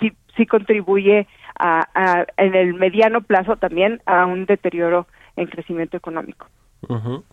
sí, 0.00 0.12
sí 0.36 0.46
contribuye 0.46 1.26
a, 1.58 1.88
a, 1.94 2.26
en 2.36 2.54
el 2.54 2.74
mediano 2.74 3.22
plazo 3.22 3.56
también 3.56 4.02
a 4.04 4.26
un 4.26 4.46
deterioro 4.46 5.06
en 5.36 5.46
crecimiento 5.46 5.96
económico. 5.96 6.48
Uh 6.88 6.96
-huh. 6.96 7.24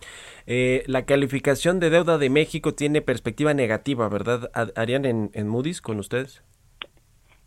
eh, 0.47 0.83
la 0.87 1.05
calificación 1.05 1.79
de 1.79 1.89
deuda 1.89 2.17
de 2.17 2.29
México 2.29 2.73
tiene 2.73 3.01
perspectiva 3.01 3.53
negativa, 3.53 4.07
¿verdad? 4.07 4.49
¿Harían 4.75 5.05
en, 5.05 5.31
en 5.33 5.47
Moody's 5.47 5.81
con 5.81 5.99
ustedes? 5.99 6.43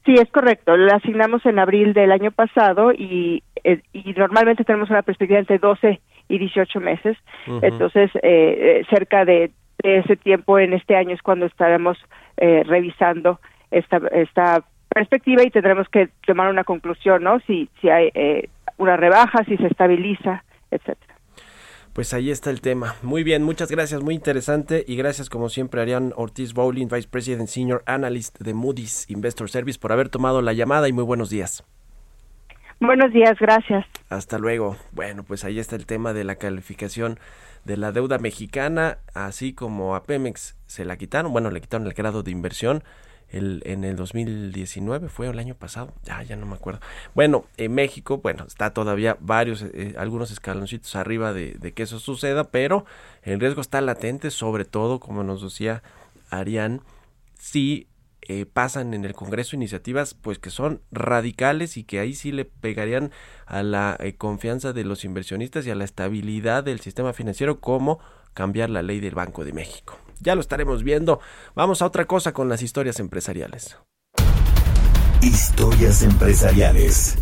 Sí, 0.05 0.15
es 0.15 0.31
correcto. 0.31 0.77
Lo 0.77 0.95
asignamos 0.95 1.45
en 1.47 1.59
abril 1.59 1.93
del 1.93 2.13
año 2.13 2.31
pasado 2.31 2.93
y, 2.93 3.43
eh, 3.67 3.83
y 3.93 4.13
normalmente 4.13 4.63
tenemos 4.65 4.91
una 4.91 5.03
perspectiva 5.03 5.41
entre 5.41 5.59
12 5.59 6.01
y 6.29 6.39
18 6.39 6.81
meses. 6.81 7.17
Uh 7.49 7.55
-huh. 7.55 7.61
Entonces, 7.63 8.11
eh, 8.23 8.85
cerca 8.89 9.25
de, 9.25 9.51
de, 9.83 9.99
ese 9.99 10.17
tiempo 10.17 10.59
en 10.61 10.73
este 10.73 10.95
año 10.95 11.13
es 11.13 11.21
cuando 11.21 11.47
estaremos 11.47 11.99
eh, 12.37 12.63
revisando 12.65 13.41
esta, 13.73 13.97
esta 14.13 14.63
perspectiva 14.89 15.43
y 15.43 15.51
tendremos 15.51 15.89
que 15.89 16.09
tomar 16.25 16.49
una 16.49 16.63
conclusión, 16.63 17.25
¿no? 17.25 17.41
Si, 17.41 17.69
si 17.81 17.89
hay 17.89 18.11
eh, 18.15 18.49
una 18.79 18.97
rebaja, 18.97 19.45
si 19.45 19.57
se 19.57 19.67
estabiliza, 19.67 20.45
etcétera. 20.71 21.15
Pues 21.93 22.15
ahí 22.15 22.31
está 22.31 22.51
el 22.51 22.61
tema. 22.61 22.95
Muy 23.03 23.25
bien, 23.25 23.43
muchas 23.43 23.71
gracias, 23.71 24.01
muy 24.03 24.15
interesante. 24.15 24.85
Y 24.87 24.97
gracias, 24.97 25.29
como 25.29 25.49
siempre, 25.49 25.81
Arián 25.81 26.13
Ortiz 26.15 26.53
Bowling, 26.55 26.89
Vice 26.89 27.09
President 27.09 27.49
Senior 27.49 27.83
Analyst 27.87 28.39
de 28.39 28.55
Moody's 28.55 29.11
Investor 29.11 29.49
Service, 29.49 29.79
por 29.79 29.91
haber 29.93 30.09
tomado 30.09 30.41
la 30.41 30.53
llamada 30.53 30.89
y 30.89 30.93
muy 30.93 31.05
buenos 31.05 31.31
días. 31.31 31.65
Buenos 32.81 33.13
días, 33.13 33.39
gracias. 33.41 33.87
Hasta 34.09 34.39
luego. 34.39 34.77
Bueno, 34.93 35.23
pues 35.23 35.45
ahí 35.45 35.59
está 35.59 35.77
el 35.77 35.87
tema 35.87 36.13
de 36.13 36.25
la 36.25 36.37
calificación 36.37 37.19
de 37.65 37.77
la 37.77 37.93
deuda 37.93 38.19
mexicana, 38.19 38.99
así 39.15 39.53
como 39.53 39.97
a 39.97 40.05
Pemex 40.05 40.57
se 40.67 40.85
la 40.85 40.97
quitaron, 40.97 41.33
bueno, 41.33 41.51
le 41.51 41.61
quitaron 41.61 41.87
el 41.87 41.95
grado 41.95 42.23
de 42.23 42.31
inversión 42.31 42.85
el, 43.29 43.63
en 43.65 43.85
el 43.85 43.97
2019 43.97 45.09
fue 45.09 45.27
el 45.27 45.39
año 45.39 45.55
pasado, 45.55 45.93
ya, 46.05 46.23
ya 46.23 46.37
no 46.37 46.47
me 46.47 46.55
acuerdo. 46.55 46.81
Bueno, 47.15 47.45
en 47.57 47.75
México, 47.75 48.19
bueno, 48.19 48.45
está 48.47 48.73
todavía 48.73 49.17
varios, 49.21 49.63
eh, 49.63 49.95
algunos 49.99 50.31
escaloncitos 50.31 50.95
arriba 50.97 51.33
de, 51.33 51.55
de, 51.55 51.73
que 51.73 51.83
eso 51.83 51.99
suceda, 51.99 52.45
pero 52.45 52.85
el 53.23 53.41
riesgo 53.41 53.61
está 53.61 53.81
latente, 53.81 54.31
sobre 54.31 54.65
todo, 54.65 55.01
como 55.01 55.25
nos 55.25 55.43
decía 55.43 55.83
Arián, 56.31 56.83
si 57.39 57.89
eh, 58.29 58.47
pasan 58.47 58.95
en 58.95 59.05
el 59.05 59.15
Congreso 59.15 59.57
iniciativas 59.57 60.15
pues 60.15 60.39
que 60.39 60.51
son 60.51 60.83
radicales 60.91 61.77
y 61.77 61.85
que 61.85 62.01
ahí 62.01 62.15
sí 62.15 62.33
le 62.33 62.45
pegarían 62.45 63.13
a 63.47 63.63
la 63.63 63.97
eh, 64.01 64.17
confianza 64.17 64.73
de 64.73 64.85
los 64.85 65.05
inversionistas 65.05 65.67
y 65.67 65.71
a 65.71 65.75
la 65.75 65.85
estabilidad 65.85 66.65
del 66.65 66.81
sistema 66.81 67.13
financiero 67.13 67.61
como 67.61 68.01
cambiar 68.35 68.71
la 68.71 68.83
ley 68.83 69.01
del 69.01 69.15
Banco 69.15 69.45
de 69.45 69.53
México. 69.53 69.99
Ya 70.21 70.35
lo 70.35 70.41
estaremos 70.41 70.83
viendo. 70.83 71.21
Vamos 71.55 71.83
a 71.83 71.87
otra 71.87 72.07
cosa 72.07 72.33
con 72.33 72.49
las 72.49 72.63
historias 72.63 73.01
empresariales. 73.01 73.77
Historias 75.23 76.03
empresariales. 76.03 77.19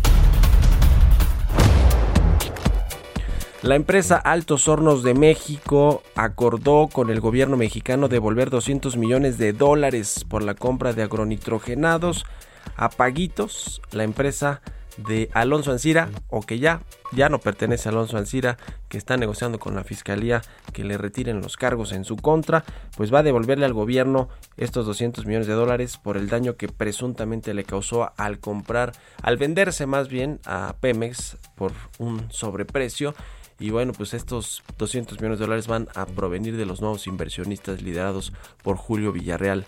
La 3.65 3.73
empresa 3.73 4.17
Altos 4.17 4.67
Hornos 4.67 5.01
de 5.01 5.15
México 5.15 6.03
acordó 6.13 6.87
con 6.87 7.09
el 7.09 7.19
gobierno 7.19 7.57
mexicano 7.57 8.07
devolver 8.07 8.51
200 8.51 8.95
millones 8.95 9.39
de 9.39 9.53
dólares 9.53 10.23
por 10.29 10.43
la 10.43 10.53
compra 10.53 10.93
de 10.93 11.01
agronitrogenados 11.01 12.27
a 12.75 12.91
Paguitos, 12.91 13.81
la 13.91 14.03
empresa 14.03 14.61
de 14.97 15.31
Alonso 15.33 15.71
Ancira, 15.71 16.09
o 16.29 16.41
que 16.41 16.59
ya, 16.59 16.83
ya 17.11 17.27
no 17.27 17.39
pertenece 17.39 17.89
a 17.89 17.91
Alonso 17.91 18.19
Ancira, 18.19 18.57
que 18.87 18.99
está 18.99 19.17
negociando 19.17 19.57
con 19.57 19.73
la 19.73 19.83
fiscalía 19.83 20.43
que 20.71 20.83
le 20.83 20.99
retiren 20.99 21.41
los 21.41 21.57
cargos 21.57 21.91
en 21.91 22.05
su 22.05 22.17
contra, 22.17 22.63
pues 22.95 23.11
va 23.11 23.19
a 23.19 23.23
devolverle 23.23 23.65
al 23.65 23.73
gobierno 23.73 24.29
estos 24.57 24.85
200 24.85 25.25
millones 25.25 25.47
de 25.47 25.53
dólares 25.53 25.97
por 25.97 26.17
el 26.17 26.29
daño 26.29 26.55
que 26.55 26.67
presuntamente 26.67 27.55
le 27.55 27.63
causó 27.63 28.11
al 28.15 28.37
comprar, 28.37 28.91
al 29.23 29.37
venderse 29.37 29.87
más 29.87 30.07
bien 30.07 30.39
a 30.45 30.75
Pemex 30.79 31.37
por 31.55 31.71
un 31.97 32.31
sobreprecio. 32.31 33.15
Y 33.59 33.69
bueno, 33.69 33.93
pues 33.93 34.13
estos 34.13 34.63
200 34.77 35.17
millones 35.19 35.39
de 35.39 35.45
dólares 35.45 35.67
van 35.67 35.87
a 35.95 36.05
provenir 36.05 36.57
de 36.57 36.65
los 36.65 36.81
nuevos 36.81 37.07
inversionistas 37.07 37.81
liderados 37.81 38.33
por 38.63 38.75
Julio 38.75 39.11
Villarreal, 39.11 39.65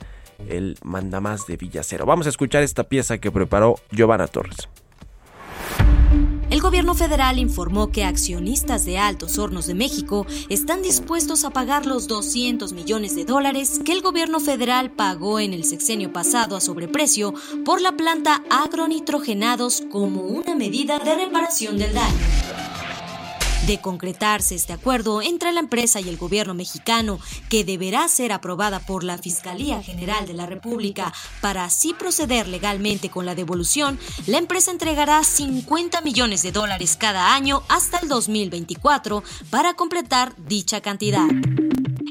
el 0.50 0.78
mandamás 0.84 1.48
de 1.48 1.58
Villacero. 1.58 2.06
Vamos 2.06 2.26
a 2.26 2.30
escuchar 2.30 2.64
esta 2.64 2.84
pieza 2.84 3.18
que 3.18 3.32
preparó 3.32 3.76
Giovanna 3.92 4.28
Torres. 4.28 4.68
El 6.50 6.62
gobierno 6.62 6.96
federal 6.96 7.40
informó 7.40 7.92
que 7.92 8.06
accionistas 8.06 8.86
de 8.86 8.98
Altos 8.98 9.38
Hornos 9.38 9.68
de 9.68 9.74
México 9.74 10.26
están 10.48 10.82
dispuestos 10.82 11.44
a 11.44 11.50
pagar 11.50 11.86
los 11.86 12.08
200 12.08 12.72
millones 12.72 13.16
de 13.16 13.26
dólares 13.26 13.82
que 13.84 13.92
el 13.92 14.02
gobierno 14.02 14.40
federal 14.40 14.92
pagó 14.92 15.42
en 15.42 15.54
el 15.54 15.66
sexenio 15.66 16.14
pasado 16.14 16.56
a 16.56 16.62
sobreprecio 16.62 17.34
por 17.66 17.82
la 17.82 17.92
planta 17.92 18.44
agronitrogenados 18.50 19.84
como 19.92 20.22
una 20.22 20.56
medida 20.56 21.00
de 21.00 21.16
reparación 21.16 21.78
del 21.78 21.94
daño. 21.94 22.47
De 23.68 23.82
concretarse 23.82 24.56
este 24.56 24.72
acuerdo 24.72 25.22
entre 25.22 25.52
la 25.52 25.60
empresa 25.60 26.00
y 26.00 26.08
el 26.08 26.16
gobierno 26.16 26.54
mexicano, 26.54 27.20
que 27.50 27.66
deberá 27.66 28.08
ser 28.08 28.32
aprobada 28.32 28.80
por 28.80 29.04
la 29.04 29.18
Fiscalía 29.18 29.84
General 29.84 30.26
de 30.26 30.34
la 30.34 30.46
República 30.46 31.14
para 31.42 31.66
así 31.66 31.94
proceder 31.94 32.48
legalmente 32.48 33.10
con 33.10 33.26
la 33.26 33.36
devolución, 33.36 34.00
la 34.26 34.38
empresa 34.38 34.72
entregará 34.72 35.22
50 35.22 36.00
millones 36.00 36.44
de 36.44 36.54
dólares 36.54 36.96
cada 36.96 37.36
año 37.36 37.62
hasta 37.68 37.98
el 37.98 38.08
2024 38.08 39.22
para 39.50 39.74
completar 39.74 40.34
dicha 40.38 40.80
cantidad. 40.80 41.28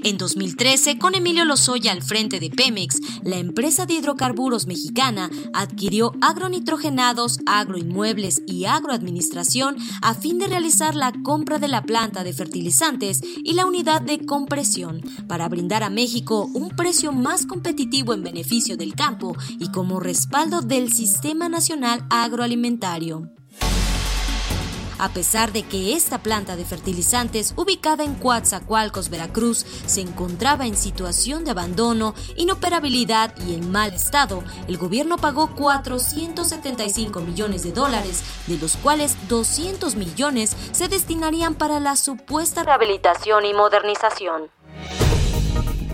En 0.07 0.19
2013, 0.19 0.99
con 0.99 1.17
Emilio 1.17 1.45
Lozoya 1.45 1.91
al 1.91 2.01
frente 2.01 2.39
de 2.39 2.49
Pemex, 2.49 3.01
la 3.25 3.39
empresa 3.39 3.87
de 3.87 3.95
hidrocarburos 3.95 4.69
mexicana 4.69 5.31
adquirió 5.53 6.13
agronitrogenados, 6.21 7.41
agroinmuebles 7.45 8.41
y 8.47 8.67
agroadministración 8.67 9.77
a 10.03 10.15
fin 10.15 10.39
de 10.39 10.47
realizar 10.47 10.95
la 10.95 11.13
compra 11.25 11.46
de 11.47 11.69
la 11.69 11.83
planta 11.83 12.25
de 12.25 12.33
fertilizantes 12.33 13.23
y 13.23 13.55
la 13.55 13.67
unidad 13.67 14.03
de 14.03 14.27
compresión 14.27 15.01
para 15.29 15.49
brindar 15.49 15.85
a 15.85 15.91
México 15.91 16.51
un 16.53 16.71
precio 16.71 17.13
más 17.13 17.47
competitivo 17.47 18.13
en 18.13 18.25
beneficio 18.25 18.77
del 18.77 18.95
campo 18.95 19.37
y 19.61 19.71
como 19.71 20.01
respaldo 20.01 20.61
del 20.61 20.93
Sistema 20.93 21.49
Nacional 21.49 22.05
Agroalimentario. 22.11 23.36
A 24.99 25.11
pesar 25.11 25.53
de 25.53 25.63
que 25.63 25.95
esta 25.95 26.19
planta 26.19 26.57
de 26.57 26.65
fertilizantes, 26.65 27.53
ubicada 27.57 28.03
en 28.03 28.15
Coatzacoalcos, 28.15 29.11
Veracruz, 29.11 29.67
se 29.87 30.01
encontraba 30.01 30.67
en 30.67 30.77
situación 30.77 31.45
de 31.45 31.51
abandono, 31.51 32.15
inoperabilidad 32.37 33.35
y 33.47 33.55
en 33.55 33.71
mal 33.71 33.93
estado, 33.93 34.43
el 34.69 34.79
gobierno 34.79 35.19
pagó 35.19 35.55
475 35.55 37.21
millones 37.21 37.63
de 37.63 37.73
dólares, 37.73 38.23
de 38.47 38.57
los 38.57 38.77
cuales 38.77 39.17
200 39.29 39.97
millones 39.97 40.57
se 40.73 40.89
destinarían 40.89 41.55
para 41.55 41.79
la 41.79 41.97
supuesta 41.97 42.63
rehabilitación 42.63 43.45
y 43.45 43.53
modernización. 43.53 44.51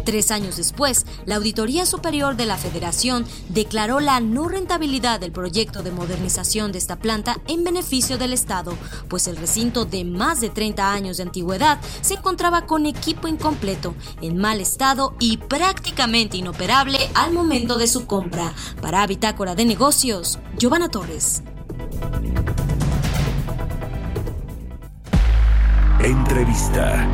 Tres 0.04 0.30
años 0.30 0.56
después, 0.56 1.06
la 1.26 1.36
Auditoría 1.36 1.86
Superior 1.86 2.36
de 2.36 2.46
la 2.46 2.56
Federación 2.56 3.24
declaró 3.48 4.00
la 4.00 4.20
no 4.20 4.48
rentabilidad 4.48 5.20
del 5.20 5.32
proyecto 5.32 5.82
de 5.82 5.92
modernización 5.92 6.72
de 6.72 6.78
esta 6.78 6.96
planta 6.96 7.38
en 7.46 7.64
beneficio 7.64 8.18
del 8.18 8.32
Estado, 8.32 8.76
pues 9.08 9.28
el 9.28 9.36
recinto 9.36 9.84
de 9.84 10.04
más 10.04 10.40
de 10.40 10.50
30 10.50 10.92
años 10.92 11.16
de 11.16 11.22
antigüedad 11.22 11.78
se 12.00 12.14
encontraba 12.14 12.66
con 12.66 12.86
equipo 12.86 13.28
incompleto, 13.28 13.94
en 14.20 14.38
mal 14.38 14.60
estado 14.60 15.14
y 15.20 15.36
prácticamente 15.36 16.36
inoperable 16.36 16.98
al 17.14 17.32
momento 17.32 17.78
de 17.78 17.86
su 17.86 18.06
compra. 18.06 18.52
Para 18.80 19.06
Bitácora 19.06 19.54
de 19.54 19.64
Negocios, 19.64 20.38
Giovanna 20.58 20.88
Torres. 20.88 21.42
Entrevista. 26.00 27.08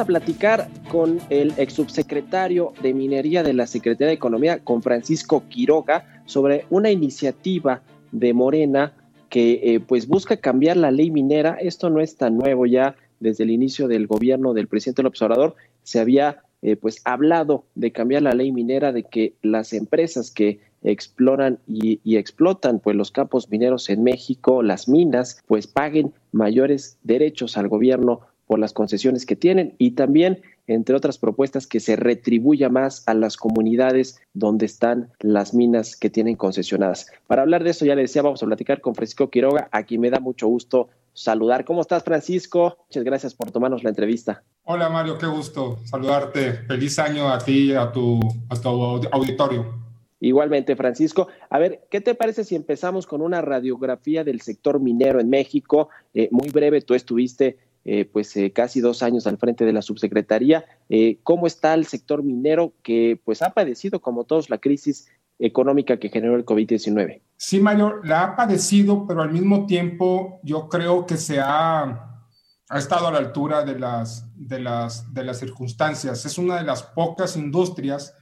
A 0.00 0.04
platicar 0.04 0.68
con 0.90 1.20
el 1.30 1.52
ex 1.56 1.74
subsecretario 1.74 2.72
de 2.82 2.94
Minería 2.94 3.42
de 3.42 3.52
la 3.52 3.66
Secretaría 3.66 4.08
de 4.08 4.14
Economía, 4.14 4.64
con 4.64 4.82
Francisco 4.82 5.44
Quiroga, 5.48 6.22
sobre 6.26 6.66
una 6.70 6.90
iniciativa 6.90 7.82
de 8.10 8.32
Morena 8.32 8.94
que 9.28 9.60
eh, 9.62 9.80
pues 9.80 10.08
busca 10.08 10.38
cambiar 10.38 10.76
la 10.76 10.90
ley 10.90 11.10
minera. 11.10 11.56
Esto 11.60 11.90
no 11.90 12.00
es 12.00 12.16
tan 12.16 12.36
nuevo 12.36 12.66
ya 12.66 12.96
desde 13.20 13.44
el 13.44 13.50
inicio 13.50 13.86
del 13.88 14.06
gobierno 14.06 14.54
del 14.54 14.68
presidente 14.68 15.02
López 15.02 15.22
Obrador 15.22 15.54
se 15.82 16.00
había 16.00 16.42
eh, 16.62 16.76
pues 16.76 17.00
hablado 17.04 17.64
de 17.74 17.92
cambiar 17.92 18.22
la 18.22 18.34
ley 18.34 18.52
minera, 18.52 18.92
de 18.92 19.04
que 19.04 19.34
las 19.42 19.72
empresas 19.72 20.30
que 20.30 20.60
exploran 20.82 21.58
y, 21.66 22.00
y, 22.04 22.16
explotan 22.16 22.80
pues 22.80 22.96
los 22.96 23.10
campos 23.10 23.50
mineros 23.50 23.90
en 23.90 24.02
México, 24.02 24.62
las 24.62 24.88
minas, 24.88 25.42
pues 25.46 25.66
paguen 25.66 26.12
mayores 26.32 26.98
derechos 27.02 27.58
al 27.58 27.68
gobierno 27.68 28.20
por 28.50 28.58
las 28.58 28.72
concesiones 28.72 29.26
que 29.26 29.36
tienen 29.36 29.76
y 29.78 29.92
también 29.92 30.42
entre 30.66 30.96
otras 30.96 31.18
propuestas 31.18 31.68
que 31.68 31.78
se 31.78 31.94
retribuya 31.94 32.68
más 32.68 33.06
a 33.06 33.14
las 33.14 33.36
comunidades 33.36 34.20
donde 34.34 34.66
están 34.66 35.12
las 35.20 35.54
minas 35.54 35.94
que 35.94 36.10
tienen 36.10 36.34
concesionadas. 36.34 37.06
Para 37.28 37.42
hablar 37.42 37.62
de 37.62 37.70
eso 37.70 37.84
ya 37.84 37.94
le 37.94 38.02
decía, 38.02 38.22
vamos 38.22 38.42
a 38.42 38.46
platicar 38.46 38.80
con 38.80 38.96
Francisco 38.96 39.30
Quiroga, 39.30 39.68
a 39.70 39.84
quien 39.84 40.00
me 40.00 40.10
da 40.10 40.18
mucho 40.18 40.48
gusto 40.48 40.88
saludar. 41.12 41.64
¿Cómo 41.64 41.80
estás, 41.80 42.02
Francisco? 42.02 42.76
Muchas 42.88 43.04
gracias 43.04 43.34
por 43.36 43.52
tomarnos 43.52 43.84
la 43.84 43.90
entrevista. 43.90 44.42
Hola, 44.64 44.88
Mario, 44.88 45.16
qué 45.16 45.26
gusto 45.26 45.78
saludarte. 45.84 46.54
Feliz 46.66 46.98
año 46.98 47.28
a 47.28 47.38
ti 47.38 47.70
y 47.70 47.74
a 47.74 47.92
tu, 47.92 48.18
a 48.48 48.60
tu 48.60 48.68
auditorio. 49.12 49.78
Igualmente, 50.18 50.74
Francisco. 50.74 51.28
A 51.50 51.60
ver, 51.60 51.86
¿qué 51.88 52.00
te 52.00 52.16
parece 52.16 52.42
si 52.42 52.56
empezamos 52.56 53.06
con 53.06 53.22
una 53.22 53.42
radiografía 53.42 54.24
del 54.24 54.40
sector 54.40 54.80
minero 54.80 55.20
en 55.20 55.30
México? 55.30 55.88
Eh, 56.14 56.28
muy 56.32 56.50
breve, 56.50 56.80
tú 56.82 56.94
estuviste 56.94 57.69
eh, 57.84 58.04
pues 58.04 58.36
eh, 58.36 58.52
casi 58.52 58.80
dos 58.80 59.02
años 59.02 59.26
al 59.26 59.38
frente 59.38 59.64
de 59.64 59.72
la 59.72 59.82
subsecretaría. 59.82 60.64
Eh, 60.88 61.18
¿Cómo 61.22 61.46
está 61.46 61.74
el 61.74 61.86
sector 61.86 62.22
minero 62.22 62.74
que 62.82 63.20
pues 63.24 63.40
ha 63.42 63.50
padecido, 63.50 64.00
como 64.00 64.24
todos, 64.24 64.50
la 64.50 64.58
crisis 64.58 65.08
económica 65.38 65.98
que 65.98 66.10
generó 66.10 66.36
el 66.36 66.44
COVID-19? 66.44 67.22
Sí, 67.36 67.58
Mario, 67.58 68.02
la 68.04 68.22
ha 68.22 68.36
padecido, 68.36 69.06
pero 69.06 69.22
al 69.22 69.32
mismo 69.32 69.66
tiempo 69.66 70.40
yo 70.42 70.68
creo 70.68 71.06
que 71.06 71.16
se 71.16 71.40
ha, 71.40 72.22
ha 72.68 72.78
estado 72.78 73.06
a 73.08 73.12
la 73.12 73.18
altura 73.18 73.64
de 73.64 73.78
las, 73.78 74.26
de, 74.36 74.60
las, 74.60 75.12
de 75.14 75.24
las 75.24 75.38
circunstancias. 75.38 76.26
Es 76.26 76.36
una 76.36 76.56
de 76.58 76.64
las 76.64 76.82
pocas 76.82 77.36
industrias 77.36 78.14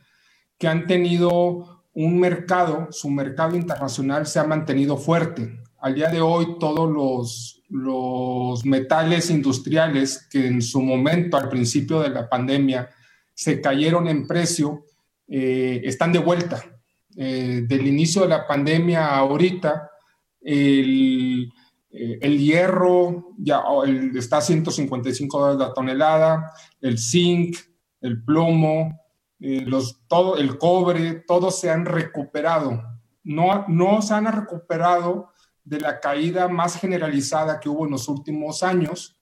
que 0.56 0.68
han 0.68 0.86
tenido 0.86 1.84
un 1.94 2.20
mercado, 2.20 2.92
su 2.92 3.10
mercado 3.10 3.56
internacional 3.56 4.24
se 4.26 4.38
ha 4.38 4.44
mantenido 4.44 4.96
fuerte. 4.96 5.60
Al 5.80 5.96
día 5.96 6.08
de 6.10 6.20
hoy 6.20 6.56
todos 6.60 6.88
los, 6.88 7.57
los 7.70 8.64
metales 8.64 9.30
industriales 9.30 10.26
que 10.30 10.46
en 10.46 10.62
su 10.62 10.80
momento, 10.80 11.36
al 11.36 11.48
principio 11.48 12.00
de 12.00 12.10
la 12.10 12.28
pandemia, 12.28 12.88
se 13.34 13.60
cayeron 13.60 14.08
en 14.08 14.26
precio, 14.26 14.84
eh, 15.28 15.82
están 15.84 16.12
de 16.12 16.18
vuelta. 16.18 16.64
Eh, 17.16 17.64
del 17.66 17.86
inicio 17.86 18.22
de 18.22 18.28
la 18.28 18.46
pandemia 18.46 19.16
ahorita, 19.16 19.90
el, 20.40 21.52
eh, 21.90 22.18
el 22.22 22.38
hierro 22.38 23.34
ya 23.38 23.62
el, 23.84 24.16
está 24.16 24.38
a 24.38 24.42
155 24.42 25.38
dólares 25.38 25.60
la 25.60 25.74
tonelada, 25.74 26.52
el 26.80 26.98
zinc, 26.98 27.56
el 28.00 28.22
plomo, 28.22 28.98
los, 29.40 30.00
todo, 30.08 30.36
el 30.36 30.58
cobre, 30.58 31.22
todos 31.26 31.60
se 31.60 31.70
han 31.70 31.84
recuperado. 31.84 32.82
No, 33.22 33.66
no 33.68 34.02
se 34.02 34.14
han 34.14 34.26
recuperado 34.26 35.30
de 35.68 35.80
la 35.80 36.00
caída 36.00 36.48
más 36.48 36.78
generalizada 36.80 37.60
que 37.60 37.68
hubo 37.68 37.84
en 37.84 37.92
los 37.92 38.08
últimos 38.08 38.62
años, 38.62 39.20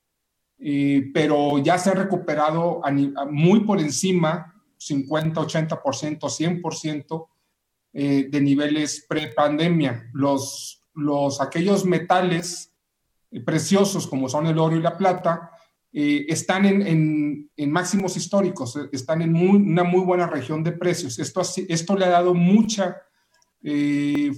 eh, 0.59 1.11
pero 1.13 1.59
ya 1.59 1.77
se 1.79 1.91
ha 1.91 1.95
recuperado 1.95 2.81
muy 3.31 3.61
por 3.61 3.81
encima, 3.81 4.55
50, 4.79 5.41
80%, 5.41 6.19
100% 6.21 7.29
eh, 7.93 8.29
de 8.31 8.41
niveles 8.41 9.07
pre-pandemia. 9.09 10.11
Los, 10.13 10.83
los, 10.95 11.41
aquellos 11.41 11.85
metales 11.85 12.73
eh, 13.31 13.41
preciosos 13.41 14.07
como 14.07 14.29
son 14.29 14.47
el 14.47 14.59
oro 14.59 14.77
y 14.77 14.83
la 14.83 14.97
plata, 14.97 15.51
eh, 15.93 16.27
están 16.29 16.67
en, 16.67 17.51
en, 17.57 17.73
máximos 17.73 18.17
históricos, 18.17 18.79
están 18.93 19.23
en 19.23 19.35
una 19.35 19.83
muy 19.83 20.03
buena 20.03 20.27
región 20.27 20.63
de 20.63 20.73
precios. 20.73 21.19
Esto, 21.19 21.41
esto 21.69 21.97
le 21.97 22.05
ha 22.05 22.11
dado 22.11 22.35
mucha 22.35 22.97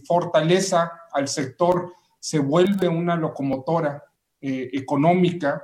fortaleza 0.07 0.93
al 1.13 1.29
sector 1.29 1.93
se 2.19 2.39
vuelve 2.39 2.89
una 2.89 3.17
locomotora 3.17 4.03
eh, 4.41 4.71
económica 4.73 5.63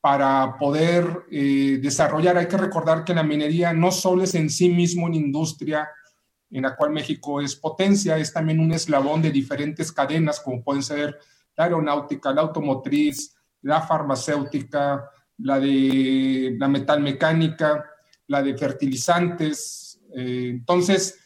para 0.00 0.56
poder 0.58 1.24
eh, 1.30 1.78
desarrollar. 1.82 2.36
Hay 2.36 2.46
que 2.46 2.56
recordar 2.56 3.04
que 3.04 3.14
la 3.14 3.22
minería 3.22 3.72
no 3.72 3.90
solo 3.90 4.22
es 4.22 4.34
en 4.34 4.50
sí 4.50 4.68
mismo 4.68 5.06
una 5.06 5.16
industria 5.16 5.88
en 6.50 6.62
la 6.62 6.76
cual 6.76 6.90
México 6.90 7.40
es 7.40 7.56
potencia, 7.56 8.18
es 8.18 8.32
también 8.32 8.60
un 8.60 8.72
eslabón 8.72 9.22
de 9.22 9.30
diferentes 9.30 9.90
cadenas, 9.90 10.40
como 10.40 10.62
pueden 10.62 10.82
ser 10.82 11.18
la 11.56 11.64
aeronáutica, 11.64 12.32
la 12.32 12.42
automotriz, 12.42 13.34
la 13.62 13.80
farmacéutica, 13.80 15.10
la 15.38 15.58
de 15.58 16.54
la 16.58 16.68
metalmecánica, 16.68 17.84
la 18.28 18.42
de 18.42 18.56
fertilizantes. 18.56 20.00
Eh, 20.14 20.50
entonces, 20.50 21.18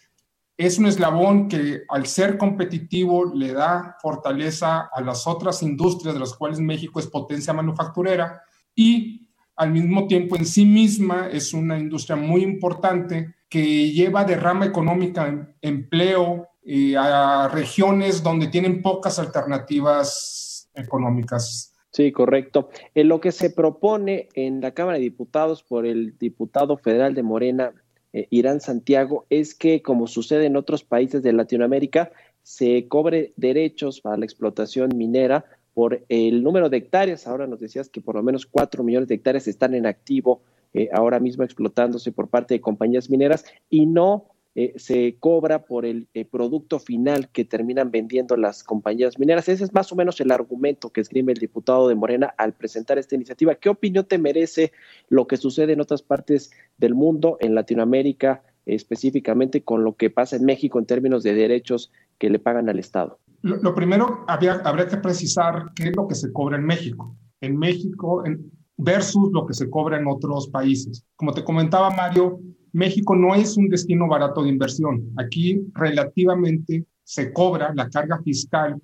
es 0.59 0.77
un 0.77 0.87
eslabón 0.87 1.49
que 1.49 1.83
al 1.89 2.07
ser 2.07 2.37
competitivo 2.37 3.33
le 3.33 3.53
da 3.53 3.97
fortaleza 4.03 4.91
a 4.93 5.01
las 5.01 5.29
otras 5.29 5.63
industrias 5.63 6.15
de 6.15 6.21
las 6.21 6.35
cuales 6.35 6.59
México 6.59 6.99
es 6.99 7.07
potencia 7.07 7.53
manufacturera 7.53 8.43
y 8.75 9.29
al 9.55 9.71
mismo 9.71 10.09
tiempo 10.09 10.37
en 10.37 10.45
sí 10.45 10.65
misma 10.65 11.29
es 11.31 11.55
una 11.55 11.79
industria 11.79 12.17
muy 12.17 12.43
importante 12.43 13.37
que 13.49 13.93
lleva 13.93 14.25
de 14.25 14.37
rama 14.37 14.67
económica 14.67 15.49
empleo 15.63 16.49
eh, 16.65 16.97
a 16.97 17.49
regiones 17.49 18.23
donde 18.25 18.49
tienen 18.49 18.83
pocas 18.83 19.21
alternativas 19.21 20.69
económicas. 20.75 21.73
Sí, 21.93 22.11
correcto. 22.11 22.69
Lo 22.95 23.21
que 23.21 23.31
se 23.31 23.51
propone 23.51 24.29
en 24.35 24.61
la 24.61 24.73
Cámara 24.73 24.99
de 24.99 25.05
Diputados 25.05 25.63
por 25.63 25.87
el 25.87 26.19
diputado 26.19 26.77
federal 26.77 27.15
de 27.15 27.23
Morena, 27.23 27.73
eh, 28.13 28.27
Irán 28.31 28.61
Santiago 28.61 29.27
es 29.31 29.55
que, 29.55 29.83
como 29.83 30.07
sucede 30.07 30.47
en 30.47 30.57
otros 30.57 30.85
países 30.85 31.23
de 31.23 31.33
Latinoamérica, 31.33 32.13
se 32.43 32.89
cobre 32.89 33.33
derechos 33.37 34.01
para 34.01 34.17
la 34.17 34.25
explotación 34.25 34.91
minera 34.97 35.45
por 35.75 36.05
el 36.09 36.43
número 36.43 36.71
de 36.71 36.79
hectáreas. 36.79 37.27
Ahora 37.27 37.47
nos 37.47 37.61
decías 37.61 37.89
que 37.89 38.01
por 38.01 38.15
lo 38.15 38.23
menos 38.23 38.47
cuatro 38.47 38.83
millones 38.83 39.09
de 39.09 39.17
hectáreas 39.17 39.47
están 39.47 39.75
en 39.75 39.87
activo 39.87 40.43
eh, 40.75 40.89
ahora 40.93 41.21
mismo 41.21 41.45
explotándose 41.45 42.13
por 42.13 42.29
parte 42.29 42.55
de 42.55 42.61
compañías 42.61 43.11
mineras 43.11 43.45
y 43.71 43.87
no 43.87 44.27
eh, 44.55 44.73
se 44.77 45.17
cobra 45.21 45.65
por 45.65 45.87
el 45.87 46.09
eh, 46.15 46.25
producto 46.25 46.79
final 46.79 47.29
que 47.31 47.45
terminan 47.45 47.91
vendiendo 47.91 48.37
las 48.37 48.65
compañías 48.65 49.19
mineras. 49.19 49.49
Ese 49.49 49.65
es 49.65 49.73
más 49.73 49.93
o 49.93 49.97
menos 49.97 50.21
el 50.21 50.33
argumento 50.33 50.91
que 50.91 51.01
esgrime 51.01 51.33
el 51.33 51.39
diputado 51.39 51.89
de 51.89 51.95
Morena 51.95 52.35
al 52.39 52.55
presentar 52.55 52.99
esta 52.99 53.15
iniciativa. 53.15 53.55
¿Qué 53.55 53.69
opinión 53.69 54.05
te 54.07 54.19
merece 54.19 54.73
lo 55.09 55.27
que 55.27 55.37
sucede 55.37 55.75
en 55.75 55.81
otras 55.81 56.03
partes 56.03 56.51
del 56.77 56.95
mundo, 56.95 57.37
en 57.41 57.55
Latinoamérica, 57.55 58.43
específicamente 58.67 59.63
con 59.63 59.85
lo 59.85 59.95
que 59.95 60.11
pasa 60.11 60.37
en 60.37 60.45
México 60.45 60.79
en 60.79 60.87
términos 60.87 61.23
de 61.23 61.35
derechos 61.35 61.93
que 62.19 62.31
le 62.31 62.39
pagan 62.39 62.69
al 62.69 62.79
Estado? 62.79 63.19
Lo, 63.43 63.75
primero, 63.75 64.25
habría, 64.27 64.55
habría, 64.65 64.89
que 64.89 64.97
precisar 64.97 65.73
qué 65.77 65.85
es 65.85 65.97
lo 65.97 66.09
que 66.09 66.17
se 66.17 66.33
cobra 66.33 66.57
en 66.57 66.65
México. 66.65 67.15
En 67.41 67.57
México 67.57 68.27
en, 68.27 68.51
versus 68.79 69.31
lo 69.33 69.47
que 69.47 69.55
se 69.55 69.69
cobra 69.69 69.99
en 69.99 70.07
otros 70.07 70.49
países. 70.49 71.05
Como 71.17 71.33
te 71.33 71.45
comentaba 71.45 71.91
Mario, 71.91 72.41
México 72.73 73.15
no 73.17 73.35
es 73.35 73.57
un 73.57 73.69
destino 73.69 74.09
barato 74.09 74.43
de 74.43 74.51
inversión. 74.51 75.13
Aquí 75.17 75.61
relativamente 75.75 76.85
se 77.05 77.33
cobra, 77.33 77.73
la 77.75 77.89
carga 77.89 78.21
fiscal 78.23 78.81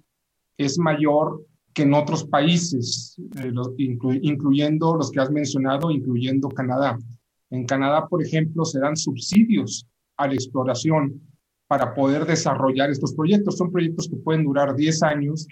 es 0.57 0.79
mayor 0.79 1.45
que 1.75 1.83
en 1.83 1.95
otros 1.95 2.25
países, 2.25 3.17
eh, 3.37 3.53
incluyendo 4.23 4.95
los 4.97 5.11
que 5.11 5.21
has 5.21 5.31
mencionado, 5.31 5.91
incluyendo 5.91 6.49
Canadá. 6.49 6.97
En 7.51 7.67
Canadá, 7.67 8.07
por 8.09 8.23
ejemplo, 8.23 8.65
se 8.65 8.79
dan 8.79 8.97
subsidios 8.97 9.87
a 10.17 10.29
la 10.29 10.35
exploración 10.35 11.21
para 11.67 11.95
poder 11.95 12.27
desarrollar 12.27 12.91
estos 12.91 13.15
proyectos. 13.15 13.57
Son 13.57 13.73
proyectos 13.73 14.09
que 14.09 14.17
pueden 14.17 14.45
durar 14.45 14.77
10 14.77 15.03
años, 15.03 15.47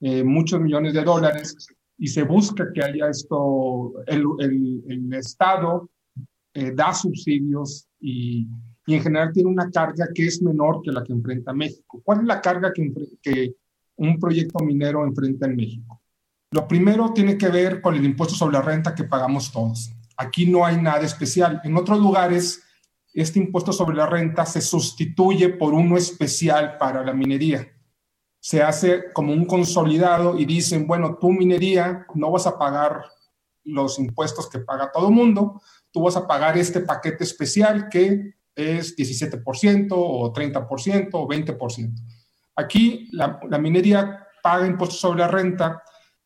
eh, 0.00 0.22
muchos 0.22 0.60
millones 0.60 0.94
de 0.94 1.02
dólares, 1.02 1.56
y 1.98 2.08
se 2.08 2.22
busca 2.22 2.70
que 2.72 2.82
haya 2.82 3.08
esto, 3.08 3.92
el, 4.06 4.24
el, 4.38 5.12
Estado 5.14 5.88
eh, 6.58 6.72
da 6.74 6.94
subsidios 6.94 7.86
y, 8.00 8.48
y, 8.86 8.94
en 8.94 9.02
general 9.02 9.30
tiene 9.30 9.50
una 9.50 9.70
carga 9.70 10.08
que 10.14 10.24
es 10.26 10.40
menor 10.40 10.80
que 10.82 10.90
la 10.90 11.04
que 11.04 11.12
enfrenta 11.12 11.52
México. 11.52 12.00
¿Cuál 12.02 12.20
es 12.20 12.24
la 12.24 12.40
carga 12.40 12.72
que, 12.72 12.90
que 13.20 13.54
un 13.96 14.18
proyecto 14.18 14.64
minero 14.64 15.04
enfrenta 15.04 15.44
en 15.44 15.54
México? 15.54 16.00
Lo 16.52 16.66
primero 16.66 17.12
tiene 17.12 17.36
que 17.36 17.50
ver 17.50 17.82
con 17.82 17.94
el 17.94 18.02
impuesto 18.06 18.34
sobre 18.34 18.54
la 18.54 18.62
renta 18.62 18.94
que 18.94 19.04
pagamos 19.04 19.52
todos. 19.52 19.92
Aquí 20.16 20.46
no 20.46 20.64
hay 20.64 20.80
nada 20.80 21.04
especial. 21.04 21.60
En 21.62 21.76
otros 21.76 21.98
lugares, 21.98 22.62
este 23.12 23.38
impuesto 23.38 23.70
sobre 23.70 23.94
la 23.94 24.06
renta 24.06 24.46
se 24.46 24.62
sustituye 24.62 25.50
por 25.50 25.74
uno 25.74 25.98
especial 25.98 26.78
para 26.78 27.04
la 27.04 27.12
minería. 27.12 27.68
Se 28.40 28.62
hace 28.62 29.12
como 29.12 29.34
un 29.34 29.44
consolidado 29.44 30.38
y 30.38 30.46
dicen, 30.46 30.86
bueno, 30.86 31.18
tu 31.20 31.30
minería 31.32 32.06
no 32.14 32.30
vas 32.30 32.46
a 32.46 32.58
pagar 32.58 33.04
los 33.66 33.98
impuestos 33.98 34.48
que 34.48 34.60
paga 34.60 34.90
todo 34.90 35.08
el 35.08 35.14
mundo, 35.14 35.60
tú 35.96 36.02
vas 36.02 36.16
a 36.18 36.26
pagar 36.26 36.58
este 36.58 36.80
paquete 36.80 37.24
especial 37.24 37.88
que 37.88 38.34
es 38.54 38.94
17% 38.98 39.88
o 39.92 40.30
30% 40.30 41.08
o 41.14 41.26
20%. 41.26 41.94
Aquí 42.54 43.08
la, 43.12 43.40
la 43.48 43.56
minería 43.56 44.26
paga 44.42 44.66
impuestos 44.66 45.00
sobre 45.00 45.20
la 45.20 45.28
renta 45.28 45.82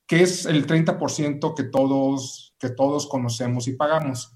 que 0.08 0.24
es 0.24 0.44
el 0.46 0.66
30% 0.66 1.54
que 1.54 1.62
todos, 1.62 2.56
que 2.58 2.70
todos 2.70 3.06
conocemos 3.06 3.68
y 3.68 3.74
pagamos. 3.74 4.32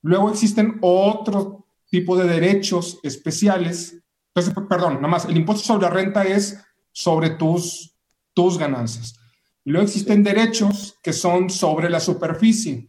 Luego 0.00 0.30
existen 0.30 0.78
otro 0.80 1.66
tipo 1.90 2.16
de 2.16 2.28
derechos 2.28 3.00
especiales. 3.02 4.00
Entonces, 4.32 4.54
perdón, 4.68 4.94
nada 4.94 5.08
más, 5.08 5.24
el 5.24 5.38
impuesto 5.38 5.64
sobre 5.64 5.88
la 5.88 5.90
renta 5.90 6.22
es 6.22 6.64
sobre 6.92 7.30
tus, 7.30 7.96
tus 8.32 8.56
ganancias. 8.56 9.18
Luego 9.64 9.86
existen 9.88 10.22
derechos 10.22 10.96
que 11.02 11.12
son 11.12 11.50
sobre 11.50 11.90
la 11.90 11.98
superficie. 11.98 12.88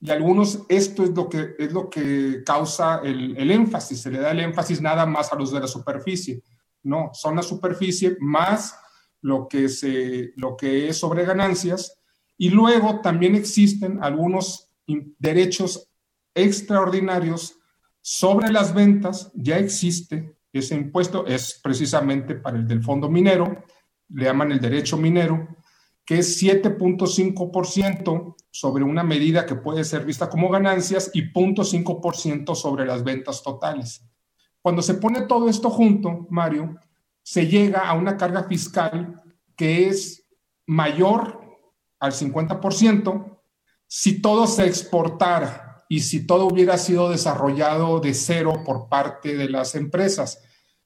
Y 0.00 0.10
algunos, 0.10 0.60
esto 0.68 1.04
es 1.04 1.10
lo 1.10 1.28
que, 1.28 1.54
es 1.58 1.72
lo 1.72 1.90
que 1.90 2.42
causa 2.44 3.00
el, 3.04 3.36
el 3.36 3.50
énfasis. 3.50 4.00
Se 4.00 4.10
le 4.10 4.18
da 4.18 4.30
el 4.30 4.40
énfasis 4.40 4.80
nada 4.80 5.04
más 5.04 5.32
a 5.32 5.36
los 5.36 5.52
de 5.52 5.60
la 5.60 5.66
superficie. 5.66 6.42
No, 6.82 7.10
son 7.12 7.36
la 7.36 7.42
superficie 7.42 8.16
más 8.20 8.74
lo 9.20 9.46
que, 9.48 9.68
se, 9.68 10.32
lo 10.36 10.56
que 10.56 10.88
es 10.88 10.96
sobre 10.98 11.24
ganancias. 11.24 11.98
Y 12.38 12.48
luego 12.50 13.00
también 13.00 13.34
existen 13.34 14.02
algunos 14.02 14.70
derechos 15.18 15.90
extraordinarios 16.34 17.58
sobre 18.00 18.50
las 18.50 18.72
ventas. 18.72 19.30
Ya 19.34 19.58
existe 19.58 20.36
ese 20.52 20.74
impuesto, 20.74 21.26
es 21.26 21.60
precisamente 21.62 22.34
para 22.34 22.56
el 22.56 22.66
del 22.66 22.82
fondo 22.82 23.08
minero, 23.08 23.64
le 24.08 24.24
llaman 24.24 24.50
el 24.52 24.60
derecho 24.60 24.96
minero, 24.96 25.46
que 26.04 26.18
es 26.18 26.42
7.5% 26.42 28.34
sobre 28.50 28.84
una 28.84 29.02
medida 29.02 29.46
que 29.46 29.54
puede 29.54 29.84
ser 29.84 30.04
vista 30.04 30.28
como 30.28 30.48
ganancias 30.48 31.10
y 31.14 31.32
0.5% 31.32 32.54
sobre 32.54 32.84
las 32.84 33.04
ventas 33.04 33.42
totales. 33.42 34.04
Cuando 34.60 34.82
se 34.82 34.94
pone 34.94 35.22
todo 35.22 35.48
esto 35.48 35.70
junto, 35.70 36.26
Mario, 36.30 36.76
se 37.22 37.46
llega 37.46 37.88
a 37.88 37.94
una 37.94 38.16
carga 38.16 38.44
fiscal 38.44 39.22
que 39.56 39.88
es 39.88 40.26
mayor 40.66 41.40
al 41.98 42.12
50% 42.12 43.38
si 43.86 44.22
todo 44.22 44.46
se 44.46 44.66
exportara 44.66 45.84
y 45.88 46.00
si 46.00 46.26
todo 46.26 46.46
hubiera 46.46 46.78
sido 46.78 47.10
desarrollado 47.10 48.00
de 48.00 48.14
cero 48.14 48.62
por 48.64 48.88
parte 48.88 49.36
de 49.36 49.48
las 49.48 49.74
empresas. 49.74 50.42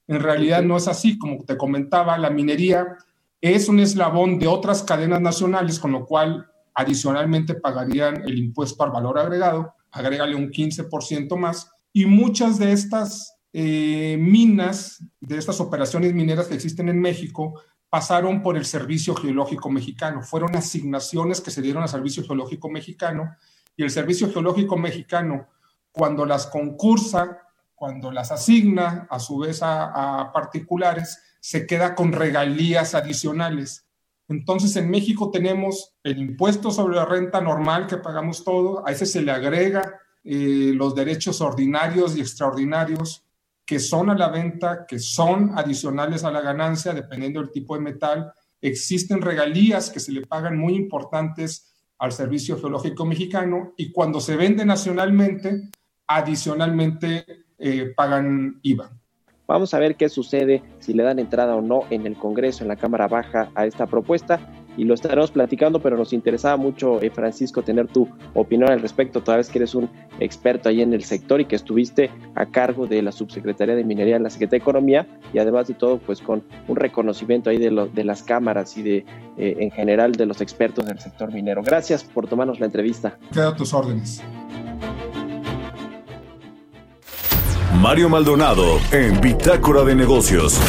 En 0.06 0.20
realidad 0.20 0.62
no 0.62 0.76
es 0.76 0.88
así, 0.88 1.18
como 1.18 1.44
te 1.44 1.56
comentaba, 1.56 2.16
la 2.18 2.30
minería 2.30 2.96
es 3.40 3.68
un 3.68 3.80
eslabón 3.80 4.38
de 4.38 4.46
otras 4.46 4.82
cadenas 4.82 5.20
nacionales, 5.20 5.78
con 5.78 5.92
lo 5.92 6.06
cual 6.06 6.50
adicionalmente 6.74 7.54
pagarían 7.54 8.22
el 8.26 8.38
impuesto 8.38 8.82
al 8.84 8.90
valor 8.90 9.18
agregado, 9.18 9.74
agrégale 9.90 10.34
un 10.34 10.50
15% 10.50 11.36
más, 11.36 11.70
y 11.92 12.06
muchas 12.06 12.58
de 12.58 12.72
estas 12.72 13.34
eh, 13.56 14.16
minas 14.18 15.04
de 15.20 15.38
estas 15.38 15.60
operaciones 15.60 16.12
mineras 16.12 16.48
que 16.48 16.56
existen 16.56 16.88
en 16.88 17.00
México 17.00 17.60
pasaron 17.88 18.42
por 18.42 18.56
el 18.56 18.64
Servicio 18.64 19.14
Geológico 19.14 19.70
Mexicano. 19.70 20.22
Fueron 20.22 20.56
asignaciones 20.56 21.40
que 21.40 21.52
se 21.52 21.62
dieron 21.62 21.84
al 21.84 21.88
Servicio 21.88 22.24
Geológico 22.24 22.68
Mexicano 22.68 23.36
y 23.76 23.84
el 23.84 23.90
Servicio 23.90 24.32
Geológico 24.32 24.76
Mexicano, 24.76 25.46
cuando 25.92 26.26
las 26.26 26.48
concursa, 26.48 27.42
cuando 27.76 28.10
las 28.10 28.32
asigna 28.32 29.06
a 29.08 29.20
su 29.20 29.38
vez 29.38 29.62
a, 29.62 30.22
a 30.22 30.32
particulares, 30.32 31.22
se 31.38 31.64
queda 31.64 31.94
con 31.94 32.10
regalías 32.10 32.96
adicionales. 32.96 33.86
Entonces 34.28 34.74
en 34.76 34.90
México 34.90 35.30
tenemos 35.30 35.94
el 36.02 36.18
impuesto 36.18 36.70
sobre 36.70 36.96
la 36.96 37.04
renta 37.04 37.40
normal 37.40 37.86
que 37.86 37.98
pagamos 37.98 38.42
todo, 38.42 38.86
a 38.86 38.92
ese 38.92 39.06
se 39.06 39.22
le 39.22 39.30
agrega 39.30 40.00
eh, 40.24 40.72
los 40.74 40.94
derechos 40.94 41.40
ordinarios 41.40 42.16
y 42.16 42.20
extraordinarios 42.20 43.24
que 43.66 43.78
son 43.78 44.10
a 44.10 44.14
la 44.14 44.28
venta, 44.28 44.86
que 44.86 44.98
son 44.98 45.52
adicionales 45.56 46.24
a 46.24 46.30
la 46.30 46.40
ganancia, 46.40 46.92
dependiendo 46.92 47.40
del 47.40 47.50
tipo 47.50 47.74
de 47.74 47.82
metal. 47.82 48.32
Existen 48.60 49.22
regalías 49.22 49.90
que 49.90 50.00
se 50.00 50.12
le 50.12 50.26
pagan 50.26 50.58
muy 50.58 50.74
importantes 50.74 51.74
al 51.98 52.12
Servicio 52.12 52.58
Geológico 52.58 53.06
Mexicano 53.06 53.72
y 53.76 53.90
cuando 53.90 54.20
se 54.20 54.36
vende 54.36 54.64
nacionalmente, 54.64 55.70
adicionalmente 56.06 57.24
eh, 57.58 57.92
pagan 57.96 58.60
IVA. 58.62 58.90
Vamos 59.46 59.74
a 59.74 59.78
ver 59.78 59.96
qué 59.96 60.08
sucede 60.08 60.62
si 60.78 60.94
le 60.94 61.02
dan 61.02 61.18
entrada 61.18 61.54
o 61.56 61.60
no 61.60 61.82
en 61.90 62.06
el 62.06 62.16
Congreso, 62.16 62.64
en 62.64 62.68
la 62.68 62.76
Cámara 62.76 63.08
Baja, 63.08 63.50
a 63.54 63.66
esta 63.66 63.86
propuesta 63.86 64.40
y 64.76 64.84
lo 64.84 64.94
estaremos 64.94 65.30
platicando, 65.30 65.80
pero 65.80 65.96
nos 65.96 66.12
interesaba 66.12 66.56
mucho, 66.56 67.00
eh, 67.00 67.10
Francisco, 67.10 67.62
tener 67.62 67.86
tu 67.88 68.08
opinión 68.34 68.70
al 68.70 68.80
respecto, 68.80 69.22
toda 69.22 69.36
vez 69.36 69.48
que 69.48 69.58
eres 69.58 69.74
un 69.74 69.88
experto 70.20 70.68
ahí 70.68 70.82
en 70.82 70.92
el 70.92 71.04
sector 71.04 71.40
y 71.40 71.44
que 71.44 71.56
estuviste 71.56 72.10
a 72.34 72.46
cargo 72.46 72.86
de 72.86 73.02
la 73.02 73.12
Subsecretaría 73.12 73.76
de 73.76 73.84
Minería 73.84 74.16
en 74.16 74.22
la 74.22 74.30
Secretaría 74.30 74.58
de 74.58 74.62
Economía 74.62 75.06
y 75.32 75.38
además 75.38 75.68
de 75.68 75.74
todo, 75.74 75.98
pues 75.98 76.20
con 76.20 76.42
un 76.68 76.76
reconocimiento 76.76 77.50
ahí 77.50 77.58
de, 77.58 77.70
lo, 77.70 77.86
de 77.86 78.04
las 78.04 78.22
cámaras 78.22 78.76
y 78.76 78.82
de, 78.82 78.96
eh, 79.36 79.56
en 79.58 79.70
general, 79.70 80.12
de 80.12 80.26
los 80.26 80.40
expertos 80.40 80.86
del 80.86 80.98
sector 80.98 81.32
minero. 81.32 81.62
Gracias 81.62 82.04
por 82.04 82.26
tomarnos 82.26 82.60
la 82.60 82.66
entrevista. 82.66 83.18
Quedo 83.32 83.48
a 83.48 83.56
tus 83.56 83.72
órdenes. 83.72 84.22
Mario 87.80 88.08
Maldonado 88.08 88.78
en 88.92 89.20
Bitácora 89.20 89.82
de 89.82 89.94
Negocios. 89.94 90.60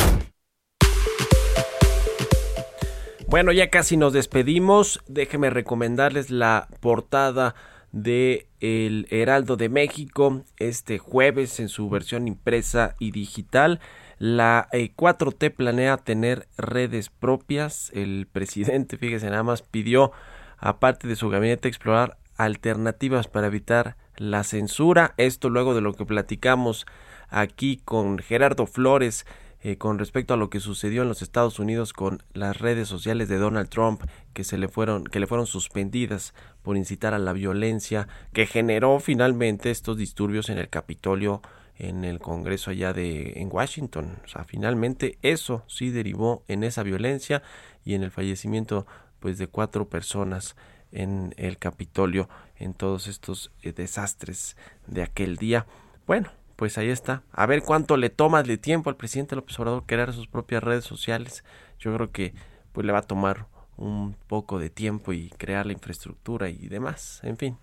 Bueno, 3.28 3.52
ya 3.52 3.70
casi 3.70 3.96
nos 3.96 4.14
despedimos. 4.14 5.02
Déjenme 5.08 5.50
recomendarles 5.50 6.30
la 6.30 6.68
portada 6.80 7.56
de 7.92 8.50
El 8.60 9.08
Heraldo 9.12 9.56
de 9.56 9.70
México 9.70 10.44
este 10.58 10.98
jueves 10.98 11.60
en 11.60 11.70
su 11.70 11.90
versión 11.90 12.28
impresa 12.28 12.96
y 13.00 13.12
digital. 13.12 13.80
La 14.18 14.68
4T 14.72 15.44
eh, 15.46 15.50
planea 15.52 15.98
tener 15.98 16.48
redes 16.58 17.10
propias. 17.10 17.92
El 17.94 18.28
presidente, 18.32 18.98
fíjese, 18.98 19.30
nada 19.30 19.44
más 19.44 19.62
pidió, 19.62 20.12
aparte 20.58 21.08
de 21.08 21.16
su 21.16 21.30
gabinete, 21.30 21.68
explorar 21.68 22.18
alternativas 22.36 23.28
para 23.28 23.48
evitar 23.48 23.96
la 24.18 24.44
censura. 24.44 25.14
Esto 25.18 25.50
luego 25.50 25.74
de 25.74 25.82
lo 25.82 25.94
que 25.94 26.06
platicamos 26.06 26.86
aquí 27.30 27.82
con 27.84 28.20
Gerardo 28.20 28.66
Flores 28.66 29.26
eh, 29.62 29.78
con 29.78 29.98
respecto 29.98 30.36
a 30.36 30.38
lo 30.38 30.52
que 30.52 30.60
sucedió 30.60 31.02
en 31.02 31.08
los 31.08 31.24
Estados 31.24 31.58
Unidos 31.58 31.92
con 31.92 32.22
las 32.34 32.60
redes 32.60 32.88
sociales 32.88 33.30
de 33.30 33.38
Donald 33.38 33.68
Trump 33.68 34.04
que 34.34 34.44
se 34.44 34.60
le 34.60 34.68
fueron 34.68 35.06
que 35.06 35.20
le 35.20 35.26
fueron 35.26 35.48
suspendidas 35.48 36.36
por 36.62 36.78
incitar 36.78 37.16
a 37.16 37.20
la 37.20 37.34
violencia 37.34 38.08
que 38.32 38.46
generó 38.46 39.00
finalmente 39.00 39.72
estos 39.72 39.98
disturbios 39.98 40.50
en 40.50 40.60
el 40.60 40.70
Capitolio 40.70 41.42
en 41.78 42.06
el 42.06 42.20
Congreso 42.20 42.70
allá 42.70 42.94
de 42.94 43.34
en 43.38 43.50
Washington. 43.52 44.20
O 44.24 44.28
sea, 44.28 44.44
finalmente 44.44 45.18
eso 45.24 45.64
sí 45.68 45.90
derivó 45.90 46.44
en 46.48 46.64
esa 46.64 46.84
violencia 46.84 47.42
y 47.84 47.96
en 47.96 48.04
el 48.04 48.12
fallecimiento 48.12 48.86
pues 49.20 49.40
de 49.40 49.48
cuatro 49.48 49.90
personas 49.90 50.56
en 50.92 51.34
el 51.38 51.58
Capitolio 51.58 52.30
en 52.58 52.74
todos 52.74 53.08
estos 53.08 53.52
eh, 53.62 53.72
desastres 53.74 54.58
de 54.88 55.04
aquel 55.04 55.38
día. 55.38 55.66
Bueno, 56.08 56.30
pues 56.56 56.78
ahí 56.78 56.90
está. 56.90 57.24
A 57.32 57.46
ver 57.46 57.62
cuánto 57.62 57.98
le 57.98 58.10
toma 58.10 58.44
de 58.44 58.58
tiempo 58.58 58.90
al 58.90 58.96
presidente 58.96 59.36
López 59.36 59.60
Obrador 59.60 59.84
crear 59.86 60.14
sus 60.14 60.28
propias 60.28 60.64
redes 60.64 60.86
sociales. 60.86 61.44
Yo 61.80 61.94
creo 61.94 62.12
que 62.12 62.34
pues 62.72 62.86
le 62.86 62.94
va 62.94 63.00
a 63.00 63.04
tomar 63.04 63.48
un 63.78 64.16
poco 64.28 64.60
de 64.60 64.70
tiempo 64.70 65.14
y 65.14 65.30
crear 65.32 65.66
la 65.66 65.74
infraestructura 65.74 66.50
y 66.50 66.68
demás. 66.68 67.20
En 67.24 67.38
fin, 67.38 67.58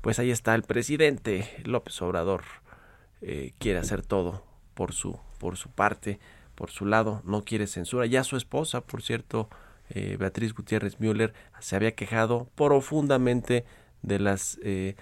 pues 0.00 0.18
ahí 0.18 0.30
está 0.30 0.54
el 0.54 0.62
presidente 0.62 1.48
López 1.64 2.00
Obrador. 2.02 2.42
Eh, 3.22 3.52
quiere 3.58 3.78
hacer 3.78 4.02
todo 4.02 4.44
por 4.74 4.92
su, 4.92 5.18
por 5.38 5.56
su 5.56 5.68
parte, 5.70 6.18
por 6.54 6.70
su 6.70 6.86
lado, 6.86 7.22
no 7.24 7.44
quiere 7.44 7.66
censura. 7.66 8.06
Ya 8.06 8.24
su 8.24 8.36
esposa, 8.36 8.80
por 8.80 9.02
cierto, 9.02 9.50
eh, 9.90 10.16
Beatriz 10.18 10.54
Gutiérrez 10.54 11.00
Müller, 11.00 11.34
se 11.58 11.76
había 11.76 11.94
quejado 11.94 12.48
profundamente 12.54 13.64
de 14.02 14.18
las 14.18 14.58
eh, 14.62 14.96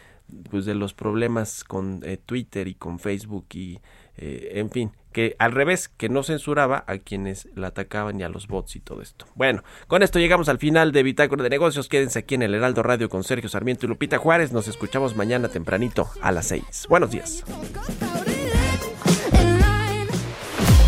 pues 0.51 0.65
de 0.65 0.75
los 0.75 0.95
problemas 0.95 1.65
con 1.65 2.01
eh, 2.05 2.19
Twitter 2.19 2.69
y 2.69 2.75
con 2.75 2.99
Facebook 2.99 3.47
y 3.55 3.81
eh, 4.19 4.53
en 4.55 4.71
fin, 4.71 4.93
que 5.13 5.37
al 5.39 5.53
revés, 5.53 5.89
que 5.89 6.09
no 6.09 6.25
censuraba 6.25 6.85
a 6.87 6.99
quienes 6.99 7.49
la 7.55 7.69
atacaban 7.69 8.19
y 8.19 8.25
a 8.25 8.29
los 8.29 8.49
bots 8.49 8.75
y 8.77 8.81
todo 8.81 9.01
esto. 9.01 9.27
Bueno, 9.37 9.63
con 9.87 10.03
esto 10.03 10.19
llegamos 10.19 10.49
al 10.49 10.59
final 10.59 10.91
de 10.91 11.05
Bitácora 11.05 11.45
de 11.45 11.51
Negocios. 11.51 11.89
Quédense 11.89 12.19
aquí 12.19 12.35
en 12.35 12.43
el 12.43 12.55
Heraldo 12.55 12.83
Radio 12.83 13.09
con 13.09 13.23
Sergio 13.23 13.49
Sarmiento 13.49 13.87
y 13.87 13.89
Lupita 13.89 14.19
Juárez. 14.19 14.53
Nos 14.53 14.67
escuchamos 14.67 15.15
mañana 15.17 15.49
tempranito 15.49 16.11
a 16.21 16.33
las 16.33 16.47
6. 16.47 16.87
Buenos 16.89 17.13
días. 17.13 17.45